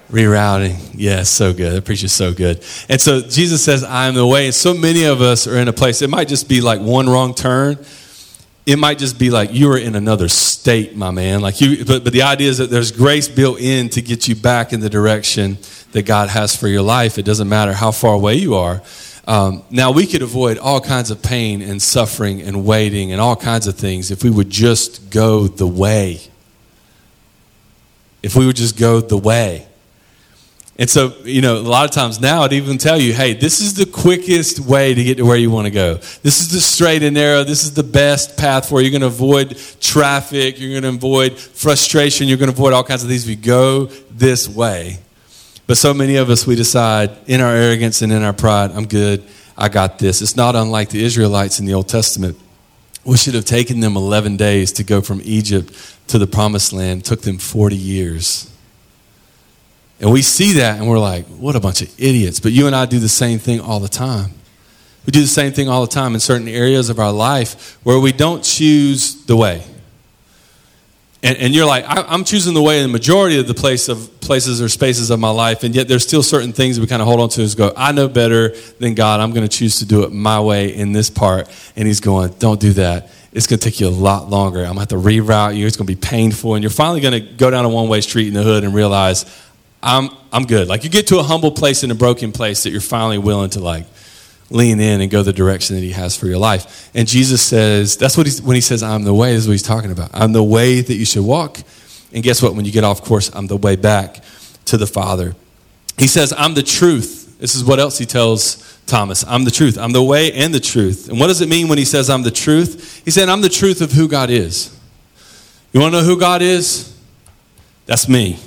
Rerouting. 0.09 0.75
Yes, 0.93 0.97
yeah, 0.97 1.23
so 1.23 1.53
good. 1.53 1.73
That 1.73 1.85
preach 1.85 2.03
is 2.03 2.11
so 2.11 2.33
good. 2.33 2.65
And 2.89 2.99
so 2.99 3.21
Jesus 3.21 3.63
says, 3.63 3.83
I 3.83 4.07
am 4.07 4.15
the 4.15 4.25
way. 4.25 4.45
And 4.45 4.55
so 4.55 4.73
many 4.73 5.03
of 5.03 5.21
us 5.21 5.45
are 5.45 5.57
in 5.57 5.67
a 5.67 5.73
place, 5.73 6.01
it 6.01 6.09
might 6.09 6.27
just 6.27 6.49
be 6.49 6.61
like 6.61 6.81
one 6.81 7.07
wrong 7.07 7.35
turn. 7.35 7.77
It 8.65 8.77
might 8.77 8.99
just 8.99 9.17
be 9.17 9.31
like 9.31 9.53
you 9.53 9.71
are 9.71 9.77
in 9.77 9.95
another 9.95 10.27
state, 10.27 10.95
my 10.95 11.09
man. 11.09 11.41
Like 11.41 11.61
you, 11.61 11.83
but, 11.83 12.03
but 12.03 12.13
the 12.13 12.21
idea 12.21 12.49
is 12.49 12.59
that 12.59 12.69
there's 12.69 12.91
grace 12.91 13.27
built 13.27 13.59
in 13.59 13.89
to 13.89 14.01
get 14.01 14.27
you 14.27 14.35
back 14.35 14.71
in 14.71 14.79
the 14.79 14.89
direction 14.89 15.57
that 15.93 16.03
God 16.03 16.29
has 16.29 16.55
for 16.55 16.67
your 16.67 16.83
life. 16.83 17.17
It 17.17 17.25
doesn't 17.25 17.49
matter 17.49 17.73
how 17.73 17.91
far 17.91 18.13
away 18.13 18.35
you 18.35 18.55
are. 18.55 18.81
Um, 19.27 19.63
now, 19.69 19.91
we 19.91 20.05
could 20.07 20.21
avoid 20.21 20.57
all 20.57 20.81
kinds 20.81 21.11
of 21.11 21.21
pain 21.21 21.61
and 21.61 21.81
suffering 21.81 22.41
and 22.41 22.65
waiting 22.65 23.11
and 23.11 23.21
all 23.21 23.35
kinds 23.35 23.67
of 23.67 23.75
things 23.75 24.11
if 24.11 24.23
we 24.23 24.29
would 24.29 24.49
just 24.49 25.09
go 25.09 25.47
the 25.47 25.67
way. 25.67 26.19
If 28.21 28.35
we 28.35 28.45
would 28.45 28.55
just 28.55 28.77
go 28.77 28.99
the 28.99 29.17
way. 29.17 29.67
And 30.81 30.89
so, 30.89 31.13
you 31.23 31.41
know, 31.41 31.57
a 31.57 31.59
lot 31.59 31.85
of 31.85 31.91
times 31.91 32.19
now 32.19 32.41
I'd 32.41 32.53
even 32.53 32.79
tell 32.79 32.99
you, 32.99 33.13
hey, 33.13 33.33
this 33.33 33.61
is 33.61 33.75
the 33.75 33.85
quickest 33.85 34.59
way 34.61 34.95
to 34.95 35.03
get 35.03 35.17
to 35.17 35.23
where 35.23 35.37
you 35.37 35.51
want 35.51 35.65
to 35.65 35.71
go. 35.71 35.97
This 36.23 36.39
is 36.39 36.51
the 36.51 36.59
straight 36.59 37.03
and 37.03 37.13
narrow. 37.13 37.43
This 37.43 37.63
is 37.63 37.75
the 37.75 37.83
best 37.83 38.35
path 38.35 38.67
for 38.67 38.81
you. 38.81 38.89
You're 38.89 38.99
going 38.99 39.07
to 39.07 39.15
avoid 39.15 39.55
traffic. 39.79 40.59
You're 40.59 40.81
going 40.81 40.91
to 40.91 40.97
avoid 40.97 41.37
frustration. 41.37 42.27
You're 42.27 42.39
going 42.39 42.49
to 42.49 42.55
avoid 42.55 42.73
all 42.73 42.83
kinds 42.83 43.03
of 43.03 43.09
things 43.09 43.25
if 43.25 43.29
you 43.29 43.35
go 43.35 43.85
this 44.09 44.49
way. 44.49 44.97
But 45.67 45.77
so 45.77 45.93
many 45.93 46.15
of 46.15 46.31
us, 46.31 46.47
we 46.47 46.55
decide 46.55 47.15
in 47.27 47.41
our 47.41 47.55
arrogance 47.55 48.01
and 48.01 48.11
in 48.11 48.23
our 48.23 48.33
pride, 48.33 48.71
I'm 48.71 48.87
good, 48.87 49.23
I 49.55 49.69
got 49.69 49.99
this. 49.99 50.23
It's 50.23 50.35
not 50.35 50.55
unlike 50.55 50.89
the 50.89 51.03
Israelites 51.03 51.59
in 51.59 51.67
the 51.67 51.75
Old 51.75 51.89
Testament. 51.89 52.39
We 53.05 53.17
should 53.17 53.35
have 53.35 53.45
taken 53.45 53.81
them 53.81 53.95
11 53.95 54.35
days 54.35 54.71
to 54.71 54.83
go 54.83 55.01
from 55.01 55.21
Egypt 55.23 55.75
to 56.07 56.17
the 56.17 56.25
promised 56.25 56.73
land. 56.73 57.01
It 57.01 57.05
took 57.05 57.21
them 57.21 57.37
40 57.37 57.75
years. 57.75 58.50
And 60.01 60.11
we 60.11 60.23
see 60.23 60.53
that 60.53 60.79
and 60.79 60.89
we're 60.89 60.99
like, 60.99 61.25
what 61.27 61.55
a 61.55 61.59
bunch 61.59 61.83
of 61.83 61.99
idiots. 61.99 62.39
But 62.39 62.51
you 62.51 62.65
and 62.65 62.75
I 62.75 62.87
do 62.87 62.99
the 62.99 63.07
same 63.07 63.37
thing 63.37 63.61
all 63.61 63.79
the 63.79 63.87
time. 63.87 64.31
We 65.05 65.11
do 65.11 65.21
the 65.21 65.27
same 65.27 65.53
thing 65.53 65.69
all 65.69 65.81
the 65.81 65.91
time 65.91 66.15
in 66.15 66.19
certain 66.19 66.47
areas 66.47 66.89
of 66.89 66.99
our 66.99 67.11
life 67.11 67.79
where 67.83 67.99
we 67.99 68.11
don't 68.11 68.43
choose 68.43 69.25
the 69.25 69.35
way. 69.35 69.63
and, 71.23 71.37
and 71.37 71.53
you're 71.55 71.65
like, 71.65 71.85
I, 71.85 72.13
am 72.13 72.23
choosing 72.23 72.55
the 72.55 72.61
way 72.61 72.77
in 72.77 72.83
the 72.83 72.91
majority 72.91 73.39
of 73.39 73.47
the 73.47 73.53
place 73.53 73.89
of 73.89 74.19
places 74.21 74.61
or 74.61 74.69
spaces 74.69 75.09
of 75.11 75.19
my 75.19 75.29
life, 75.29 75.63
and 75.63 75.75
yet 75.75 75.87
there's 75.87 76.03
still 76.03 76.23
certain 76.23 76.53
things 76.53 76.79
we 76.79 76.87
kind 76.87 77.01
of 77.01 77.07
hold 77.07 77.19
on 77.19 77.29
to. 77.29 77.41
Is 77.41 77.55
go, 77.55 77.73
I 77.75 77.91
know 77.91 78.07
better 78.07 78.55
than 78.79 78.95
God. 78.95 79.19
I'm 79.19 79.31
going 79.31 79.47
to 79.47 79.57
choose 79.57 79.79
to 79.79 79.85
do 79.85 80.03
it 80.03 80.11
my 80.11 80.39
way 80.39 80.73
in 80.73 80.93
this 80.93 81.09
part. 81.09 81.49
And 81.75 81.87
He's 81.87 81.99
going, 81.99 82.33
don't 82.39 82.59
do 82.59 82.73
that. 82.73 83.11
It's 83.33 83.47
going 83.47 83.59
to 83.59 83.69
take 83.69 83.79
you 83.79 83.87
a 83.87 83.89
lot 83.89 84.29
longer. 84.29 84.59
I'm 84.59 84.75
going 84.75 84.87
to 84.87 84.95
have 84.95 85.03
to 85.03 85.09
reroute 85.09 85.55
you. 85.55 85.65
It's 85.65 85.77
going 85.77 85.87
to 85.87 85.95
be 85.95 85.99
painful, 85.99 86.55
and 86.55 86.63
you're 86.63 86.69
finally 86.69 87.01
going 87.01 87.13
to 87.13 87.33
go 87.33 87.49
down 87.49 87.65
a 87.65 87.69
one 87.69 87.87
way 87.87 88.01
street 88.01 88.27
in 88.27 88.33
the 88.33 88.43
hood 88.43 88.63
and 88.63 88.73
realize, 88.73 89.25
I'm 89.83 90.09
I'm 90.31 90.45
good. 90.45 90.67
Like 90.67 90.83
you 90.83 90.89
get 90.89 91.07
to 91.07 91.19
a 91.19 91.23
humble 91.23 91.51
place 91.51 91.83
in 91.83 91.91
a 91.91 91.95
broken 91.95 92.31
place 92.31 92.63
that 92.63 92.69
you're 92.69 92.81
finally 92.81 93.17
willing 93.17 93.49
to 93.51 93.59
like 93.59 93.85
lean 94.51 94.79
in 94.79 95.01
and 95.01 95.09
go 95.09 95.23
the 95.23 95.33
direction 95.33 95.75
that 95.75 95.81
he 95.81 95.91
has 95.91 96.15
for 96.15 96.27
your 96.27 96.37
life. 96.37 96.91
And 96.93 97.07
Jesus 97.07 97.41
says, 97.41 97.97
that's 97.97 98.17
what 98.17 98.25
he's, 98.25 98.41
when 98.41 98.55
he 98.55 98.61
says, 98.61 98.83
I'm 98.83 99.03
the 99.03 99.13
way, 99.13 99.33
is 99.33 99.47
what 99.47 99.53
he's 99.53 99.63
talking 99.63 99.91
about. 99.91 100.11
I'm 100.13 100.33
the 100.33 100.43
way 100.43 100.81
that 100.81 100.93
you 100.93 101.05
should 101.05 101.23
walk. 101.23 101.59
And 102.13 102.21
guess 102.23 102.41
what? 102.41 102.53
When 102.53 102.65
you 102.65 102.71
get 102.71 102.83
off 102.83 103.03
course, 103.03 103.33
I'm 103.33 103.47
the 103.47 103.57
way 103.57 103.77
back 103.77 104.21
to 104.65 104.77
the 104.77 104.87
Father. 104.87 105.35
He 105.97 106.07
says, 106.07 106.33
I'm 106.37 106.53
the 106.53 106.63
truth. 106.63 107.39
This 107.39 107.55
is 107.55 107.63
what 107.63 107.79
else 107.79 107.97
he 107.97 108.05
tells 108.05 108.79
Thomas. 108.85 109.23
I'm 109.25 109.45
the 109.45 109.51
truth. 109.51 109.77
I'm 109.77 109.93
the 109.93 110.03
way 110.03 110.31
and 110.33 110.53
the 110.53 110.59
truth. 110.59 111.09
And 111.09 111.19
what 111.19 111.27
does 111.27 111.41
it 111.41 111.49
mean 111.49 111.69
when 111.69 111.77
he 111.77 111.85
says, 111.85 112.09
I'm 112.09 112.23
the 112.23 112.31
truth? 112.31 113.01
He 113.05 113.11
said, 113.11 113.29
I'm 113.29 113.41
the 113.41 113.49
truth 113.49 113.81
of 113.81 113.93
who 113.93 114.07
God 114.07 114.29
is. 114.29 114.77
You 115.71 115.79
want 115.79 115.93
to 115.93 116.01
know 116.01 116.05
who 116.05 116.19
God 116.19 116.41
is? 116.41 116.93
That's 117.85 118.09
me. 118.09 118.37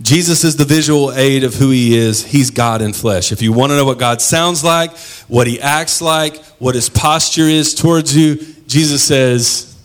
Jesus 0.00 0.44
is 0.44 0.56
the 0.56 0.64
visual 0.64 1.12
aid 1.12 1.42
of 1.42 1.54
who 1.54 1.70
he 1.70 1.96
is. 1.96 2.24
He's 2.24 2.50
God 2.50 2.82
in 2.82 2.92
flesh. 2.92 3.32
If 3.32 3.42
you 3.42 3.52
want 3.52 3.70
to 3.70 3.76
know 3.76 3.84
what 3.84 3.98
God 3.98 4.20
sounds 4.20 4.62
like, 4.62 4.96
what 5.26 5.46
he 5.46 5.60
acts 5.60 6.00
like, 6.00 6.36
what 6.60 6.76
his 6.76 6.88
posture 6.88 7.42
is 7.42 7.74
towards 7.74 8.16
you, 8.16 8.36
Jesus 8.68 9.02
says, 9.02 9.76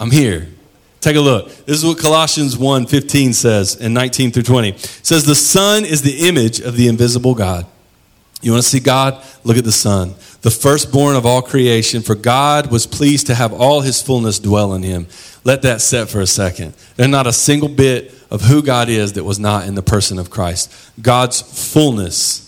I'm 0.00 0.10
here. 0.10 0.48
Take 1.00 1.16
a 1.16 1.20
look. 1.20 1.48
This 1.64 1.78
is 1.78 1.84
what 1.84 1.98
Colossians 1.98 2.58
1 2.58 2.86
15 2.86 3.32
says 3.32 3.76
in 3.76 3.94
19 3.94 4.32
through 4.32 4.42
20. 4.42 4.70
It 4.70 4.80
says, 4.80 5.24
The 5.24 5.34
Son 5.34 5.84
is 5.84 6.02
the 6.02 6.28
image 6.28 6.60
of 6.60 6.76
the 6.76 6.88
invisible 6.88 7.34
God. 7.34 7.66
You 8.42 8.52
want 8.52 8.64
to 8.64 8.68
see 8.68 8.80
God? 8.80 9.22
Look 9.44 9.56
at 9.56 9.64
the 9.64 9.72
Son, 9.72 10.14
the 10.42 10.50
firstborn 10.50 11.16
of 11.16 11.26
all 11.26 11.42
creation, 11.42 12.02
for 12.02 12.14
God 12.14 12.70
was 12.70 12.86
pleased 12.86 13.26
to 13.26 13.34
have 13.34 13.52
all 13.52 13.82
his 13.82 14.02
fullness 14.02 14.38
dwell 14.38 14.74
in 14.74 14.82
him. 14.82 15.06
Let 15.44 15.62
that 15.62 15.80
set 15.80 16.08
for 16.08 16.20
a 16.20 16.26
second. 16.26 16.74
There's 16.96 17.08
not 17.08 17.26
a 17.26 17.32
single 17.32 17.68
bit 17.68 18.14
of 18.30 18.42
who 18.42 18.62
God 18.62 18.88
is 18.88 19.14
that 19.14 19.24
was 19.24 19.38
not 19.38 19.66
in 19.66 19.74
the 19.74 19.82
person 19.82 20.18
of 20.18 20.30
Christ. 20.30 20.72
God's 21.00 21.40
fullness 21.40 22.46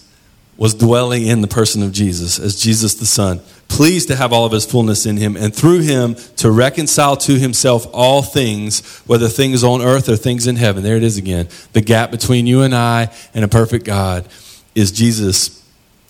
was 0.57 0.74
dwelling 0.74 1.26
in 1.26 1.40
the 1.40 1.48
person 1.48 1.83
of 1.83 1.92
Jesus 1.92 2.38
as 2.38 2.61
Jesus 2.61 2.94
the 2.94 3.07
Son, 3.07 3.40
pleased 3.68 4.09
to 4.09 4.16
have 4.16 4.33
all 4.33 4.44
of 4.44 4.52
his 4.52 4.66
fullness 4.66 5.07
in 5.07 5.16
him, 5.16 5.37
and 5.37 5.55
through 5.55 5.81
him 5.81 6.14
to 6.37 6.50
reconcile 6.50 7.16
to 7.16 7.38
himself 7.38 7.87
all 7.92 8.22
things, 8.22 9.00
whether 9.07 9.28
things 9.28 9.64
on 9.64 9.81
earth 9.81 10.09
or 10.09 10.16
things 10.16 10.46
in 10.46 10.57
heaven. 10.57 10.83
There 10.83 10.96
it 10.96 11.02
is 11.02 11.16
again. 11.16 11.48
The 11.72 11.81
gap 11.81 12.11
between 12.11 12.46
you 12.46 12.62
and 12.62 12.74
I 12.74 13.11
and 13.35 13.44
a 13.44 13.48
perfect 13.48 13.87
God 13.87 14.28
is 14.74 14.92
Jesus. 14.92 15.59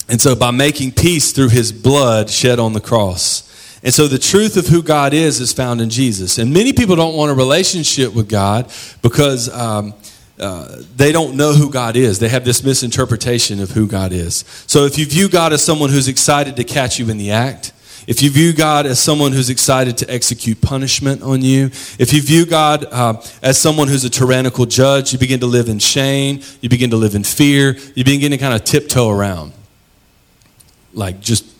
And 0.08 0.20
so, 0.20 0.34
by 0.34 0.50
making 0.50 0.92
peace 0.92 1.32
through 1.32 1.50
his 1.50 1.72
blood 1.72 2.28
shed 2.28 2.58
on 2.58 2.72
the 2.72 2.80
cross, 2.80 3.48
and 3.82 3.92
so 3.92 4.06
the 4.06 4.18
truth 4.18 4.56
of 4.56 4.66
who 4.68 4.82
God 4.82 5.12
is 5.12 5.40
is 5.40 5.52
found 5.52 5.80
in 5.80 5.90
Jesus. 5.90 6.38
And 6.38 6.52
many 6.52 6.72
people 6.72 6.94
don't 6.94 7.16
want 7.16 7.32
a 7.32 7.34
relationship 7.34 8.14
with 8.14 8.28
God 8.28 8.72
because 9.02 9.48
um, 9.52 9.94
uh, 10.38 10.82
they 10.96 11.10
don't 11.10 11.36
know 11.36 11.52
who 11.52 11.68
God 11.70 11.96
is. 11.96 12.20
They 12.20 12.28
have 12.28 12.44
this 12.44 12.62
misinterpretation 12.62 13.60
of 13.60 13.70
who 13.70 13.88
God 13.88 14.12
is. 14.12 14.44
So 14.66 14.84
if 14.84 14.98
you 14.98 15.06
view 15.06 15.28
God 15.28 15.52
as 15.52 15.64
someone 15.64 15.90
who's 15.90 16.08
excited 16.08 16.56
to 16.56 16.64
catch 16.64 16.98
you 16.98 17.10
in 17.10 17.18
the 17.18 17.32
act, 17.32 17.72
if 18.06 18.22
you 18.22 18.30
view 18.30 18.52
God 18.52 18.86
as 18.86 19.00
someone 19.00 19.32
who's 19.32 19.50
excited 19.50 19.98
to 19.98 20.10
execute 20.10 20.60
punishment 20.60 21.22
on 21.22 21.42
you, 21.42 21.66
if 21.98 22.12
you 22.12 22.20
view 22.20 22.46
God 22.46 22.84
uh, 22.90 23.22
as 23.42 23.60
someone 23.60 23.86
who's 23.88 24.04
a 24.04 24.10
tyrannical 24.10 24.66
judge, 24.66 25.12
you 25.12 25.18
begin 25.18 25.40
to 25.40 25.46
live 25.46 25.68
in 25.68 25.78
shame, 25.78 26.40
you 26.60 26.68
begin 26.68 26.90
to 26.90 26.96
live 26.96 27.14
in 27.14 27.22
fear, 27.22 27.76
you 27.94 28.04
begin 28.04 28.32
to 28.32 28.38
kind 28.38 28.54
of 28.54 28.64
tiptoe 28.64 29.08
around. 29.08 29.52
Like 30.92 31.20
just 31.20 31.51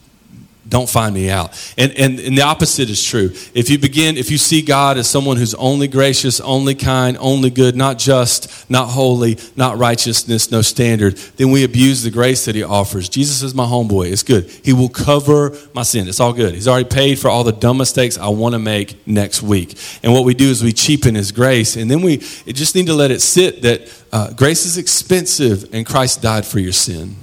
don't 0.72 0.88
find 0.88 1.14
me 1.14 1.28
out. 1.28 1.50
And, 1.76 1.92
and, 1.98 2.18
and 2.18 2.38
the 2.38 2.40
opposite 2.40 2.88
is 2.88 3.04
true. 3.04 3.30
If 3.52 3.68
you 3.68 3.78
begin, 3.78 4.16
if 4.16 4.30
you 4.30 4.38
see 4.38 4.62
God 4.62 4.96
as 4.96 5.06
someone 5.06 5.36
who's 5.36 5.52
only 5.52 5.86
gracious, 5.86 6.40
only 6.40 6.74
kind, 6.74 7.18
only 7.20 7.50
good, 7.50 7.76
not 7.76 7.98
just, 7.98 8.70
not 8.70 8.88
holy, 8.88 9.36
not 9.54 9.76
righteousness, 9.76 10.50
no 10.50 10.62
standard, 10.62 11.16
then 11.36 11.50
we 11.50 11.64
abuse 11.64 12.02
the 12.02 12.10
grace 12.10 12.46
that 12.46 12.54
He 12.54 12.62
offers. 12.62 13.10
Jesus 13.10 13.42
is 13.42 13.54
my 13.54 13.66
homeboy. 13.66 14.10
It's 14.10 14.22
good. 14.22 14.48
He 14.64 14.72
will 14.72 14.88
cover 14.88 15.54
my 15.74 15.82
sin. 15.82 16.08
It's 16.08 16.20
all 16.20 16.32
good. 16.32 16.54
He's 16.54 16.66
already 16.66 16.88
paid 16.88 17.18
for 17.18 17.28
all 17.28 17.44
the 17.44 17.52
dumb 17.52 17.76
mistakes 17.76 18.16
I 18.16 18.28
want 18.28 18.54
to 18.54 18.58
make 18.58 19.06
next 19.06 19.42
week. 19.42 19.78
And 20.02 20.14
what 20.14 20.24
we 20.24 20.32
do 20.32 20.48
is 20.48 20.64
we 20.64 20.72
cheapen 20.72 21.14
His 21.14 21.32
grace. 21.32 21.76
And 21.76 21.90
then 21.90 22.00
we 22.00 22.16
just 22.16 22.74
need 22.74 22.86
to 22.86 22.94
let 22.94 23.10
it 23.10 23.20
sit 23.20 23.60
that 23.60 23.92
uh, 24.10 24.32
grace 24.32 24.64
is 24.64 24.78
expensive 24.78 25.74
and 25.74 25.84
Christ 25.84 26.22
died 26.22 26.46
for 26.46 26.60
your 26.60 26.72
sin. 26.72 27.16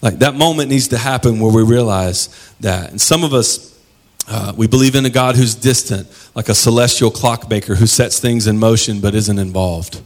Like 0.00 0.20
that 0.20 0.34
moment 0.34 0.70
needs 0.70 0.88
to 0.88 0.98
happen 0.98 1.40
where 1.40 1.52
we 1.52 1.62
realize 1.62 2.28
that. 2.60 2.90
And 2.90 3.00
some 3.00 3.24
of 3.24 3.34
us, 3.34 3.78
uh, 4.28 4.52
we 4.56 4.66
believe 4.66 4.94
in 4.94 5.04
a 5.04 5.10
God 5.10 5.36
who's 5.36 5.54
distant, 5.54 6.06
like 6.34 6.48
a 6.48 6.54
celestial 6.54 7.10
clockmaker 7.10 7.74
who 7.74 7.86
sets 7.86 8.20
things 8.20 8.46
in 8.46 8.58
motion 8.58 9.00
but 9.00 9.14
isn't 9.14 9.38
involved. 9.38 10.00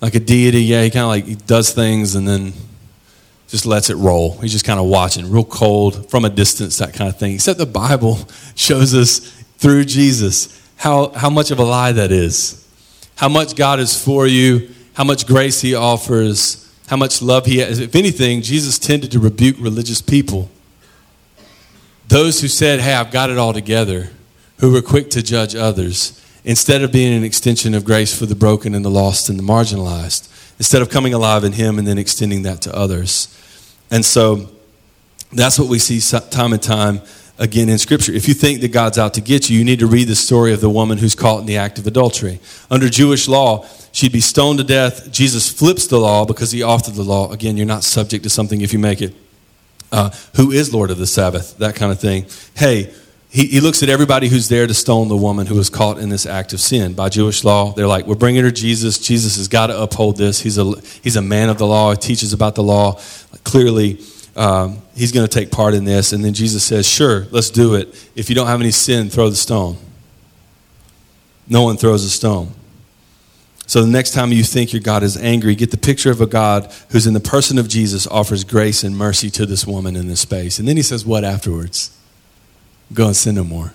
Like 0.00 0.14
a 0.14 0.20
deity, 0.20 0.62
yeah, 0.62 0.82
he 0.82 0.90
kind 0.90 1.04
of 1.04 1.08
like 1.08 1.24
he 1.24 1.34
does 1.36 1.72
things 1.72 2.14
and 2.14 2.28
then 2.28 2.52
just 3.48 3.64
lets 3.64 3.90
it 3.90 3.94
roll. 3.94 4.36
He's 4.38 4.52
just 4.52 4.64
kind 4.64 4.78
of 4.78 4.86
watching, 4.86 5.30
real 5.30 5.44
cold, 5.44 6.10
from 6.10 6.24
a 6.24 6.30
distance, 6.30 6.78
that 6.78 6.94
kind 6.94 7.08
of 7.08 7.18
thing. 7.18 7.34
Except 7.34 7.58
the 7.58 7.66
Bible 7.66 8.18
shows 8.54 8.94
us 8.94 9.18
through 9.58 9.84
Jesus 9.84 10.62
how, 10.76 11.08
how 11.10 11.30
much 11.30 11.50
of 11.50 11.58
a 11.58 11.64
lie 11.64 11.92
that 11.92 12.12
is. 12.12 12.62
How 13.16 13.28
much 13.28 13.56
God 13.56 13.80
is 13.80 14.02
for 14.02 14.26
you, 14.26 14.68
how 14.92 15.04
much 15.04 15.26
grace 15.26 15.62
he 15.62 15.74
offers, 15.74 16.65
how 16.86 16.96
much 16.96 17.20
love 17.20 17.46
he 17.46 17.58
has. 17.58 17.78
If 17.78 17.94
anything, 17.94 18.42
Jesus 18.42 18.78
tended 18.78 19.10
to 19.12 19.18
rebuke 19.18 19.56
religious 19.58 20.00
people. 20.00 20.50
Those 22.08 22.40
who 22.40 22.48
said, 22.48 22.80
Hey, 22.80 22.94
I've 22.94 23.10
got 23.10 23.30
it 23.30 23.38
all 23.38 23.52
together, 23.52 24.10
who 24.60 24.72
were 24.72 24.82
quick 24.82 25.10
to 25.10 25.22
judge 25.22 25.54
others, 25.54 26.22
instead 26.44 26.82
of 26.82 26.92
being 26.92 27.12
an 27.12 27.24
extension 27.24 27.74
of 27.74 27.84
grace 27.84 28.16
for 28.16 28.26
the 28.26 28.36
broken 28.36 28.74
and 28.74 28.84
the 28.84 28.90
lost 28.90 29.28
and 29.28 29.38
the 29.38 29.42
marginalized, 29.42 30.28
instead 30.58 30.80
of 30.80 30.88
coming 30.88 31.12
alive 31.12 31.42
in 31.42 31.52
him 31.52 31.78
and 31.78 31.86
then 31.86 31.98
extending 31.98 32.42
that 32.42 32.60
to 32.62 32.74
others. 32.74 33.32
And 33.90 34.04
so 34.04 34.48
that's 35.32 35.58
what 35.58 35.68
we 35.68 35.78
see 35.78 36.00
time 36.30 36.52
and 36.52 36.62
time 36.62 37.00
again 37.38 37.68
in 37.68 37.78
Scripture. 37.78 38.12
If 38.12 38.28
you 38.28 38.34
think 38.34 38.60
that 38.60 38.72
God's 38.72 38.98
out 38.98 39.14
to 39.14 39.20
get 39.20 39.50
you, 39.50 39.58
you 39.58 39.64
need 39.64 39.80
to 39.80 39.86
read 39.86 40.08
the 40.08 40.16
story 40.16 40.52
of 40.52 40.60
the 40.60 40.70
woman 40.70 40.98
who's 40.98 41.14
caught 41.14 41.40
in 41.40 41.46
the 41.46 41.56
act 41.56 41.78
of 41.78 41.86
adultery. 41.86 42.40
Under 42.70 42.88
Jewish 42.88 43.28
law, 43.28 43.66
she'd 43.92 44.12
be 44.12 44.20
stoned 44.20 44.58
to 44.58 44.64
death. 44.64 45.10
Jesus 45.12 45.50
flips 45.52 45.86
the 45.86 45.98
law 45.98 46.24
because 46.24 46.52
he 46.52 46.60
authored 46.60 46.96
the 46.96 47.02
law. 47.02 47.30
Again, 47.32 47.56
you're 47.56 47.66
not 47.66 47.84
subject 47.84 48.24
to 48.24 48.30
something 48.30 48.60
if 48.60 48.72
you 48.72 48.78
make 48.78 49.02
it. 49.02 49.14
Uh, 49.92 50.10
who 50.36 50.50
is 50.50 50.74
Lord 50.74 50.90
of 50.90 50.98
the 50.98 51.06
Sabbath? 51.06 51.58
That 51.58 51.76
kind 51.76 51.92
of 51.92 52.00
thing. 52.00 52.26
Hey, 52.56 52.92
he, 53.28 53.46
he 53.46 53.60
looks 53.60 53.82
at 53.82 53.88
everybody 53.88 54.28
who's 54.28 54.48
there 54.48 54.66
to 54.66 54.74
stone 54.74 55.08
the 55.08 55.16
woman 55.16 55.46
who 55.46 55.56
was 55.56 55.68
caught 55.68 55.98
in 55.98 56.08
this 56.08 56.26
act 56.26 56.52
of 56.52 56.60
sin. 56.60 56.94
By 56.94 57.08
Jewish 57.08 57.44
law, 57.44 57.72
they're 57.72 57.86
like, 57.86 58.06
we're 58.06 58.14
bringing 58.14 58.42
her 58.44 58.50
Jesus. 58.50 58.98
Jesus 58.98 59.36
has 59.36 59.46
got 59.46 59.66
to 59.66 59.80
uphold 59.80 60.16
this. 60.16 60.40
He's 60.40 60.58
a, 60.58 60.64
he's 61.02 61.16
a 61.16 61.22
man 61.22 61.50
of 61.50 61.58
the 61.58 61.66
law. 61.66 61.90
He 61.90 61.98
teaches 61.98 62.32
about 62.32 62.54
the 62.54 62.62
law. 62.62 63.00
Clearly, 63.44 64.00
um, 64.36 64.82
he's 64.94 65.12
going 65.12 65.26
to 65.26 65.32
take 65.32 65.50
part 65.50 65.74
in 65.74 65.84
this. 65.84 66.12
And 66.12 66.24
then 66.24 66.34
Jesus 66.34 66.62
says, 66.62 66.86
Sure, 66.88 67.26
let's 67.30 67.50
do 67.50 67.74
it. 67.74 68.08
If 68.14 68.28
you 68.28 68.36
don't 68.36 68.46
have 68.46 68.60
any 68.60 68.70
sin, 68.70 69.08
throw 69.08 69.30
the 69.30 69.36
stone. 69.36 69.78
No 71.48 71.62
one 71.62 71.76
throws 71.76 72.04
a 72.04 72.10
stone. 72.10 72.52
So 73.66 73.82
the 73.82 73.88
next 73.88 74.12
time 74.12 74.30
you 74.30 74.44
think 74.44 74.72
your 74.72 74.82
God 74.82 75.02
is 75.02 75.16
angry, 75.16 75.54
get 75.56 75.72
the 75.72 75.76
picture 75.76 76.10
of 76.10 76.20
a 76.20 76.26
God 76.26 76.72
who's 76.90 77.06
in 77.06 77.14
the 77.14 77.20
person 77.20 77.58
of 77.58 77.66
Jesus 77.66 78.06
offers 78.06 78.44
grace 78.44 78.84
and 78.84 78.96
mercy 78.96 79.28
to 79.30 79.46
this 79.46 79.66
woman 79.66 79.96
in 79.96 80.06
this 80.06 80.20
space. 80.20 80.60
And 80.60 80.68
then 80.68 80.76
he 80.76 80.82
says, 80.82 81.06
What 81.06 81.24
afterwards? 81.24 81.98
Go 82.92 83.06
and 83.06 83.16
sin 83.16 83.34
no 83.34 83.44
more. 83.44 83.72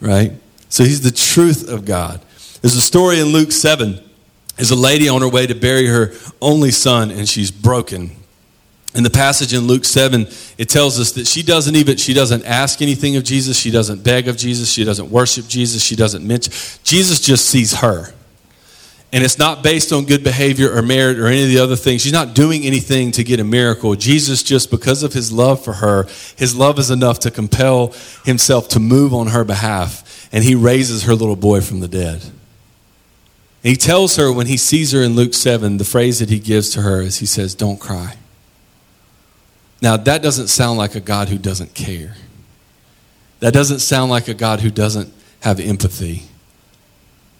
Right? 0.00 0.32
So 0.68 0.84
he's 0.84 1.02
the 1.02 1.10
truth 1.10 1.68
of 1.68 1.84
God. 1.84 2.22
There's 2.62 2.76
a 2.76 2.80
story 2.80 3.18
in 3.18 3.26
Luke 3.26 3.50
7. 3.50 4.00
There's 4.56 4.70
a 4.70 4.76
lady 4.76 5.08
on 5.08 5.22
her 5.22 5.28
way 5.28 5.46
to 5.46 5.54
bury 5.54 5.86
her 5.86 6.12
only 6.40 6.70
son, 6.70 7.10
and 7.10 7.28
she's 7.28 7.50
broken 7.50 8.19
in 8.94 9.04
the 9.04 9.10
passage 9.10 9.54
in 9.54 9.62
Luke 9.62 9.84
7, 9.84 10.26
it 10.58 10.68
tells 10.68 10.98
us 10.98 11.12
that 11.12 11.26
she 11.26 11.42
doesn't 11.42 11.76
even 11.76 11.96
she 11.96 12.12
doesn't 12.12 12.44
ask 12.44 12.82
anything 12.82 13.16
of 13.16 13.24
Jesus, 13.24 13.56
she 13.56 13.70
doesn't 13.70 14.02
beg 14.02 14.26
of 14.26 14.36
Jesus, 14.36 14.70
she 14.70 14.84
doesn't 14.84 15.10
worship 15.10 15.46
Jesus, 15.46 15.82
she 15.82 15.94
doesn't 15.94 16.26
mention 16.26 16.52
Jesus 16.82 17.20
just 17.20 17.46
sees 17.46 17.74
her. 17.74 18.12
And 19.12 19.24
it's 19.24 19.38
not 19.38 19.64
based 19.64 19.92
on 19.92 20.04
good 20.04 20.22
behavior 20.22 20.72
or 20.72 20.82
merit 20.82 21.18
or 21.18 21.26
any 21.26 21.42
of 21.42 21.48
the 21.48 21.58
other 21.58 21.74
things. 21.74 22.00
She's 22.02 22.12
not 22.12 22.32
doing 22.32 22.62
anything 22.62 23.10
to 23.12 23.24
get 23.24 23.40
a 23.40 23.44
miracle. 23.44 23.96
Jesus 23.96 24.42
just 24.44 24.70
because 24.70 25.02
of 25.02 25.12
his 25.12 25.32
love 25.32 25.64
for 25.64 25.74
her, 25.74 26.04
his 26.36 26.54
love 26.54 26.78
is 26.78 26.92
enough 26.92 27.18
to 27.20 27.30
compel 27.30 27.92
himself 28.24 28.68
to 28.68 28.80
move 28.80 29.12
on 29.12 29.28
her 29.28 29.42
behalf, 29.42 30.28
and 30.32 30.44
he 30.44 30.54
raises 30.54 31.04
her 31.04 31.14
little 31.14 31.36
boy 31.36 31.60
from 31.60 31.80
the 31.80 31.88
dead. 31.88 32.22
And 32.22 33.70
he 33.70 33.76
tells 33.76 34.16
her 34.16 34.32
when 34.32 34.46
he 34.46 34.56
sees 34.56 34.92
her 34.92 35.02
in 35.02 35.16
Luke 35.16 35.34
7, 35.34 35.76
the 35.76 35.84
phrase 35.84 36.20
that 36.20 36.30
he 36.30 36.38
gives 36.38 36.70
to 36.70 36.82
her 36.82 37.02
is 37.02 37.18
he 37.18 37.26
says, 37.26 37.54
"Don't 37.54 37.78
cry." 37.78 38.16
Now, 39.82 39.96
that 39.96 40.22
doesn't 40.22 40.48
sound 40.48 40.78
like 40.78 40.94
a 40.94 41.00
God 41.00 41.28
who 41.28 41.38
doesn't 41.38 41.74
care. 41.74 42.14
That 43.40 43.54
doesn't 43.54 43.78
sound 43.78 44.10
like 44.10 44.28
a 44.28 44.34
God 44.34 44.60
who 44.60 44.70
doesn't 44.70 45.12
have 45.40 45.58
empathy, 45.58 46.24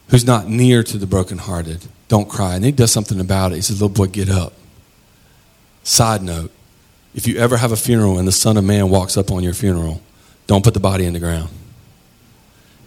who's 0.09 0.25
not 0.25 0.49
near 0.49 0.83
to 0.83 0.97
the 0.97 1.07
brokenhearted. 1.07 1.87
Don't 2.09 2.29
cry. 2.29 2.55
And 2.55 2.65
he 2.65 2.73
does 2.73 2.91
something 2.91 3.21
about 3.21 3.53
it. 3.53 3.57
He 3.57 3.61
says, 3.61 3.83
Little 3.83 3.95
boy, 3.95 4.11
get 4.11 4.31
up. 4.31 4.55
Side 5.83 6.23
note 6.23 6.51
if 7.15 7.27
you 7.27 7.39
ever 7.39 7.57
have 7.57 7.73
a 7.73 7.77
funeral 7.77 8.19
and 8.19 8.27
the 8.27 8.33
Son 8.33 8.57
of 8.57 8.65
Man 8.65 8.89
walks 8.89 9.17
up 9.17 9.31
on 9.31 9.43
your 9.43 9.55
funeral, 9.55 10.01
don't 10.47 10.65
put 10.65 10.75
the 10.75 10.81
body 10.81 11.05
in 11.05 11.13
the 11.13 11.19
ground. 11.19 11.49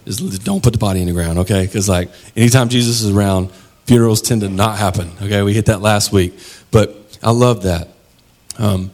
Just 0.06 0.44
don't 0.44 0.64
put 0.64 0.74
the 0.74 0.80
body 0.80 1.02
in 1.02 1.08
the 1.08 1.14
ground, 1.14 1.40
okay? 1.40 1.66
Because, 1.66 1.88
like, 1.88 2.10
anytime 2.36 2.70
Jesus 2.70 3.02
is 3.02 3.12
around, 3.12 3.52
funerals 3.86 4.22
tend 4.22 4.42
to 4.42 4.50
not 4.50 4.78
happen, 4.78 5.12
okay? 5.22 5.42
We 5.44 5.54
hit 5.54 5.68
that 5.68 5.82
last 5.82 6.12
week. 6.12 6.34
But 6.72 7.18
I 7.22 7.32
love 7.32 7.64
that. 7.64 7.88
Um, 8.58 8.92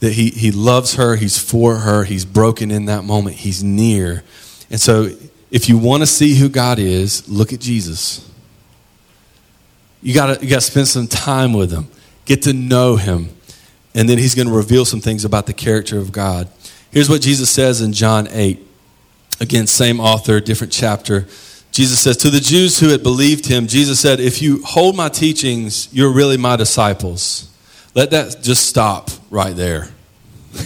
that 0.00 0.14
he, 0.14 0.30
he 0.30 0.50
loves 0.50 0.94
her, 0.94 1.16
he's 1.16 1.38
for 1.38 1.76
her, 1.76 2.04
he's 2.04 2.24
broken 2.24 2.70
in 2.70 2.86
that 2.86 3.04
moment, 3.04 3.36
he's 3.36 3.62
near. 3.62 4.24
And 4.70 4.80
so, 4.80 5.10
if 5.50 5.68
you 5.68 5.78
want 5.78 6.02
to 6.02 6.06
see 6.06 6.36
who 6.36 6.48
God 6.48 6.78
is, 6.78 7.28
look 7.28 7.52
at 7.52 7.60
Jesus. 7.60 8.28
You 10.02 10.14
got 10.14 10.42
you 10.42 10.48
to 10.48 10.60
spend 10.60 10.88
some 10.88 11.06
time 11.06 11.52
with 11.52 11.70
him, 11.70 11.88
get 12.24 12.42
to 12.42 12.52
know 12.52 12.96
him, 12.96 13.30
and 13.94 14.08
then 14.08 14.16
he's 14.16 14.34
going 14.34 14.48
to 14.48 14.54
reveal 14.54 14.84
some 14.84 15.00
things 15.00 15.24
about 15.24 15.46
the 15.46 15.52
character 15.52 15.98
of 15.98 16.12
God. 16.12 16.48
Here's 16.90 17.10
what 17.10 17.20
Jesus 17.20 17.50
says 17.50 17.80
in 17.80 17.92
John 17.92 18.28
8. 18.30 18.66
Again, 19.40 19.66
same 19.66 20.00
author, 20.00 20.40
different 20.40 20.72
chapter. 20.72 21.26
Jesus 21.72 22.00
says, 22.00 22.16
To 22.18 22.30
the 22.30 22.40
Jews 22.40 22.78
who 22.80 22.88
had 22.88 23.02
believed 23.02 23.46
him, 23.46 23.66
Jesus 23.66 24.00
said, 24.00 24.20
If 24.20 24.40
you 24.40 24.62
hold 24.64 24.96
my 24.96 25.08
teachings, 25.08 25.88
you're 25.92 26.12
really 26.12 26.36
my 26.36 26.56
disciples. 26.56 27.49
Let 27.94 28.10
that 28.10 28.38
just 28.42 28.66
stop 28.66 29.10
right 29.30 29.54
there. 29.54 29.88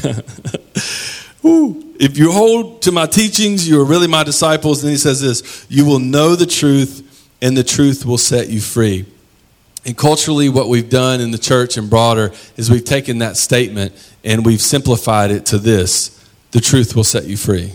if 1.42 2.18
you 2.18 2.32
hold 2.32 2.82
to 2.82 2.92
my 2.92 3.06
teachings, 3.06 3.68
you 3.68 3.80
are 3.80 3.84
really 3.84 4.06
my 4.08 4.24
disciples. 4.24 4.82
Then 4.82 4.90
he 4.90 4.96
says 4.96 5.20
this 5.20 5.66
You 5.68 5.86
will 5.86 5.98
know 5.98 6.36
the 6.36 6.46
truth, 6.46 7.28
and 7.40 7.56
the 7.56 7.64
truth 7.64 8.04
will 8.04 8.18
set 8.18 8.48
you 8.48 8.60
free. 8.60 9.06
And 9.86 9.96
culturally, 9.96 10.48
what 10.48 10.68
we've 10.68 10.88
done 10.88 11.20
in 11.20 11.30
the 11.30 11.38
church 11.38 11.76
and 11.76 11.90
broader 11.90 12.32
is 12.56 12.70
we've 12.70 12.84
taken 12.84 13.18
that 13.18 13.36
statement 13.36 13.92
and 14.24 14.44
we've 14.44 14.62
simplified 14.62 15.30
it 15.30 15.46
to 15.46 15.58
this 15.58 16.10
the 16.52 16.60
truth 16.60 16.94
will 16.94 17.04
set 17.04 17.24
you 17.24 17.36
free. 17.36 17.72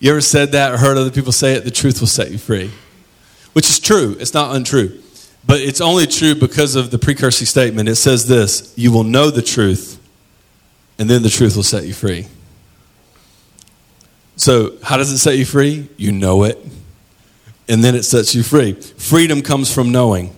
You 0.00 0.12
ever 0.12 0.22
said 0.22 0.52
that 0.52 0.72
or 0.72 0.78
heard 0.78 0.96
other 0.96 1.10
people 1.10 1.30
say 1.30 1.54
it? 1.54 1.64
The 1.64 1.70
truth 1.70 2.00
will 2.00 2.08
set 2.08 2.30
you 2.30 2.38
free. 2.38 2.70
Which 3.52 3.68
is 3.68 3.78
true, 3.78 4.16
it's 4.18 4.32
not 4.32 4.56
untrue. 4.56 5.02
But 5.48 5.62
it's 5.62 5.80
only 5.80 6.06
true 6.06 6.34
because 6.34 6.76
of 6.76 6.90
the 6.90 6.98
precursor 6.98 7.46
statement. 7.46 7.88
It 7.88 7.96
says 7.96 8.28
this 8.28 8.74
You 8.76 8.92
will 8.92 9.02
know 9.02 9.30
the 9.30 9.42
truth, 9.42 9.98
and 10.98 11.08
then 11.08 11.22
the 11.22 11.30
truth 11.30 11.56
will 11.56 11.62
set 11.62 11.86
you 11.86 11.94
free. 11.94 12.26
So, 14.36 14.76
how 14.82 14.98
does 14.98 15.10
it 15.10 15.18
set 15.18 15.38
you 15.38 15.46
free? 15.46 15.88
You 15.96 16.12
know 16.12 16.44
it, 16.44 16.58
and 17.66 17.82
then 17.82 17.94
it 17.94 18.02
sets 18.02 18.34
you 18.34 18.42
free. 18.42 18.74
Freedom 18.74 19.40
comes 19.40 19.74
from 19.74 19.90
knowing. 19.90 20.36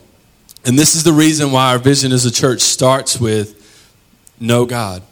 And 0.65 0.79
this 0.79 0.95
is 0.95 1.03
the 1.03 1.13
reason 1.13 1.51
why 1.51 1.73
our 1.73 1.79
vision 1.79 2.13
as 2.13 2.25
a 2.25 2.31
church 2.31 2.61
starts 2.61 3.19
with 3.19 3.57
know 4.39 4.65
God. 4.65 5.03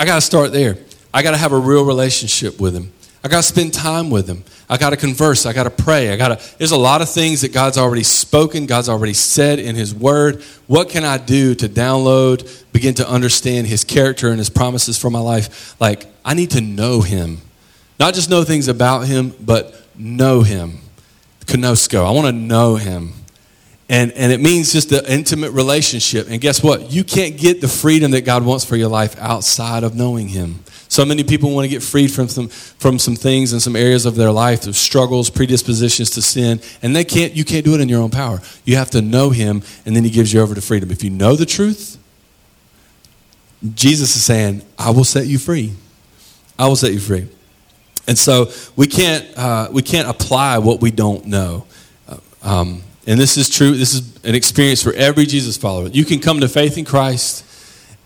I 0.00 0.06
got 0.06 0.14
to 0.14 0.20
start 0.22 0.52
there. 0.52 0.78
I 1.12 1.22
got 1.22 1.32
to 1.32 1.36
have 1.36 1.52
a 1.52 1.58
real 1.58 1.84
relationship 1.84 2.58
with 2.58 2.74
Him. 2.74 2.92
I 3.24 3.28
got 3.28 3.36
to 3.38 3.42
spend 3.42 3.72
time 3.72 4.10
with 4.10 4.28
Him. 4.28 4.44
I 4.68 4.78
got 4.78 4.90
to 4.90 4.96
converse. 4.96 5.46
I 5.46 5.52
got 5.52 5.64
to 5.64 5.70
pray. 5.70 6.10
I 6.10 6.16
got 6.16 6.38
to. 6.38 6.58
There's 6.58 6.72
a 6.72 6.76
lot 6.76 7.02
of 7.02 7.08
things 7.08 7.42
that 7.42 7.52
God's 7.52 7.78
already 7.78 8.02
spoken, 8.02 8.66
God's 8.66 8.88
already 8.88 9.14
said 9.14 9.58
in 9.58 9.76
His 9.76 9.94
Word. 9.94 10.42
What 10.66 10.88
can 10.88 11.04
I 11.04 11.18
do 11.18 11.54
to 11.56 11.68
download, 11.68 12.64
begin 12.72 12.94
to 12.94 13.08
understand 13.08 13.68
His 13.68 13.84
character 13.84 14.28
and 14.28 14.38
His 14.38 14.50
promises 14.50 14.98
for 14.98 15.10
my 15.10 15.20
life? 15.20 15.80
Like, 15.80 16.06
I 16.24 16.34
need 16.34 16.50
to 16.52 16.60
know 16.60 17.00
Him. 17.02 17.38
Not 18.00 18.14
just 18.14 18.28
know 18.28 18.42
things 18.42 18.66
about 18.66 19.06
Him, 19.06 19.34
but 19.40 19.80
know 19.96 20.42
Him. 20.42 20.78
Gnosko. 21.46 22.04
I 22.04 22.10
want 22.10 22.26
to 22.26 22.32
know 22.32 22.76
Him. 22.76 23.12
And, 23.92 24.10
and 24.12 24.32
it 24.32 24.40
means 24.40 24.72
just 24.72 24.90
an 24.90 25.04
intimate 25.04 25.50
relationship. 25.50 26.30
And 26.30 26.40
guess 26.40 26.62
what? 26.62 26.90
You 26.90 27.04
can't 27.04 27.36
get 27.36 27.60
the 27.60 27.68
freedom 27.68 28.12
that 28.12 28.22
God 28.22 28.42
wants 28.42 28.64
for 28.64 28.74
your 28.74 28.88
life 28.88 29.14
outside 29.18 29.84
of 29.84 29.94
knowing 29.94 30.28
Him. 30.28 30.60
So 30.88 31.04
many 31.04 31.22
people 31.24 31.50
want 31.50 31.66
to 31.66 31.68
get 31.68 31.82
freed 31.82 32.10
from 32.10 32.28
some, 32.28 32.48
from 32.48 32.98
some 32.98 33.16
things 33.16 33.52
and 33.52 33.60
some 33.60 33.76
areas 33.76 34.06
of 34.06 34.14
their 34.14 34.30
life, 34.30 34.66
of 34.66 34.76
struggles, 34.76 35.28
predispositions 35.28 36.08
to 36.12 36.22
sin, 36.22 36.62
and 36.80 36.96
they 36.96 37.04
can't, 37.04 37.34
you 37.34 37.44
can't 37.44 37.66
do 37.66 37.74
it 37.74 37.82
in 37.82 37.90
your 37.90 38.00
own 38.00 38.08
power. 38.08 38.40
You 38.64 38.76
have 38.76 38.88
to 38.92 39.02
know 39.02 39.28
Him, 39.28 39.62
and 39.84 39.94
then 39.94 40.04
He 40.04 40.10
gives 40.10 40.32
you 40.32 40.40
over 40.40 40.54
to 40.54 40.62
freedom. 40.62 40.90
If 40.90 41.04
you 41.04 41.10
know 41.10 41.36
the 41.36 41.44
truth, 41.44 41.98
Jesus 43.74 44.16
is 44.16 44.24
saying, 44.24 44.62
I 44.78 44.88
will 44.88 45.04
set 45.04 45.26
you 45.26 45.38
free. 45.38 45.74
I 46.58 46.66
will 46.66 46.76
set 46.76 46.94
you 46.94 46.98
free. 46.98 47.28
And 48.08 48.16
so 48.16 48.50
we 48.74 48.86
can't, 48.86 49.36
uh, 49.36 49.68
we 49.70 49.82
can't 49.82 50.08
apply 50.08 50.58
what 50.58 50.80
we 50.80 50.90
don't 50.90 51.26
know. 51.26 51.66
Uh, 52.08 52.16
um, 52.42 52.82
and 53.06 53.18
this 53.18 53.36
is 53.36 53.48
true, 53.48 53.72
this 53.72 53.94
is 53.94 54.24
an 54.24 54.34
experience 54.34 54.82
for 54.82 54.92
every 54.92 55.26
Jesus 55.26 55.56
follower. 55.56 55.88
You 55.88 56.04
can 56.04 56.20
come 56.20 56.40
to 56.40 56.48
faith 56.48 56.78
in 56.78 56.84
Christ 56.84 57.44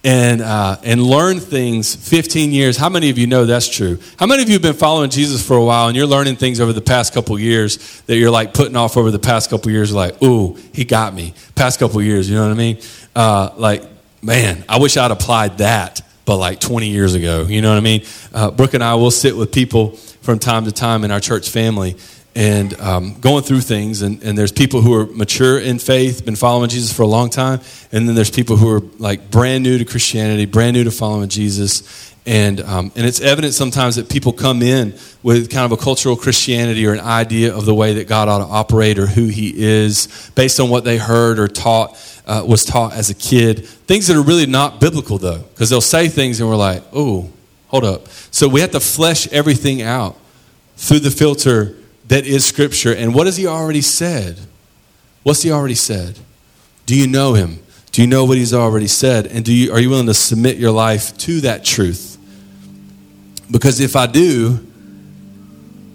and, 0.02 0.40
uh, 0.40 0.78
and 0.84 1.02
learn 1.02 1.40
things 1.40 1.94
15 1.94 2.52
years. 2.52 2.76
How 2.76 2.88
many 2.88 3.10
of 3.10 3.18
you 3.18 3.26
know 3.26 3.44
that's 3.44 3.68
true? 3.68 3.98
How 4.18 4.26
many 4.26 4.42
of 4.42 4.48
you 4.48 4.54
have 4.54 4.62
been 4.62 4.74
following 4.74 5.10
Jesus 5.10 5.46
for 5.46 5.56
a 5.56 5.64
while 5.64 5.88
and 5.88 5.96
you're 5.96 6.06
learning 6.06 6.36
things 6.36 6.60
over 6.60 6.72
the 6.72 6.80
past 6.80 7.12
couple 7.12 7.38
years 7.38 8.00
that 8.02 8.16
you're 8.16 8.30
like 8.30 8.54
putting 8.54 8.76
off 8.76 8.96
over 8.96 9.10
the 9.10 9.18
past 9.18 9.50
couple 9.50 9.70
years? 9.70 9.92
Like, 9.92 10.22
ooh, 10.22 10.56
he 10.72 10.84
got 10.84 11.12
me. 11.12 11.34
Past 11.56 11.78
couple 11.78 12.00
years, 12.00 12.30
you 12.30 12.36
know 12.36 12.44
what 12.44 12.52
I 12.52 12.54
mean? 12.54 12.78
Uh, 13.14 13.50
like, 13.56 13.82
man, 14.22 14.64
I 14.68 14.78
wish 14.78 14.96
I'd 14.96 15.10
applied 15.10 15.58
that, 15.58 16.00
but 16.24 16.36
like 16.38 16.60
20 16.60 16.88
years 16.88 17.14
ago, 17.14 17.42
you 17.42 17.60
know 17.60 17.70
what 17.70 17.78
I 17.78 17.80
mean? 17.80 18.04
Uh, 18.32 18.50
Brooke 18.50 18.74
and 18.74 18.84
I 18.84 18.94
will 18.94 19.10
sit 19.10 19.36
with 19.36 19.52
people 19.52 19.90
from 20.22 20.38
time 20.38 20.64
to 20.64 20.72
time 20.72 21.04
in 21.04 21.10
our 21.10 21.20
church 21.20 21.50
family 21.50 21.96
and 22.36 22.78
um, 22.80 23.18
going 23.18 23.42
through 23.42 23.62
things. 23.62 24.02
And, 24.02 24.22
and 24.22 24.36
there's 24.36 24.52
people 24.52 24.82
who 24.82 24.92
are 24.92 25.06
mature 25.06 25.58
in 25.58 25.78
faith, 25.78 26.24
been 26.24 26.36
following 26.36 26.68
Jesus 26.68 26.92
for 26.92 27.02
a 27.02 27.06
long 27.06 27.30
time. 27.30 27.60
And 27.90 28.06
then 28.06 28.14
there's 28.14 28.30
people 28.30 28.56
who 28.56 28.70
are 28.70 28.80
like 28.98 29.30
brand 29.30 29.64
new 29.64 29.78
to 29.78 29.86
Christianity, 29.86 30.44
brand 30.44 30.74
new 30.76 30.84
to 30.84 30.90
following 30.90 31.30
Jesus. 31.30 32.14
And, 32.26 32.60
um, 32.60 32.92
and 32.94 33.06
it's 33.06 33.22
evident 33.22 33.54
sometimes 33.54 33.96
that 33.96 34.10
people 34.10 34.34
come 34.34 34.60
in 34.60 34.98
with 35.22 35.48
kind 35.50 35.64
of 35.64 35.72
a 35.72 35.82
cultural 35.82 36.14
Christianity 36.14 36.86
or 36.86 36.92
an 36.92 37.00
idea 37.00 37.56
of 37.56 37.64
the 37.64 37.74
way 37.74 37.94
that 37.94 38.06
God 38.06 38.28
ought 38.28 38.38
to 38.38 38.44
operate 38.44 38.98
or 38.98 39.06
who 39.06 39.28
He 39.28 39.54
is 39.56 40.30
based 40.34 40.60
on 40.60 40.68
what 40.68 40.84
they 40.84 40.98
heard 40.98 41.38
or 41.38 41.48
taught, 41.48 41.96
uh, 42.26 42.44
was 42.46 42.66
taught 42.66 42.92
as 42.92 43.08
a 43.08 43.14
kid. 43.14 43.66
Things 43.66 44.08
that 44.08 44.16
are 44.16 44.22
really 44.22 44.44
not 44.44 44.78
biblical, 44.78 45.16
though, 45.16 45.38
because 45.38 45.70
they'll 45.70 45.80
say 45.80 46.08
things 46.08 46.38
and 46.38 46.50
we're 46.50 46.56
like, 46.56 46.82
oh, 46.92 47.30
hold 47.68 47.84
up. 47.84 48.08
So 48.30 48.46
we 48.46 48.60
have 48.60 48.72
to 48.72 48.80
flesh 48.80 49.26
everything 49.28 49.80
out 49.80 50.18
through 50.76 50.98
the 50.98 51.10
filter 51.10 51.74
that 52.08 52.26
is 52.26 52.44
Scripture. 52.44 52.94
And 52.94 53.14
what 53.14 53.26
has 53.26 53.36
He 53.36 53.46
already 53.46 53.82
said? 53.82 54.38
What's 55.22 55.42
He 55.42 55.50
already 55.50 55.74
said? 55.74 56.18
Do 56.86 56.96
you 56.96 57.06
know 57.06 57.34
Him? 57.34 57.58
Do 57.92 58.02
you 58.02 58.08
know 58.08 58.24
what 58.24 58.36
He's 58.36 58.54
already 58.54 58.86
said? 58.86 59.26
And 59.26 59.44
do 59.44 59.52
you, 59.52 59.72
are 59.72 59.80
you 59.80 59.90
willing 59.90 60.06
to 60.06 60.14
submit 60.14 60.56
your 60.56 60.70
life 60.70 61.16
to 61.18 61.40
that 61.42 61.64
truth? 61.64 62.18
Because 63.50 63.80
if 63.80 63.96
I 63.96 64.06
do, 64.06 64.66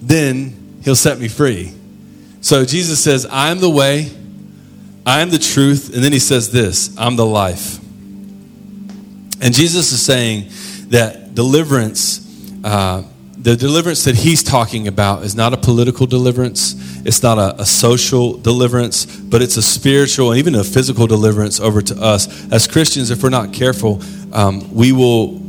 then 0.02 0.80
He'll 0.84 0.96
set 0.96 1.20
me 1.20 1.28
free. 1.28 1.74
So 2.42 2.66
Jesus 2.66 3.04
says, 3.04 3.26
I 3.26 3.52
am 3.52 3.60
the 3.60 3.70
way, 3.70 4.12
I 5.06 5.22
am 5.22 5.30
the 5.30 5.40
truth, 5.40 5.94
and 5.94 6.04
then 6.04 6.12
He 6.12 6.20
says 6.20 6.52
this 6.52 6.98
I'm 6.98 7.16
the 7.16 7.26
life. 7.26 7.78
And 9.44 9.54
Jesus 9.54 9.92
is 9.92 10.02
saying 10.02 10.50
that 10.90 11.34
deliverance. 11.34 12.28
Uh, 12.64 13.04
the 13.42 13.56
deliverance 13.56 14.04
that 14.04 14.16
he's 14.16 14.44
talking 14.44 14.88
about 14.88 15.24
is 15.24 15.36
not 15.36 15.52
a 15.52 15.58
political 15.58 16.06
deliverance, 16.06 16.76
it's 17.08 17.24
not 17.24 17.40
a, 17.40 17.60
a, 17.62 17.66
social 17.66 18.38
deliverance, 18.38 19.06
but 19.08 19.42
it's 19.42 19.58
a 19.58 19.64
spiritual 19.64 20.30
and 20.30 20.38
even 20.38 20.54
a 20.54 20.64
physical 20.64 21.08
deliverance 21.08 21.60
over 21.60 21.82
to 21.82 22.00
us. 22.00 22.52
As 22.52 22.68
Christians, 22.68 23.10
if 23.10 23.24
we're 23.24 23.30
not 23.30 23.52
careful, 23.52 24.00
um, 24.32 24.72
we, 24.72 24.92
will, 24.92 25.40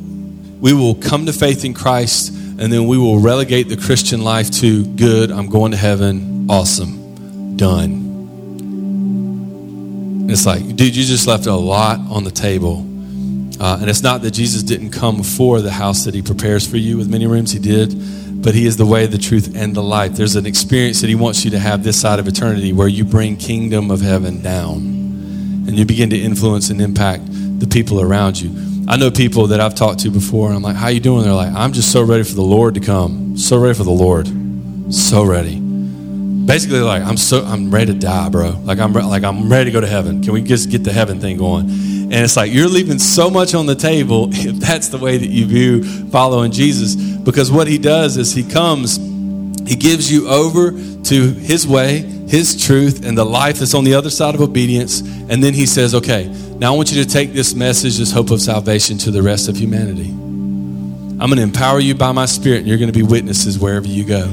we 0.61 0.73
will 0.73 0.95
come 0.95 1.27
to 1.27 1.35
faith 1.35 1.67
in 1.67 1.75
Christ 1.75 2.31
and 2.31 2.73
then 2.73 2.87
we 2.87 2.97
will 2.97 3.19
relegate 3.19 3.69
the 3.69 3.77
Christian 3.77 4.25
life 4.25 4.51
to 4.53 4.87
good, 4.87 5.31
I'm 5.31 5.49
going 5.49 5.73
to 5.73 5.77
heaven, 5.77 6.47
awesome, 6.49 7.57
done. 7.57 8.01
It's 10.31 10.47
like, 10.47 10.65
dude, 10.65 10.97
you 10.97 11.05
just 11.05 11.27
left 11.27 11.45
a 11.45 11.55
lot 11.55 12.01
on 12.11 12.25
the 12.25 12.31
table 12.31 12.87
uh, 13.63 13.79
and 13.81 13.89
it's 13.89 14.03
not 14.03 14.23
that 14.23 14.33
Jesus 14.33 14.65
didn't 14.65 14.91
come 14.91 15.23
for 15.23 15.61
the 15.61 15.71
house 15.71 16.05
that 16.05 16.15
he 16.15 16.21
prepares 16.21 16.67
for 16.67 16.79
you 16.79 16.97
with 16.97 17.09
many 17.09 17.29
rooms, 17.29 17.53
he 17.53 17.61
did, 17.61 17.95
but 18.43 18.57
he 18.57 18.67
is 18.67 18.77
the 18.77 18.85
way, 18.85 19.07
the 19.07 19.17
truth, 19.17 19.55
and 19.55 19.73
the 19.73 19.83
life. 19.83 20.15
There's 20.15 20.35
an 20.35 20.47
experience 20.47 21.01
that 21.01 21.07
he 21.07 21.15
wants 21.15 21.45
you 21.45 21.53
to 21.53 21.61
have 21.61 21.85
this 21.85 22.01
side 22.01 22.19
of 22.19 22.27
eternity 22.27 22.73
where 22.73 22.89
you 22.89 23.05
bring 23.05 23.37
kingdom 23.37 23.93
of 23.93 24.01
heaven 24.01 24.43
down 24.43 24.79
and 25.69 25.79
you 25.79 25.85
begin 25.85 26.11
to 26.11 26.21
influence 26.21 26.71
and 26.71 26.81
impact 26.81 27.23
the 27.61 27.69
people 27.69 28.01
around 28.01 28.41
you. 28.41 28.51
I 28.89 28.97
know 28.97 29.13
people 29.13 29.47
that 29.47 29.61
I've 29.61 29.77
talked 29.77 30.01
to 30.01 30.11
before, 30.11 30.49
and 30.49 30.57
I'm 30.57 30.63
like, 30.63 30.75
"How 30.75 30.89
you 30.89 30.99
doing?" 30.99 31.23
They're 31.23 31.33
like, 31.33 31.55
"I'm 31.55 31.73
just 31.73 31.93
so 31.93 32.03
ready 32.03 32.25
for 32.25 32.35
the 32.35 32.43
Lord 32.43 32.75
to 32.75 32.81
come. 32.81 33.39
So 33.39 33.59
ready 33.59 33.75
for 33.75 33.85
the 33.85 33.93
Lord. 33.93 34.27
So 34.93 35.23
ready." 35.23 35.61
Basically, 35.61 36.81
like 36.81 37.05
I'm 37.05 37.17
so 37.17 37.45
I'm 37.45 37.71
ready 37.71 37.93
to 37.93 37.99
die, 37.99 38.29
bro. 38.29 38.59
Like 38.65 38.81
I'm 38.81 38.93
like 38.93 39.23
I'm 39.23 39.49
ready 39.49 39.67
to 39.67 39.71
go 39.71 39.81
to 39.81 39.87
heaven. 39.87 40.21
Can 40.21 40.33
we 40.33 40.43
just 40.43 40.69
get 40.69 40.83
the 40.83 40.93
heaven 40.93 41.21
thing 41.21 41.37
going? 41.37 41.92
And 42.13 42.23
it's 42.23 42.37
like 42.37 42.53
you're 42.53 42.69
leaving 42.69 42.99
so 42.99 43.31
much 43.31 43.55
on 43.55 43.65
the 43.65 43.75
table 43.75 44.29
if 44.33 44.57
that's 44.57 44.89
the 44.89 44.99
way 44.99 45.17
that 45.17 45.29
you 45.29 45.47
view 45.47 45.83
following 46.11 46.53
Jesus. 46.53 46.95
Because 46.95 47.51
what 47.51 47.67
he 47.67 47.79
does 47.79 48.19
is 48.19 48.35
he 48.35 48.45
comes 48.45 48.99
He 49.67 49.77
gives 49.77 50.13
you 50.13 50.29
over 50.29 50.73
to 50.73 51.33
His 51.33 51.67
way, 51.67 52.01
His 52.29 52.63
truth, 52.63 53.07
and 53.07 53.17
the 53.17 53.25
life 53.25 53.61
that's 53.61 53.75
on 53.75 53.85
the 53.85 53.95
other 53.95 54.11
side 54.11 54.35
of 54.35 54.43
obedience. 54.43 55.01
And 55.01 55.43
then 55.43 55.55
He 55.55 55.65
says, 55.65 55.95
okay, 55.95 56.27
now 56.59 56.75
I 56.75 56.77
want 56.77 56.93
you 56.93 57.03
to 57.03 57.09
take 57.09 57.33
this 57.33 57.55
message, 57.55 57.97
this 57.97 58.13
hope 58.13 58.31
of 58.31 58.43
salvation 58.43 58.99
to 58.99 59.11
the 59.11 59.23
rest 59.23 59.49
of 59.49 59.57
humanity. 59.57 60.11
I'm 60.11 61.29
going 61.29 61.37
to 61.37 61.43
empower 61.43 61.81
you 61.81 61.95
by 61.95 62.13
my 62.13 62.27
Spirit, 62.27 62.59
and 62.59 62.67
you're 62.67 62.79
going 62.79 62.93
to 62.93 62.99
be 62.99 63.05
witnesses 63.05 63.59
wherever 63.59 63.87
you 63.87 64.05
go. 64.05 64.29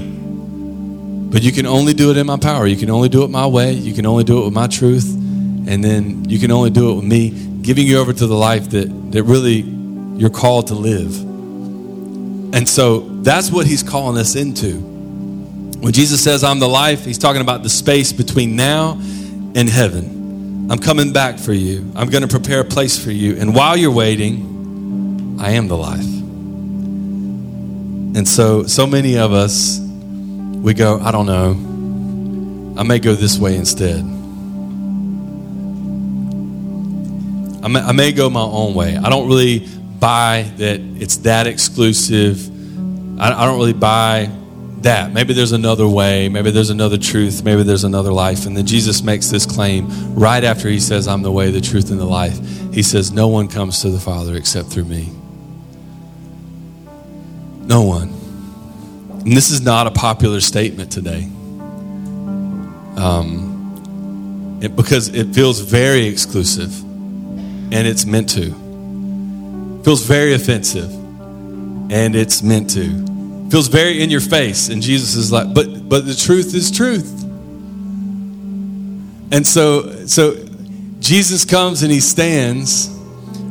But 1.32 1.44
you 1.44 1.52
can 1.52 1.68
only 1.68 1.94
do 1.94 2.12
it 2.12 2.18
in 2.18 2.26
my 2.26 2.38
power. 2.38 2.66
You 2.68 2.76
can 2.76 2.90
only 2.90 3.08
do 3.08 3.24
it 3.24 3.30
my 3.30 3.46
way. 3.46 3.72
You 3.72 3.94
can 3.94 4.06
only 4.08 4.24
do 4.24 4.42
it 4.42 4.46
with 4.46 4.54
my 4.54 4.68
truth. 4.68 5.08
And 5.68 5.84
then 5.84 6.28
you 6.28 6.40
can 6.40 6.50
only 6.50 6.72
do 6.72 6.92
it 6.92 6.96
with 6.96 7.06
me 7.06 7.49
giving 7.62 7.86
you 7.86 8.00
over 8.00 8.14
to 8.14 8.28
the 8.28 8.36
life 8.36 8.70
that, 8.72 9.12
that 9.12 9.24
really 9.24 9.62
you're 10.20 10.30
called 10.30 10.68
to 10.68 10.76
live. 10.76 11.18
And 12.54 12.68
so 12.68 13.00
that's 13.22 13.52
what 13.52 13.68
he's 13.68 13.84
calling 13.84 14.18
us 14.18 14.36
into. 14.36 14.78
When 15.80 15.94
Jesus 15.94 16.24
says, 16.24 16.44
I'm 16.44 16.60
the 16.60 16.68
life, 16.68 17.06
he's 17.06 17.18
talking 17.18 17.42
about 17.42 17.64
the 17.64 17.70
space 17.70 18.12
between 18.12 18.56
now 18.56 18.94
and 19.56 19.70
heaven. 19.70 20.68
I'm 20.72 20.80
coming 20.80 21.14
back 21.14 21.40
for 21.40 21.54
you. 21.54 21.92
I'm 21.96 22.10
going 22.10 22.22
to 22.22 22.28
prepare 22.28 22.60
a 22.60 22.66
place 22.66 23.04
for 23.04 23.12
you. 23.12 23.38
And 23.38 23.56
while 23.56 23.78
you're 23.78 23.92
waiting, 23.92 25.38
I 25.40 25.52
am 25.52 25.68
the 25.68 25.78
life. 25.78 26.06
And 28.18 28.28
so, 28.28 28.64
so 28.64 28.86
many 28.86 29.18
of 29.18 29.32
us, 29.32 29.80
we 29.80 30.74
go, 30.74 31.00
I 31.00 31.12
don't 31.12 31.26
know, 31.26 31.52
I 32.80 32.84
may 32.84 33.00
go 33.00 33.14
this 33.14 33.40
way 33.40 33.56
instead. 33.56 34.19
I 37.62 37.68
may, 37.68 37.80
I 37.80 37.92
may 37.92 38.12
go 38.12 38.30
my 38.30 38.42
own 38.42 38.74
way. 38.74 38.96
I 38.98 39.10
don't 39.10 39.28
really 39.28 39.68
buy 40.00 40.52
that 40.58 40.80
it's 40.80 41.18
that 41.18 41.48
exclusive. 41.48 42.48
I, 43.20 43.34
I 43.34 43.46
don't 43.46 43.58
really 43.58 43.74
buy 43.74 44.30
that. 44.82 45.12
Maybe 45.12 45.34
there's 45.34 45.52
another 45.52 45.88
way. 45.88 46.30
Maybe 46.30 46.52
there's 46.52 46.70
another 46.70 46.98
truth. 46.98 47.44
Maybe 47.44 47.64
there's 47.64 47.84
another 47.84 48.14
life. 48.14 48.46
And 48.46 48.56
then 48.56 48.66
Jesus 48.66 49.02
makes 49.04 49.30
this 49.30 49.46
claim 49.46 49.88
right 50.16 50.44
after 50.44 50.70
he 50.70 50.80
says, 50.80 51.08
I'm 51.08 51.22
the 51.22 51.32
way, 51.32 51.52
the 51.52 51.62
truth, 51.62 51.92
and 51.92 52.00
the 52.00 52.06
life. 52.06 52.38
He 52.74 52.82
says, 52.84 53.12
No 53.12 53.28
one 53.28 53.50
comes 53.50 53.82
to 53.82 53.90
the 53.90 54.00
Father 54.00 54.36
except 54.36 54.70
through 54.70 54.86
me. 54.86 55.10
No 57.66 57.84
one. 57.84 58.10
And 59.26 59.36
this 59.36 59.52
is 59.52 59.62
not 59.62 59.86
a 59.86 59.92
popular 59.92 60.40
statement 60.40 60.92
today. 60.92 61.24
Um, 62.96 64.60
it, 64.62 64.76
because 64.76 65.10
it 65.10 65.34
feels 65.36 65.60
very 65.60 66.08
exclusive 66.08 66.84
and 67.72 67.88
it's 67.88 68.06
meant 68.06 68.30
to. 68.32 68.52
Feels 69.84 70.04
very 70.06 70.34
offensive 70.34 70.92
and 71.92 72.16
it's 72.16 72.44
meant 72.44 72.70
to. 72.72 73.50
Feels 73.50 73.68
very 73.68 74.02
in 74.02 74.10
your 74.10 74.22
face 74.22 74.70
and 74.70 74.82
Jesus 74.82 75.16
is 75.16 75.32
like, 75.32 75.54
but 75.54 75.88
but 75.90 76.06
the 76.06 76.16
truth 76.16 76.54
is 76.54 76.72
truth. 76.72 77.24
And 79.32 79.46
so 79.46 80.06
so 80.06 80.36
Jesus 81.00 81.46
comes 81.46 81.84
and 81.84 81.92
he 81.92 82.00
stands 82.00 82.90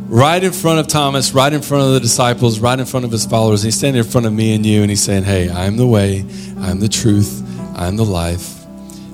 right 0.08 0.42
in 0.42 0.52
front 0.52 0.80
of 0.80 0.88
Thomas, 0.88 1.32
right 1.32 1.52
in 1.52 1.62
front 1.62 1.84
of 1.84 1.92
the 1.92 2.00
disciples, 2.00 2.60
right 2.60 2.78
in 2.78 2.86
front 2.86 3.04
of 3.04 3.12
his 3.12 3.26
followers. 3.26 3.62
He's 3.62 3.76
standing 3.76 4.02
in 4.02 4.08
front 4.08 4.26
of 4.26 4.32
me 4.32 4.54
and 4.54 4.64
you 4.64 4.82
and 4.82 4.90
he's 4.90 5.02
saying, 5.02 5.24
"Hey, 5.24 5.50
I'm 5.50 5.76
the 5.76 5.86
way, 5.86 6.24
I'm 6.60 6.80
the 6.80 6.88
truth, 6.88 7.42
I'm 7.74 7.96
the 7.96 8.04
life." 8.04 8.54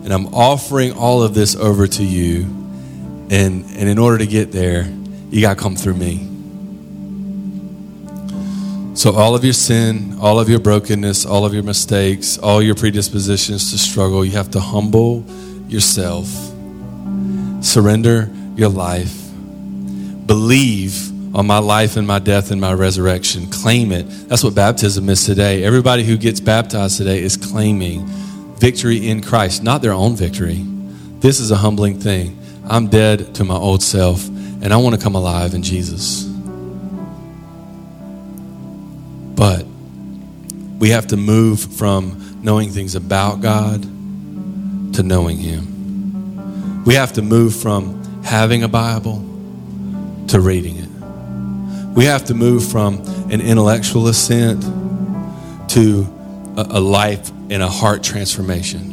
And 0.05 0.13
I'm 0.13 0.35
offering 0.35 0.93
all 0.93 1.23
of 1.23 1.35
this 1.35 1.57
over 1.57 1.87
to 1.87 2.05
you. 2.05 2.64
And, 3.35 3.65
and 3.77 3.89
in 3.89 3.99
order 3.99 4.19
to 4.19 4.29
get 4.29 4.53
there, 4.53 4.89
you 5.29 5.41
got 5.41 5.57
to 5.57 5.61
come 5.61 5.75
through 5.75 5.95
me. 5.95 6.31
So, 8.95 9.13
all 9.13 9.35
of 9.35 9.43
your 9.43 9.55
sin, 9.55 10.19
all 10.21 10.39
of 10.39 10.49
your 10.49 10.61
brokenness, 10.61 11.27
all 11.27 11.45
of 11.45 11.53
your 11.53 11.65
mistakes, 11.65 12.39
all 12.39 12.63
your 12.63 12.77
predispositions 12.77 13.73
to 13.73 13.79
struggle, 13.79 14.25
you 14.25 14.31
have 14.37 14.53
to 14.53 14.61
humble 14.61 15.25
yourself, 15.67 16.29
surrender 17.61 18.31
your 18.55 18.69
life, 18.69 19.13
believe 20.27 21.11
on 21.35 21.45
my 21.45 21.59
life 21.59 21.97
and 21.97 22.07
my 22.07 22.21
death 22.21 22.53
and 22.53 22.61
my 22.61 22.73
resurrection. 22.73 23.51
Claim 23.51 23.91
it. 23.91 24.05
That's 24.29 24.45
what 24.45 24.55
baptism 24.55 25.09
is 25.09 25.27
today. 25.27 25.65
Everybody 25.65 26.05
who 26.05 26.17
gets 26.17 26.39
baptized 26.39 26.99
today 26.99 27.21
is 27.21 27.37
claiming 27.37 28.07
victory 28.61 29.09
in 29.09 29.23
Christ, 29.23 29.65
not 29.65 29.83
their 29.83 29.93
own 29.93 30.15
victory. 30.15 30.65
This 31.19 31.41
is 31.41 31.51
a 31.51 31.57
humbling 31.57 31.99
thing. 31.99 32.39
I'm 32.67 32.89
dead 32.89 33.35
to 33.37 33.45
my 33.45 33.55
old 33.55 33.83
self, 33.83 34.27
and 34.27 34.73
I 34.73 34.77
want 34.79 34.95
to 34.95 35.01
come 35.01 35.15
alive 35.15 35.55
in 35.55 35.63
Jesus. 35.63 36.25
But 39.35 39.67
we 40.79 40.91
have 40.91 41.09
to 41.09 41.17
move 41.17 41.61
from 41.61 42.41
knowing 42.43 42.71
things 42.71 42.95
about 42.95 43.41
God 43.41 43.83
to 44.95 45.03
knowing 45.03 45.39
Him. 45.39 46.85
We 46.85 46.95
have 46.95 47.15
to 47.15 47.23
move 47.23 47.57
from 47.57 48.23
having 48.23 48.63
a 48.63 48.69
Bible 48.69 49.19
to 50.29 50.41
reading 50.41 50.77
it. 50.77 50.89
We 51.95 52.07
have 52.07 52.25
to 52.27 52.35
move 52.35 52.71
from 52.71 53.01
an 53.31 53.41
intellectual 53.41 54.09
assent 54.09 54.63
to 55.71 56.07
a, 56.57 56.81
life 56.81 57.31
and 57.51 57.63
a 57.63 57.69
heart 57.69 58.03
transformation. 58.03 58.91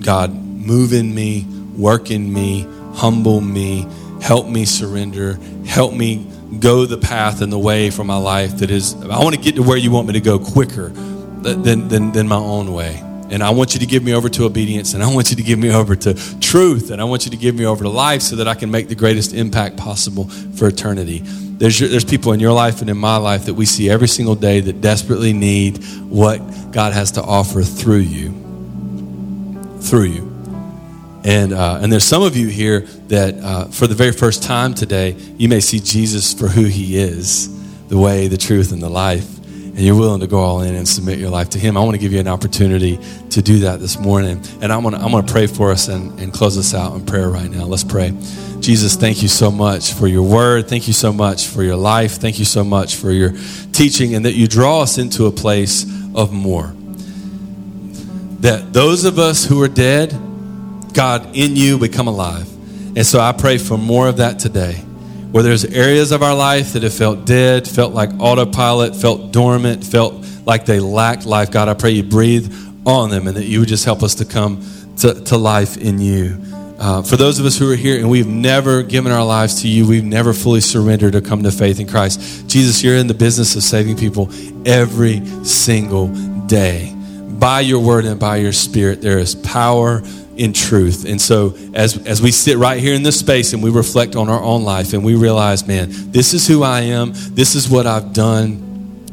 God, 0.00 0.43
move 0.64 0.92
in 0.92 1.14
me, 1.14 1.44
work 1.76 2.10
in 2.10 2.32
me, 2.32 2.66
humble 2.94 3.40
me, 3.40 3.86
help 4.22 4.46
me 4.46 4.64
surrender, 4.64 5.38
help 5.66 5.92
me 5.92 6.30
go 6.58 6.86
the 6.86 6.98
path 6.98 7.42
and 7.42 7.52
the 7.52 7.58
way 7.58 7.90
for 7.90 8.04
my 8.04 8.16
life 8.16 8.58
that 8.58 8.70
is, 8.70 8.94
I 8.94 9.22
want 9.22 9.34
to 9.34 9.40
get 9.40 9.56
to 9.56 9.62
where 9.62 9.76
you 9.76 9.90
want 9.90 10.06
me 10.06 10.14
to 10.14 10.20
go 10.20 10.38
quicker 10.38 10.88
than, 10.88 11.88
than, 11.88 12.12
than 12.12 12.28
my 12.28 12.36
own 12.36 12.72
way. 12.72 13.00
And 13.30 13.42
I 13.42 13.50
want 13.50 13.74
you 13.74 13.80
to 13.80 13.86
give 13.86 14.02
me 14.02 14.14
over 14.14 14.28
to 14.28 14.44
obedience, 14.44 14.94
and 14.94 15.02
I 15.02 15.12
want 15.12 15.30
you 15.30 15.36
to 15.36 15.42
give 15.42 15.58
me 15.58 15.72
over 15.72 15.96
to 15.96 16.40
truth, 16.40 16.90
and 16.90 17.00
I 17.00 17.04
want 17.04 17.24
you 17.24 17.30
to 17.32 17.36
give 17.36 17.54
me 17.54 17.64
over 17.64 17.82
to 17.82 17.90
life 17.90 18.22
so 18.22 18.36
that 18.36 18.46
I 18.46 18.54
can 18.54 18.70
make 18.70 18.88
the 18.88 18.94
greatest 18.94 19.32
impact 19.32 19.76
possible 19.76 20.28
for 20.28 20.68
eternity. 20.68 21.22
There's, 21.24 21.78
there's 21.78 22.04
people 22.04 22.32
in 22.32 22.40
your 22.40 22.52
life 22.52 22.80
and 22.80 22.90
in 22.90 22.98
my 22.98 23.16
life 23.16 23.46
that 23.46 23.54
we 23.54 23.64
see 23.66 23.88
every 23.88 24.08
single 24.08 24.34
day 24.34 24.60
that 24.60 24.80
desperately 24.80 25.32
need 25.32 25.82
what 26.08 26.38
God 26.70 26.92
has 26.92 27.12
to 27.12 27.22
offer 27.22 27.62
through 27.62 27.98
you. 27.98 28.30
Through 29.80 30.04
you. 30.04 30.33
And, 31.24 31.54
uh, 31.54 31.78
and 31.80 31.90
there's 31.90 32.04
some 32.04 32.22
of 32.22 32.36
you 32.36 32.48
here 32.48 32.80
that 33.08 33.34
uh, 33.42 33.64
for 33.66 33.86
the 33.86 33.94
very 33.94 34.12
first 34.12 34.42
time 34.42 34.74
today, 34.74 35.12
you 35.38 35.48
may 35.48 35.60
see 35.60 35.80
Jesus 35.80 36.34
for 36.34 36.48
who 36.48 36.64
he 36.64 36.98
is 36.98 37.50
the 37.88 37.96
way, 37.96 38.28
the 38.28 38.36
truth, 38.36 38.72
and 38.72 38.82
the 38.82 38.90
life. 38.90 39.38
And 39.38 39.80
you're 39.80 39.96
willing 39.96 40.20
to 40.20 40.26
go 40.26 40.38
all 40.38 40.60
in 40.60 40.74
and 40.74 40.86
submit 40.86 41.18
your 41.18 41.30
life 41.30 41.50
to 41.50 41.58
him. 41.58 41.76
I 41.76 41.80
want 41.80 41.94
to 41.94 41.98
give 41.98 42.12
you 42.12 42.20
an 42.20 42.28
opportunity 42.28 43.00
to 43.30 43.42
do 43.42 43.60
that 43.60 43.80
this 43.80 43.98
morning. 43.98 44.40
And 44.60 44.72
I'm 44.72 44.82
going 44.82 44.94
to, 44.94 45.00
I'm 45.00 45.10
going 45.10 45.24
to 45.24 45.32
pray 45.32 45.46
for 45.46 45.72
us 45.72 45.88
and, 45.88 46.18
and 46.20 46.32
close 46.32 46.56
us 46.58 46.74
out 46.74 46.94
in 46.94 47.04
prayer 47.06 47.28
right 47.28 47.50
now. 47.50 47.64
Let's 47.64 47.82
pray. 47.82 48.10
Jesus, 48.60 48.94
thank 48.94 49.22
you 49.22 49.28
so 49.28 49.50
much 49.50 49.94
for 49.94 50.06
your 50.06 50.22
word. 50.22 50.68
Thank 50.68 50.86
you 50.86 50.92
so 50.92 51.12
much 51.12 51.48
for 51.48 51.62
your 51.62 51.76
life. 51.76 52.12
Thank 52.12 52.38
you 52.38 52.44
so 52.44 52.62
much 52.62 52.96
for 52.96 53.10
your 53.10 53.32
teaching 53.72 54.14
and 54.14 54.24
that 54.26 54.34
you 54.34 54.46
draw 54.46 54.82
us 54.82 54.98
into 54.98 55.26
a 55.26 55.32
place 55.32 55.84
of 56.14 56.32
more. 56.32 56.74
That 58.40 58.72
those 58.72 59.04
of 59.04 59.18
us 59.18 59.44
who 59.44 59.60
are 59.62 59.68
dead, 59.68 60.12
God, 60.94 61.36
in 61.36 61.56
you, 61.56 61.76
we 61.76 61.88
come 61.88 62.06
alive. 62.06 62.48
And 62.96 63.04
so 63.04 63.18
I 63.18 63.32
pray 63.32 63.58
for 63.58 63.76
more 63.76 64.08
of 64.08 64.18
that 64.18 64.38
today. 64.38 64.74
Where 65.32 65.42
there's 65.42 65.64
areas 65.64 66.12
of 66.12 66.22
our 66.22 66.34
life 66.34 66.74
that 66.74 66.84
have 66.84 66.94
felt 66.94 67.24
dead, 67.26 67.66
felt 67.66 67.92
like 67.92 68.10
autopilot, 68.20 68.94
felt 68.94 69.32
dormant, 69.32 69.84
felt 69.84 70.14
like 70.46 70.64
they 70.64 70.78
lacked 70.78 71.26
life. 71.26 71.50
God, 71.50 71.68
I 71.68 71.74
pray 71.74 71.90
you 71.90 72.04
breathe 72.04 72.54
on 72.86 73.10
them 73.10 73.26
and 73.26 73.36
that 73.36 73.44
you 73.44 73.58
would 73.60 73.68
just 73.68 73.84
help 73.84 74.04
us 74.04 74.14
to 74.16 74.24
come 74.24 74.64
to, 74.98 75.14
to 75.24 75.36
life 75.36 75.76
in 75.76 75.98
you. 75.98 76.38
Uh, 76.78 77.02
for 77.02 77.16
those 77.16 77.40
of 77.40 77.46
us 77.46 77.58
who 77.58 77.70
are 77.72 77.76
here 77.76 77.98
and 77.98 78.08
we've 78.08 78.28
never 78.28 78.82
given 78.84 79.10
our 79.10 79.24
lives 79.24 79.62
to 79.62 79.68
you, 79.68 79.88
we've 79.88 80.04
never 80.04 80.32
fully 80.32 80.60
surrendered 80.60 81.14
to 81.14 81.20
come 81.20 81.42
to 81.42 81.50
faith 81.50 81.80
in 81.80 81.88
Christ. 81.88 82.48
Jesus, 82.48 82.84
you're 82.84 82.96
in 82.96 83.08
the 83.08 83.14
business 83.14 83.56
of 83.56 83.64
saving 83.64 83.96
people 83.96 84.28
every 84.64 85.24
single 85.44 86.08
day. 86.46 86.94
By 86.94 87.60
your 87.60 87.80
word 87.80 88.04
and 88.04 88.20
by 88.20 88.36
your 88.36 88.52
spirit, 88.52 89.02
there 89.02 89.18
is 89.18 89.34
power 89.34 90.02
in 90.36 90.52
truth. 90.52 91.04
And 91.04 91.20
so 91.20 91.54
as 91.74 92.06
as 92.06 92.20
we 92.20 92.30
sit 92.30 92.56
right 92.56 92.80
here 92.80 92.94
in 92.94 93.02
this 93.02 93.18
space 93.18 93.52
and 93.52 93.62
we 93.62 93.70
reflect 93.70 94.16
on 94.16 94.28
our 94.28 94.42
own 94.42 94.64
life 94.64 94.92
and 94.92 95.04
we 95.04 95.14
realize, 95.14 95.66
man, 95.66 95.88
this 95.90 96.34
is 96.34 96.46
who 96.46 96.62
I 96.62 96.82
am, 96.82 97.12
this 97.14 97.54
is 97.54 97.68
what 97.68 97.86
I've 97.86 98.12
done. 98.12 98.64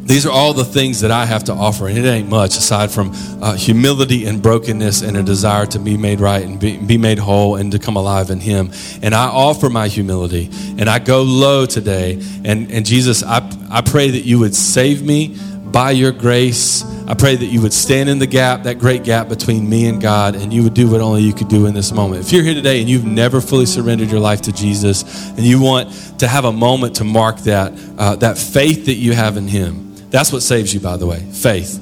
These 0.04 0.26
are 0.26 0.32
all 0.32 0.54
the 0.54 0.66
things 0.66 1.02
that 1.02 1.12
I 1.12 1.26
have 1.28 1.44
to 1.44 1.54
offer, 1.54 1.88
and 1.88 1.96
it 1.96 2.06
ain't 2.06 2.28
much 2.28 2.58
aside 2.58 2.90
from 2.90 3.12
uh, 3.40 3.56
humility 3.56 4.26
and 4.26 4.42
brokenness 4.42 5.04
and 5.04 5.16
a 5.16 5.22
desire 5.22 5.68
to 5.68 5.80
be 5.80 5.96
made 5.96 6.20
right 6.20 6.44
and 6.44 6.60
be, 6.60 6.78
be 6.78 6.98
made 6.98 7.20
whole 7.20 7.56
and 7.56 7.72
to 7.72 7.78
come 7.78 7.96
alive 7.96 8.32
in 8.32 8.40
Him. 8.40 8.72
And 9.04 9.14
I 9.14 9.28
offer 9.28 9.70
my 9.70 9.88
humility, 9.88 10.50
and 10.80 10.90
I 10.90 10.98
go 10.98 11.22
low 11.22 11.68
today. 11.68 12.20
And, 12.44 12.72
and 12.72 12.84
Jesus, 12.84 13.22
I, 13.22 13.48
I 13.70 13.82
pray 13.82 14.10
that 14.10 14.22
you 14.22 14.40
would 14.40 14.56
save 14.56 15.04
me 15.04 15.38
by 15.72 15.92
your 15.92 16.12
grace. 16.12 16.84
I 17.08 17.14
pray 17.14 17.36
that 17.36 17.46
you 17.46 17.62
would 17.62 17.74
stand 17.74 18.10
in 18.10 18.20
the 18.20 18.28
gap, 18.28 18.64
that 18.64 18.80
great 18.80 19.04
gap 19.04 19.30
between 19.30 19.70
me 19.70 19.88
and 19.88 20.02
God, 20.02 20.36
and 20.36 20.54
you 20.54 20.64
would 20.64 20.74
do 20.74 20.90
what 20.90 21.02
only 21.02 21.22
you 21.22 21.34
could 21.34 21.48
do 21.48 21.66
in 21.66 21.74
this 21.74 21.92
moment. 21.92 22.26
If 22.26 22.34
you're 22.34 22.44
here 22.44 22.54
today 22.54 22.80
and 22.80 22.90
you've 22.90 23.06
never 23.06 23.42
fully 23.42 23.66
surrendered 23.66 24.10
your 24.10 24.20
life 24.20 24.42
to 24.44 24.52
Jesus, 24.52 25.30
and 25.30 25.40
you 25.40 25.62
want 25.62 25.92
to 26.20 26.28
have 26.28 26.46
a 26.46 26.52
moment 26.52 26.96
to 26.98 27.04
mark 27.04 27.38
that, 27.40 27.74
uh, 27.98 28.16
that 28.18 28.38
faith 28.38 28.86
that 28.86 28.96
you 28.96 29.14
have 29.14 29.38
in 29.38 29.48
Him, 29.48 29.96
that's 30.10 30.32
what 30.34 30.42
saves 30.42 30.74
you, 30.74 30.80
by 30.80 30.98
the 30.98 31.08
way 31.08 31.20
faith. 31.32 31.80